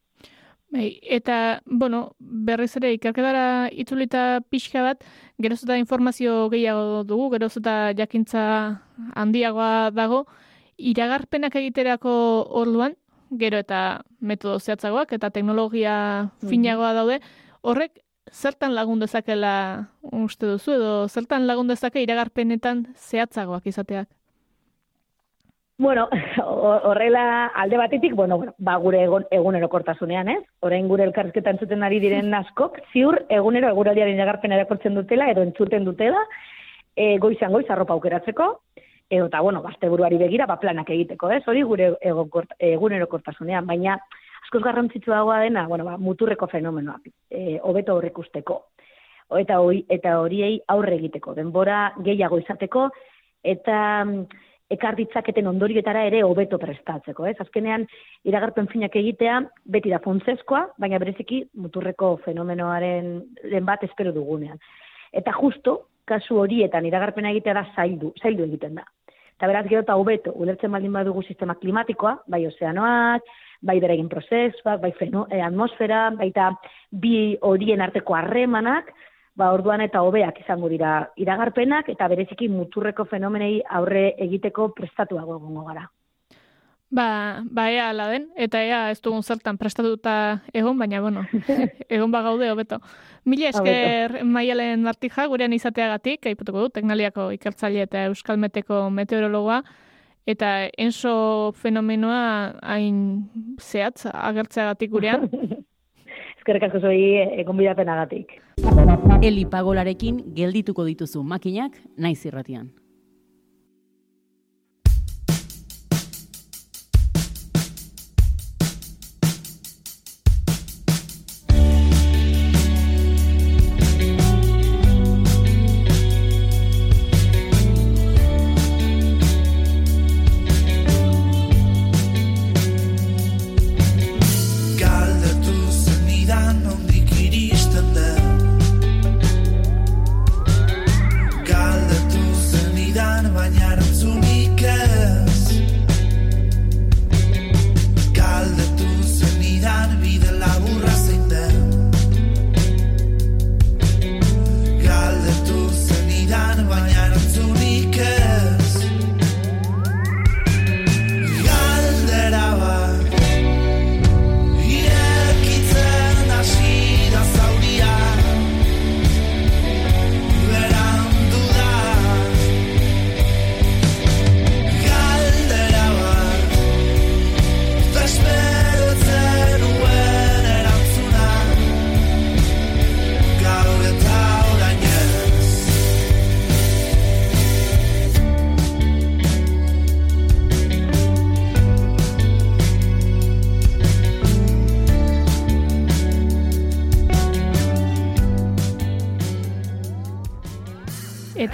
Bai, 0.70 1.00
eta, 1.02 1.64
bueno, 1.66 2.12
berriz 2.20 2.76
ere 2.78 2.92
ikerketara 2.94 3.72
itzulita 3.74 4.44
pixka 4.54 4.84
bat, 4.86 5.02
geroz 5.42 5.64
eta 5.64 5.80
informazio 5.82 6.44
gehiago 6.54 7.02
dugu, 7.10 7.32
geroz 7.34 7.56
eta 7.58 7.96
jakintza 7.98 8.44
handiagoa 9.18 9.90
dago, 9.98 10.28
iragarpenak 10.78 11.58
egiterako 11.58 12.12
orduan, 12.62 12.94
gero 13.38 13.58
eta 13.58 14.02
metodo 14.20 14.60
zehatzagoak 14.60 15.14
eta 15.14 15.30
teknologia 15.30 16.30
finagoa 16.50 16.94
daude, 16.94 17.20
horrek 17.62 18.00
zertan 18.32 18.76
lagun 18.76 19.00
dezakela 19.00 19.90
uste 20.12 20.46
duzu, 20.46 20.72
edo 20.74 21.08
zertan 21.08 21.48
lagun 21.48 21.68
dezake 21.68 22.02
iragarpenetan 22.02 22.88
zehatzagoak 22.96 23.66
izateak? 23.68 24.08
Bueno, 25.80 26.10
ho- 26.44 26.82
horrela 26.90 27.48
alde 27.56 27.78
batetik, 27.78 28.14
bueno, 28.14 28.54
ba 28.58 28.76
gure 28.84 29.04
egon, 29.06 29.26
egunerokortasunean, 29.32 30.28
ez? 30.28 30.42
Orain 30.60 30.90
gure 30.92 31.06
elkarrizketan 31.08 31.56
entzuten 31.56 31.84
ari 31.84 32.02
diren 32.04 32.34
askok, 32.42 32.82
ziur 32.92 33.22
egunero 33.30 33.70
eguraldiaren 33.72 34.16
iragarpena 34.20 34.56
erakortzen 34.60 34.96
dutela 35.00 35.30
edo 35.32 35.42
entzuten 35.42 35.86
dutela, 35.88 36.20
e, 36.96 37.18
goizan 37.18 37.54
goiz 37.56 37.66
arropa 37.70 37.94
aukeratzeko, 37.96 38.50
edo 39.10 39.26
eta, 39.26 39.41
bueno, 39.41 39.64
buruari 39.89 40.18
begira, 40.18 40.45
ba 40.45 40.60
planak 40.60 40.89
egiteko, 40.89 41.32
ez? 41.32 41.43
Hori 41.47 41.64
gure 41.64 41.95
egunerokortasunean, 42.60 43.66
baina 43.66 43.97
askoz 44.43 44.62
garrantzitsuagoa 44.64 45.39
dena, 45.41 45.68
bueno, 45.68 45.86
ba, 45.86 45.97
muturreko 45.97 46.47
fenomenoak, 46.47 47.10
e, 47.30 47.60
hobeto 47.64 47.93
aurreikusteko. 47.93 48.66
O, 49.30 49.38
eta 49.38 49.60
hori 49.62 49.84
eta 49.89 50.20
horiei 50.20 50.60
aurre 50.68 50.95
egiteko, 50.95 51.36
denbora 51.38 51.91
gehiago 52.05 52.39
izateko 52.41 52.88
eta 53.45 54.05
mm, 54.05 54.24
ekar 54.74 54.95
ditzaketen 54.97 55.47
ondorioetara 55.49 56.03
ere 56.05 56.24
hobeto 56.26 56.57
prestatzeko, 56.62 57.26
ez? 57.30 57.36
Azkenean 57.41 57.86
iragarpen 58.30 58.70
finak 58.70 58.95
egitea 58.95 59.39
beti 59.66 59.93
da 59.93 60.01
funtsezkoa, 60.03 60.66
baina 60.82 60.99
bereziki 61.01 61.43
muturreko 61.62 62.16
fenomenoaren 62.26 63.16
den 63.43 63.66
bat 63.66 63.86
espero 63.86 64.14
dugunean. 64.14 64.62
Eta 65.14 65.34
justo 65.38 65.80
kasu 66.10 66.41
horietan 66.41 66.86
iragarpena 66.89 67.34
egitea 67.34 67.53
da 67.57 67.66
zaildu, 67.76 68.14
zaildu 68.22 68.45
egiten 68.45 68.78
da. 68.82 68.86
Eta 69.40 69.48
beraz 69.48 69.70
gero 69.72 69.86
eta 69.86 69.96
hobeto 69.96 70.34
ulertzen 70.36 70.74
baldin 70.76 70.92
badugu 70.92 71.22
sistema 71.24 71.54
klimatikoa, 71.56 72.18
bai 72.28 72.42
ozeanoak, 72.50 73.30
bai 73.64 73.78
beregin 73.80 74.10
prozesuak, 74.12 74.82
bai 74.82 74.92
feno, 74.98 75.28
eh, 75.32 75.40
atmosfera, 75.40 76.10
baita 76.20 76.50
bi 76.92 77.38
horien 77.48 77.80
arteko 77.80 78.18
harremanak, 78.18 78.92
ba 79.40 79.54
orduan 79.56 79.80
eta 79.86 80.02
hobeak 80.04 80.42
izango 80.44 80.68
dira 80.68 80.92
iragarpenak 81.16 81.88
eta 81.96 82.10
bereziki 82.12 82.50
muturreko 82.52 83.06
fenomenei 83.08 83.62
aurre 83.80 84.04
egiteko 84.28 84.74
prestatuago 84.76 85.40
egongo 85.40 85.64
gara. 85.72 85.88
Ba, 86.90 87.44
ba 87.46 87.68
ea 87.70 87.92
ala 87.92 88.08
den, 88.10 88.32
eta 88.34 88.64
ea 88.66 88.80
ez 88.90 88.98
dugun 89.06 89.22
zertan 89.22 89.60
prestatuta 89.62 90.42
egon, 90.58 90.80
baina, 90.80 91.02
bueno, 91.02 91.22
egon 91.90 92.10
bagaude 92.12 92.50
hobeto. 92.50 92.80
Mila 93.30 93.52
esker 93.52 94.24
maialen 94.26 94.82
martija, 94.82 95.28
gurean 95.30 95.54
izateagatik, 95.54 96.26
aipatuko 96.26 96.66
du, 96.66 96.72
teknaliako 96.74 97.30
ikertzaile 97.38 97.86
eta 97.86 98.08
euskalmeteko 98.10 98.88
meteorologoa, 98.90 99.62
eta 100.26 100.50
enso 100.82 101.54
fenomenoa 101.62 102.58
hain 102.74 103.30
zehatz 103.62 104.10
agertzeagatik 104.10 104.90
gurean. 104.90 105.30
Eskerrik 106.40 106.70
asko 106.72 106.82
zoi 106.90 107.00
egon 107.38 107.58
bidapenagatik. 107.60 108.40
Eli 109.22 109.46
pagolarekin 109.46 110.24
geldituko 110.34 110.88
dituzu 110.88 111.22
makinak 111.22 111.78
naiz 111.98 112.24
irratian. 112.26 112.72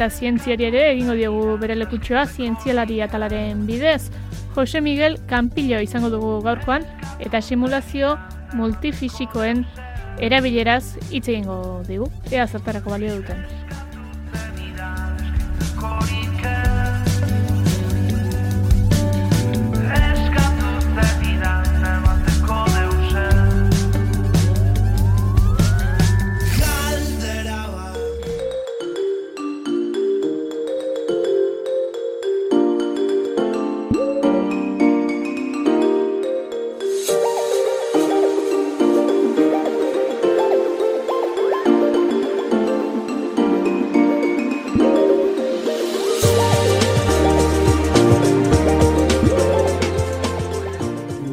Eta 0.06 0.14
zientziari 0.14 0.66
ere 0.68 0.82
egingo 0.92 1.16
diogu 1.18 1.56
bere 1.58 1.74
lekutxoa 1.80 2.28
zientzialari 2.28 3.00
atalaren 3.02 3.66
bidez. 3.66 4.12
Jose 4.54 4.82
Miguel 4.82 5.18
Campillo 5.26 5.82
izango 5.82 6.12
dugu 6.14 6.44
gaurkoan 6.46 6.86
eta 7.26 7.42
simulazio 7.42 8.14
multifisikoen 8.54 9.66
erabileraz 10.22 11.00
hitz 11.10 11.26
egingo 11.28 11.82
digu. 11.90 12.12
Ea 12.30 12.46
zertarako 12.46 12.94
balio 12.94 13.18
duten. 13.18 13.65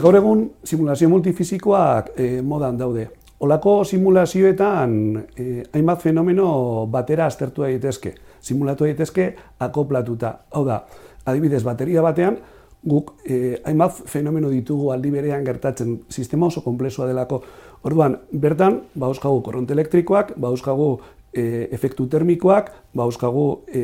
Gaur 0.03 0.16
egun 0.18 0.40
simulazio 0.66 1.07
multifisikoak 1.12 2.09
e, 2.18 2.24
modan 2.42 2.78
daude. 2.78 3.05
Olako 3.46 3.84
simulazioetan 3.86 4.94
e, 5.38 5.44
hainbat 5.76 6.03
fenomeno 6.03 6.46
batera 6.90 7.28
aztertu 7.30 7.62
daitezke. 7.62 8.11
Simulatu 8.42 8.88
daitezke 8.88 9.28
akoplatuta. 9.62 10.32
Hau 10.57 10.64
da, 10.66 10.80
adibidez, 11.22 11.62
bateria 11.62 12.03
batean 12.03 12.40
guk 12.82 13.12
e, 13.22 13.61
hainbat 13.62 14.03
fenomeno 14.11 14.50
ditugu 14.50 14.90
aldi 14.90 15.12
berean 15.14 15.46
gertatzen 15.46 16.00
sistema 16.11 16.50
oso 16.50 16.64
konplexua 16.66 17.07
delako. 17.07 17.38
Orduan, 17.86 18.18
bertan, 18.32 18.80
bauzkagu 18.98 19.38
korronte 19.46 19.76
elektrikoak, 19.78 20.34
bauzkagu 20.34 20.96
e, 21.33 21.68
efektu 21.72 22.07
termikoak, 22.07 22.70
bauzkagu 22.95 23.64
e, 23.72 23.83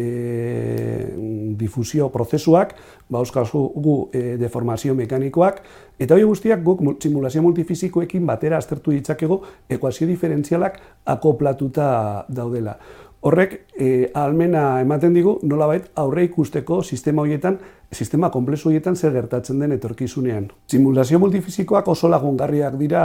difusio 1.58 2.10
prozesuak, 2.12 2.74
bauzkagu 3.08 3.96
e, 4.12 4.36
deformazio 4.40 4.94
mekanikoak, 4.94 5.62
eta 5.98 6.14
hori 6.14 6.28
guztiak 6.28 6.62
guk 6.62 6.84
simulazio 7.02 7.42
multifizikoekin 7.42 8.26
batera 8.26 8.60
aztertu 8.60 8.92
ditzakegu 8.94 9.40
ekuazio 9.68 10.06
diferentzialak 10.06 10.80
akoplatuta 11.16 12.24
daudela. 12.28 12.78
Horrek 13.20 13.54
e, 13.74 14.10
almena 14.14 14.78
ematen 14.78 15.16
digu 15.16 15.40
nolabait 15.42 15.88
aurre 15.98 16.22
ikusteko 16.28 16.84
sistema 16.84 17.24
horietan, 17.24 17.56
sistema 17.90 18.30
konplexu 18.30 18.68
horietan 18.70 18.94
zer 18.94 19.10
gertatzen 19.16 19.58
den 19.58 19.74
etorkizunean. 19.74 20.46
Simulazio 20.70 21.18
multifizikoak 21.18 21.88
oso 21.90 22.08
lagungarriak 22.12 22.78
dira 22.78 23.02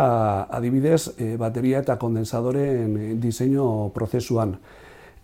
adibidez 0.54 1.16
e, 1.18 1.34
bateria 1.42 1.82
eta 1.82 1.98
kondensadoren 1.98 3.18
diseinu 3.24 3.90
prozesuan. 3.96 4.54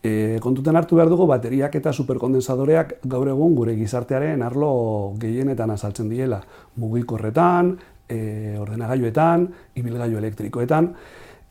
E, 0.01 0.39
kontutan 0.41 0.79
hartu 0.79 0.97
behar 0.97 1.11
dugu 1.11 1.27
bateriak 1.27 1.75
eta 1.75 1.93
superkondensadoreak 1.93 2.97
gaur 3.13 3.29
egun 3.29 3.53
gure 3.55 3.77
gizartearen 3.77 4.41
arlo 4.41 5.13
gehienetan 5.21 5.69
azaltzen 5.75 6.09
diela. 6.09 6.41
Mugikorretan, 6.81 7.75
e, 8.09 8.57
ordenagailuetan, 8.57 9.49
ibilgailu 9.77 10.17
elektrikoetan. 10.17 10.93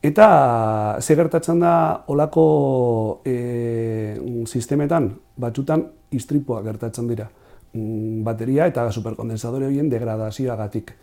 Eta 0.01 0.97
ze 1.01 1.15
gertatzen 1.15 1.59
da 1.59 2.03
olako 2.07 3.21
e, 3.27 4.15
sistemetan, 4.47 5.09
batzutan 5.35 5.83
istripua 6.15 6.61
gertatzen 6.63 7.07
dira. 7.07 7.27
Mm, 7.73 8.23
bateria 8.23 8.69
eta 8.71 8.87
superkondensadore 8.91 9.67
horien 9.67 9.89
degradazioagatik. 9.91 10.93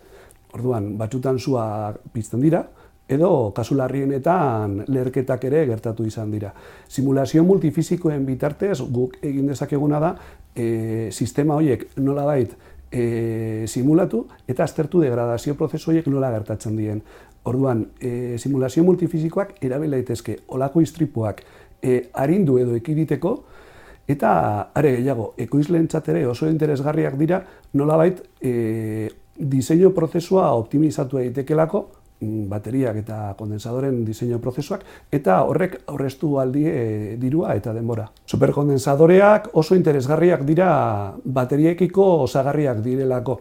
Orduan, 0.57 0.95
batzutan 0.97 1.37
sua 1.37 1.93
pizten 2.13 2.41
dira, 2.41 2.63
edo 3.07 3.51
kasu 3.55 3.75
larrienetan 3.77 4.81
leherketak 4.87 5.45
ere 5.47 5.65
gertatu 5.69 6.05
izan 6.07 6.31
dira. 6.31 6.51
Simulazio 6.89 7.43
multifizikoen 7.47 8.25
bitartez 8.25 8.81
guk 8.81 9.19
egin 9.21 9.47
dezakeguna 9.47 10.01
da 10.03 10.15
e, 10.55 11.09
sistema 11.11 11.55
horiek 11.55 11.85
nola 12.01 12.25
bait 12.25 12.57
e, 12.91 13.65
simulatu 13.67 14.25
eta 14.47 14.63
aztertu 14.63 15.01
degradazio 15.03 15.55
prozesu 15.55 15.91
horiek 15.91 16.07
nola 16.11 16.31
gertatzen 16.35 16.75
dien. 16.77 17.01
Orduan, 17.47 17.85
e, 17.99 18.35
simulazio 18.37 18.83
multifizikoak 18.83 19.55
erabil 19.63 19.93
daitezke 19.95 20.41
olako 20.55 20.83
istripuak 20.83 21.43
e, 21.81 22.09
arindu 22.13 22.57
edo 22.59 22.75
ekiditeko 22.75 23.37
eta 24.07 24.31
are 24.75 24.95
gehiago, 24.97 25.33
ekoizleentzat 25.37 26.09
ere 26.13 26.25
oso 26.27 26.47
interesgarriak 26.47 27.15
dira 27.19 27.41
nolabait 27.75 28.19
e, 28.41 29.09
diseinu 29.37 29.91
prozesua 29.93 30.49
optimizatu 30.57 31.19
daitekelako 31.19 31.83
mm, 32.21 32.47
bateriak 32.49 33.01
eta 33.03 33.19
kondensadoren 33.39 33.99
diseinu 34.07 34.39
prozesuak 34.43 34.83
eta 35.13 35.41
horrek 35.45 35.81
aurreztu 35.87 36.37
aldi 36.41 36.65
e, 36.71 36.81
dirua 37.21 37.55
eta 37.59 37.75
denbora. 37.75 38.07
Superkondensadoreak 38.25 39.51
oso 39.53 39.75
interesgarriak 39.75 40.43
dira 40.47 40.71
bateriekiko 41.23 42.09
osagarriak 42.25 42.81
direlako. 42.83 43.39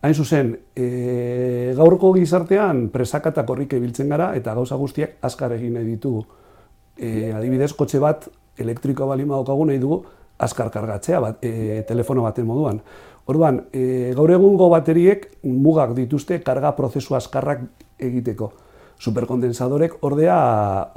Hain 0.00 0.14
zuzen, 0.14 0.52
e, 0.78 1.72
gaurko 1.74 2.12
gizartean 2.14 2.84
presaka 2.94 3.32
eta 3.34 3.42
korrike 3.46 3.80
biltzen 3.82 4.12
gara 4.12 4.28
eta 4.38 4.54
gauza 4.54 4.76
guztiak 4.78 5.16
azkar 5.26 5.56
egin 5.56 5.74
nahi 5.74 5.88
ditugu. 5.88 6.22
E, 6.94 7.32
adibidez, 7.34 7.72
kotxe 7.74 7.98
bat 7.98 8.28
elektrikoa 8.62 9.08
balima 9.10 9.34
daukagu 9.34 9.66
nahi 9.66 9.80
dugu 9.82 10.04
azkar 10.38 10.70
kargatzea 10.70 11.18
bat, 11.20 11.42
e, 11.42 11.82
telefono 11.88 12.22
baten 12.22 12.46
moduan. 12.46 12.78
Orduan, 13.26 13.64
e, 13.74 14.14
gaur 14.16 14.30
egungo 14.30 14.70
bateriek 14.70 15.26
mugak 15.42 15.96
dituzte 15.98 16.38
karga 16.46 16.76
prozesu 16.78 17.18
azkarrak 17.18 17.66
egiteko. 17.98 18.52
Superkondensadorek 18.98 19.98
ordea 20.06 20.38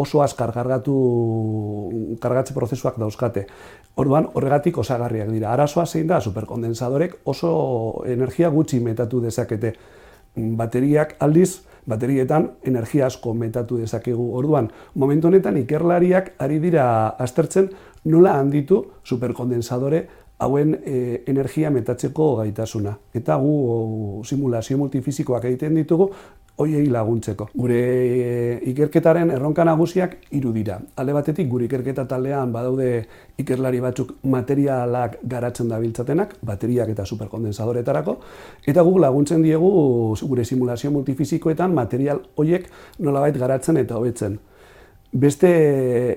oso 0.02 0.22
azkar 0.24 0.54
kargatu 0.54 0.94
kargatze 2.22 2.54
prozesuak 2.54 2.98
dauzkate. 3.02 3.48
Orduan, 4.00 4.30
horregatik 4.34 4.78
osagarriak 4.78 5.30
dira. 5.34 5.52
Arazoa 5.52 5.86
zein 5.86 6.08
da, 6.08 6.22
superkondensadorek 6.22 7.18
oso 7.26 8.04
energia 8.08 8.50
gutxi 8.50 8.80
metatu 8.80 9.20
dezakete. 9.22 9.74
Bateriak 10.36 11.18
aldiz, 11.20 11.66
baterietan 11.86 12.52
energia 12.64 13.08
asko 13.08 13.34
metatu 13.34 13.82
dezakegu. 13.82 14.30
Orduan, 14.38 14.70
momentu 14.96 15.28
honetan 15.28 15.58
ikerlariak 15.60 16.34
ari 16.40 16.60
dira 16.64 16.86
aztertzen 17.20 17.70
nola 18.06 18.38
handitu 18.40 18.86
superkondensadore 19.04 20.06
hauen 20.42 20.74
e, 20.86 21.24
energia 21.30 21.70
metatzeko 21.70 22.36
gaitasuna. 22.40 22.96
Eta 23.14 23.36
gu 23.38 24.24
simulazio 24.26 24.78
multifizikoak 24.80 25.46
egiten 25.52 25.76
ditugu, 25.78 26.10
hoiei 26.62 26.88
laguntzeko. 26.92 27.50
Gure 27.58 27.80
ikerketaren 28.72 29.32
erronka 29.34 29.66
nagusiak 29.68 30.18
hiru 30.32 30.54
dira. 30.56 30.78
Alde 31.02 31.16
batetik 31.18 31.50
gure 31.50 31.68
ikerketa 31.68 32.06
taldean 32.10 32.54
badaude 32.54 32.92
ikerlari 33.42 33.82
batzuk 33.84 34.14
materialak 34.24 35.18
garatzen 35.34 35.72
dabiltzatenak, 35.72 36.38
bateriak 36.46 36.94
eta 36.94 37.06
superkondensadoretarako, 37.06 38.18
eta 38.68 38.86
guk 38.86 39.02
laguntzen 39.02 39.44
diegu 39.46 39.72
gure 40.22 40.46
simulazio 40.46 40.94
multifizikoetan 40.94 41.74
material 41.74 42.24
hoiek 42.38 42.70
nolabait 43.00 43.38
garatzen 43.38 43.82
eta 43.82 43.98
hobetzen. 43.98 44.40
Beste 45.12 45.50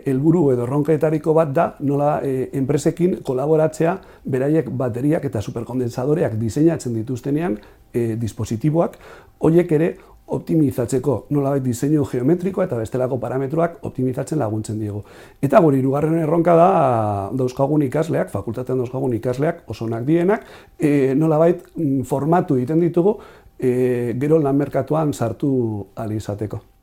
helburu 0.07 0.53
edo 0.53 0.69
erronkaetariko 0.69 1.33
bat 1.35 1.51
da 1.51 1.65
nola 1.83 2.21
e, 2.23 2.51
enpresekin 2.55 3.17
kolaboratzea 3.27 3.97
beraiek 4.31 4.69
bateriak 4.71 5.25
eta 5.27 5.43
superkondensadoreak 5.43 6.37
diseinatzen 6.39 6.95
dituztenean 7.01 7.57
e, 7.91 8.15
dispositiboak, 8.21 8.95
hoiek 9.43 9.73
ere 9.75 9.89
optimizatzeko 10.27 11.27
nolabait 11.31 11.63
diseinu 11.65 12.05
geometrikoa 12.09 12.65
eta 12.65 12.79
bestelako 12.81 13.19
parametroak 13.21 13.79
optimizatzen 13.85 14.39
laguntzen 14.41 14.81
diegu. 14.81 15.03
Eta 15.43 15.61
gure 15.61 15.79
hirugarren 15.79 16.19
erronka 16.23 16.57
da 16.57 16.69
dauzkagun 17.37 17.85
ikasleak, 17.89 18.31
fakultatean 18.33 18.81
dauzkagun 18.81 19.15
ikasleak 19.21 19.65
osonak 19.71 20.07
dienak, 20.09 20.47
e, 20.81 21.15
nolabait 21.15 21.65
mm, 21.77 22.05
formatu 22.09 22.57
egiten 22.57 22.81
ditugu 22.81 23.19
e, 23.59 24.15
gero 24.21 24.41
lan 24.41 24.57
merkatuan 24.57 25.13
sartu 25.13 25.53
izateko. 26.17 26.74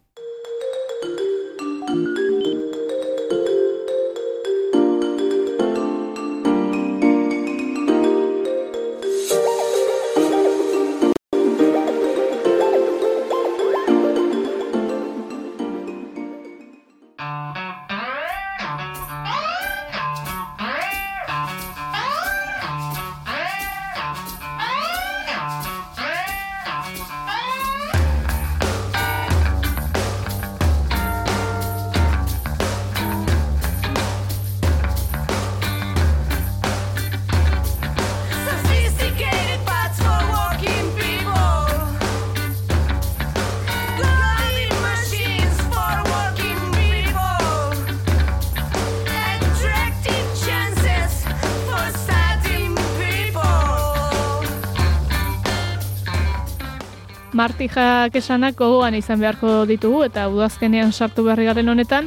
Martijak 57.42 58.14
esanak 58.20 58.54
gogoan 58.60 58.94
izan 58.94 59.18
beharko 59.18 59.64
ditugu 59.66 60.04
eta 60.06 60.28
udazkenean 60.30 60.92
sartu 60.94 61.24
berri 61.26 61.48
garen 61.48 61.72
honetan, 61.72 62.06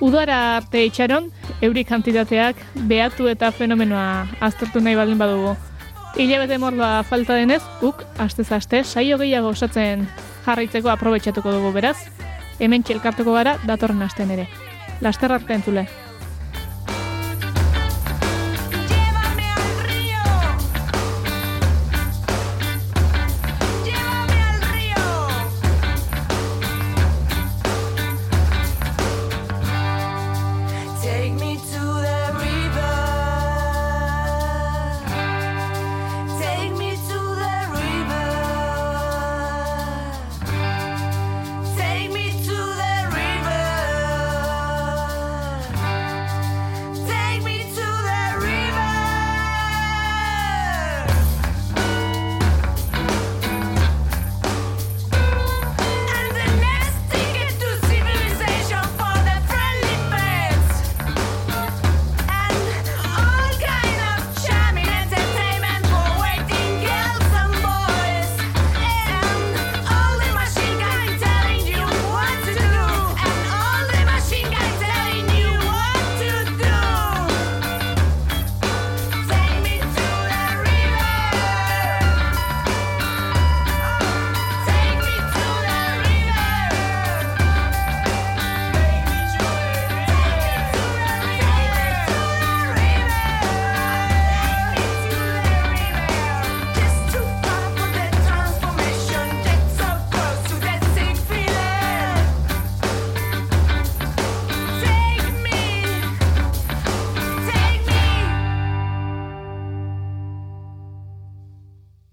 udara 0.00 0.38
arte 0.56 0.80
itxaron, 0.86 1.26
euri 1.60 1.82
kantitateak 1.84 2.62
behatu 2.88 3.28
eta 3.28 3.50
fenomenoa 3.52 4.24
aztertu 4.48 4.80
nahi 4.80 4.96
baldin 4.96 5.20
badugu. 5.20 5.52
Hilabete 6.16 6.56
mordoa 6.62 7.02
falta 7.04 7.36
denez, 7.36 7.60
guk, 7.82 8.06
astez 8.24 8.46
aste, 8.56 8.80
saio 8.84 9.18
gehiago 9.20 9.52
osatzen 9.52 10.06
jarraitzeko 10.46 10.94
aprobetxatuko 10.94 11.52
dugu 11.58 11.74
beraz, 11.76 11.98
hemen 12.56 12.88
txelkartuko 12.88 13.36
gara 13.36 13.58
datorren 13.68 14.00
astean 14.08 14.32
ere. 14.32 14.48
Laster 15.04 15.36
arte 15.36 15.60
entzule. 15.60 15.84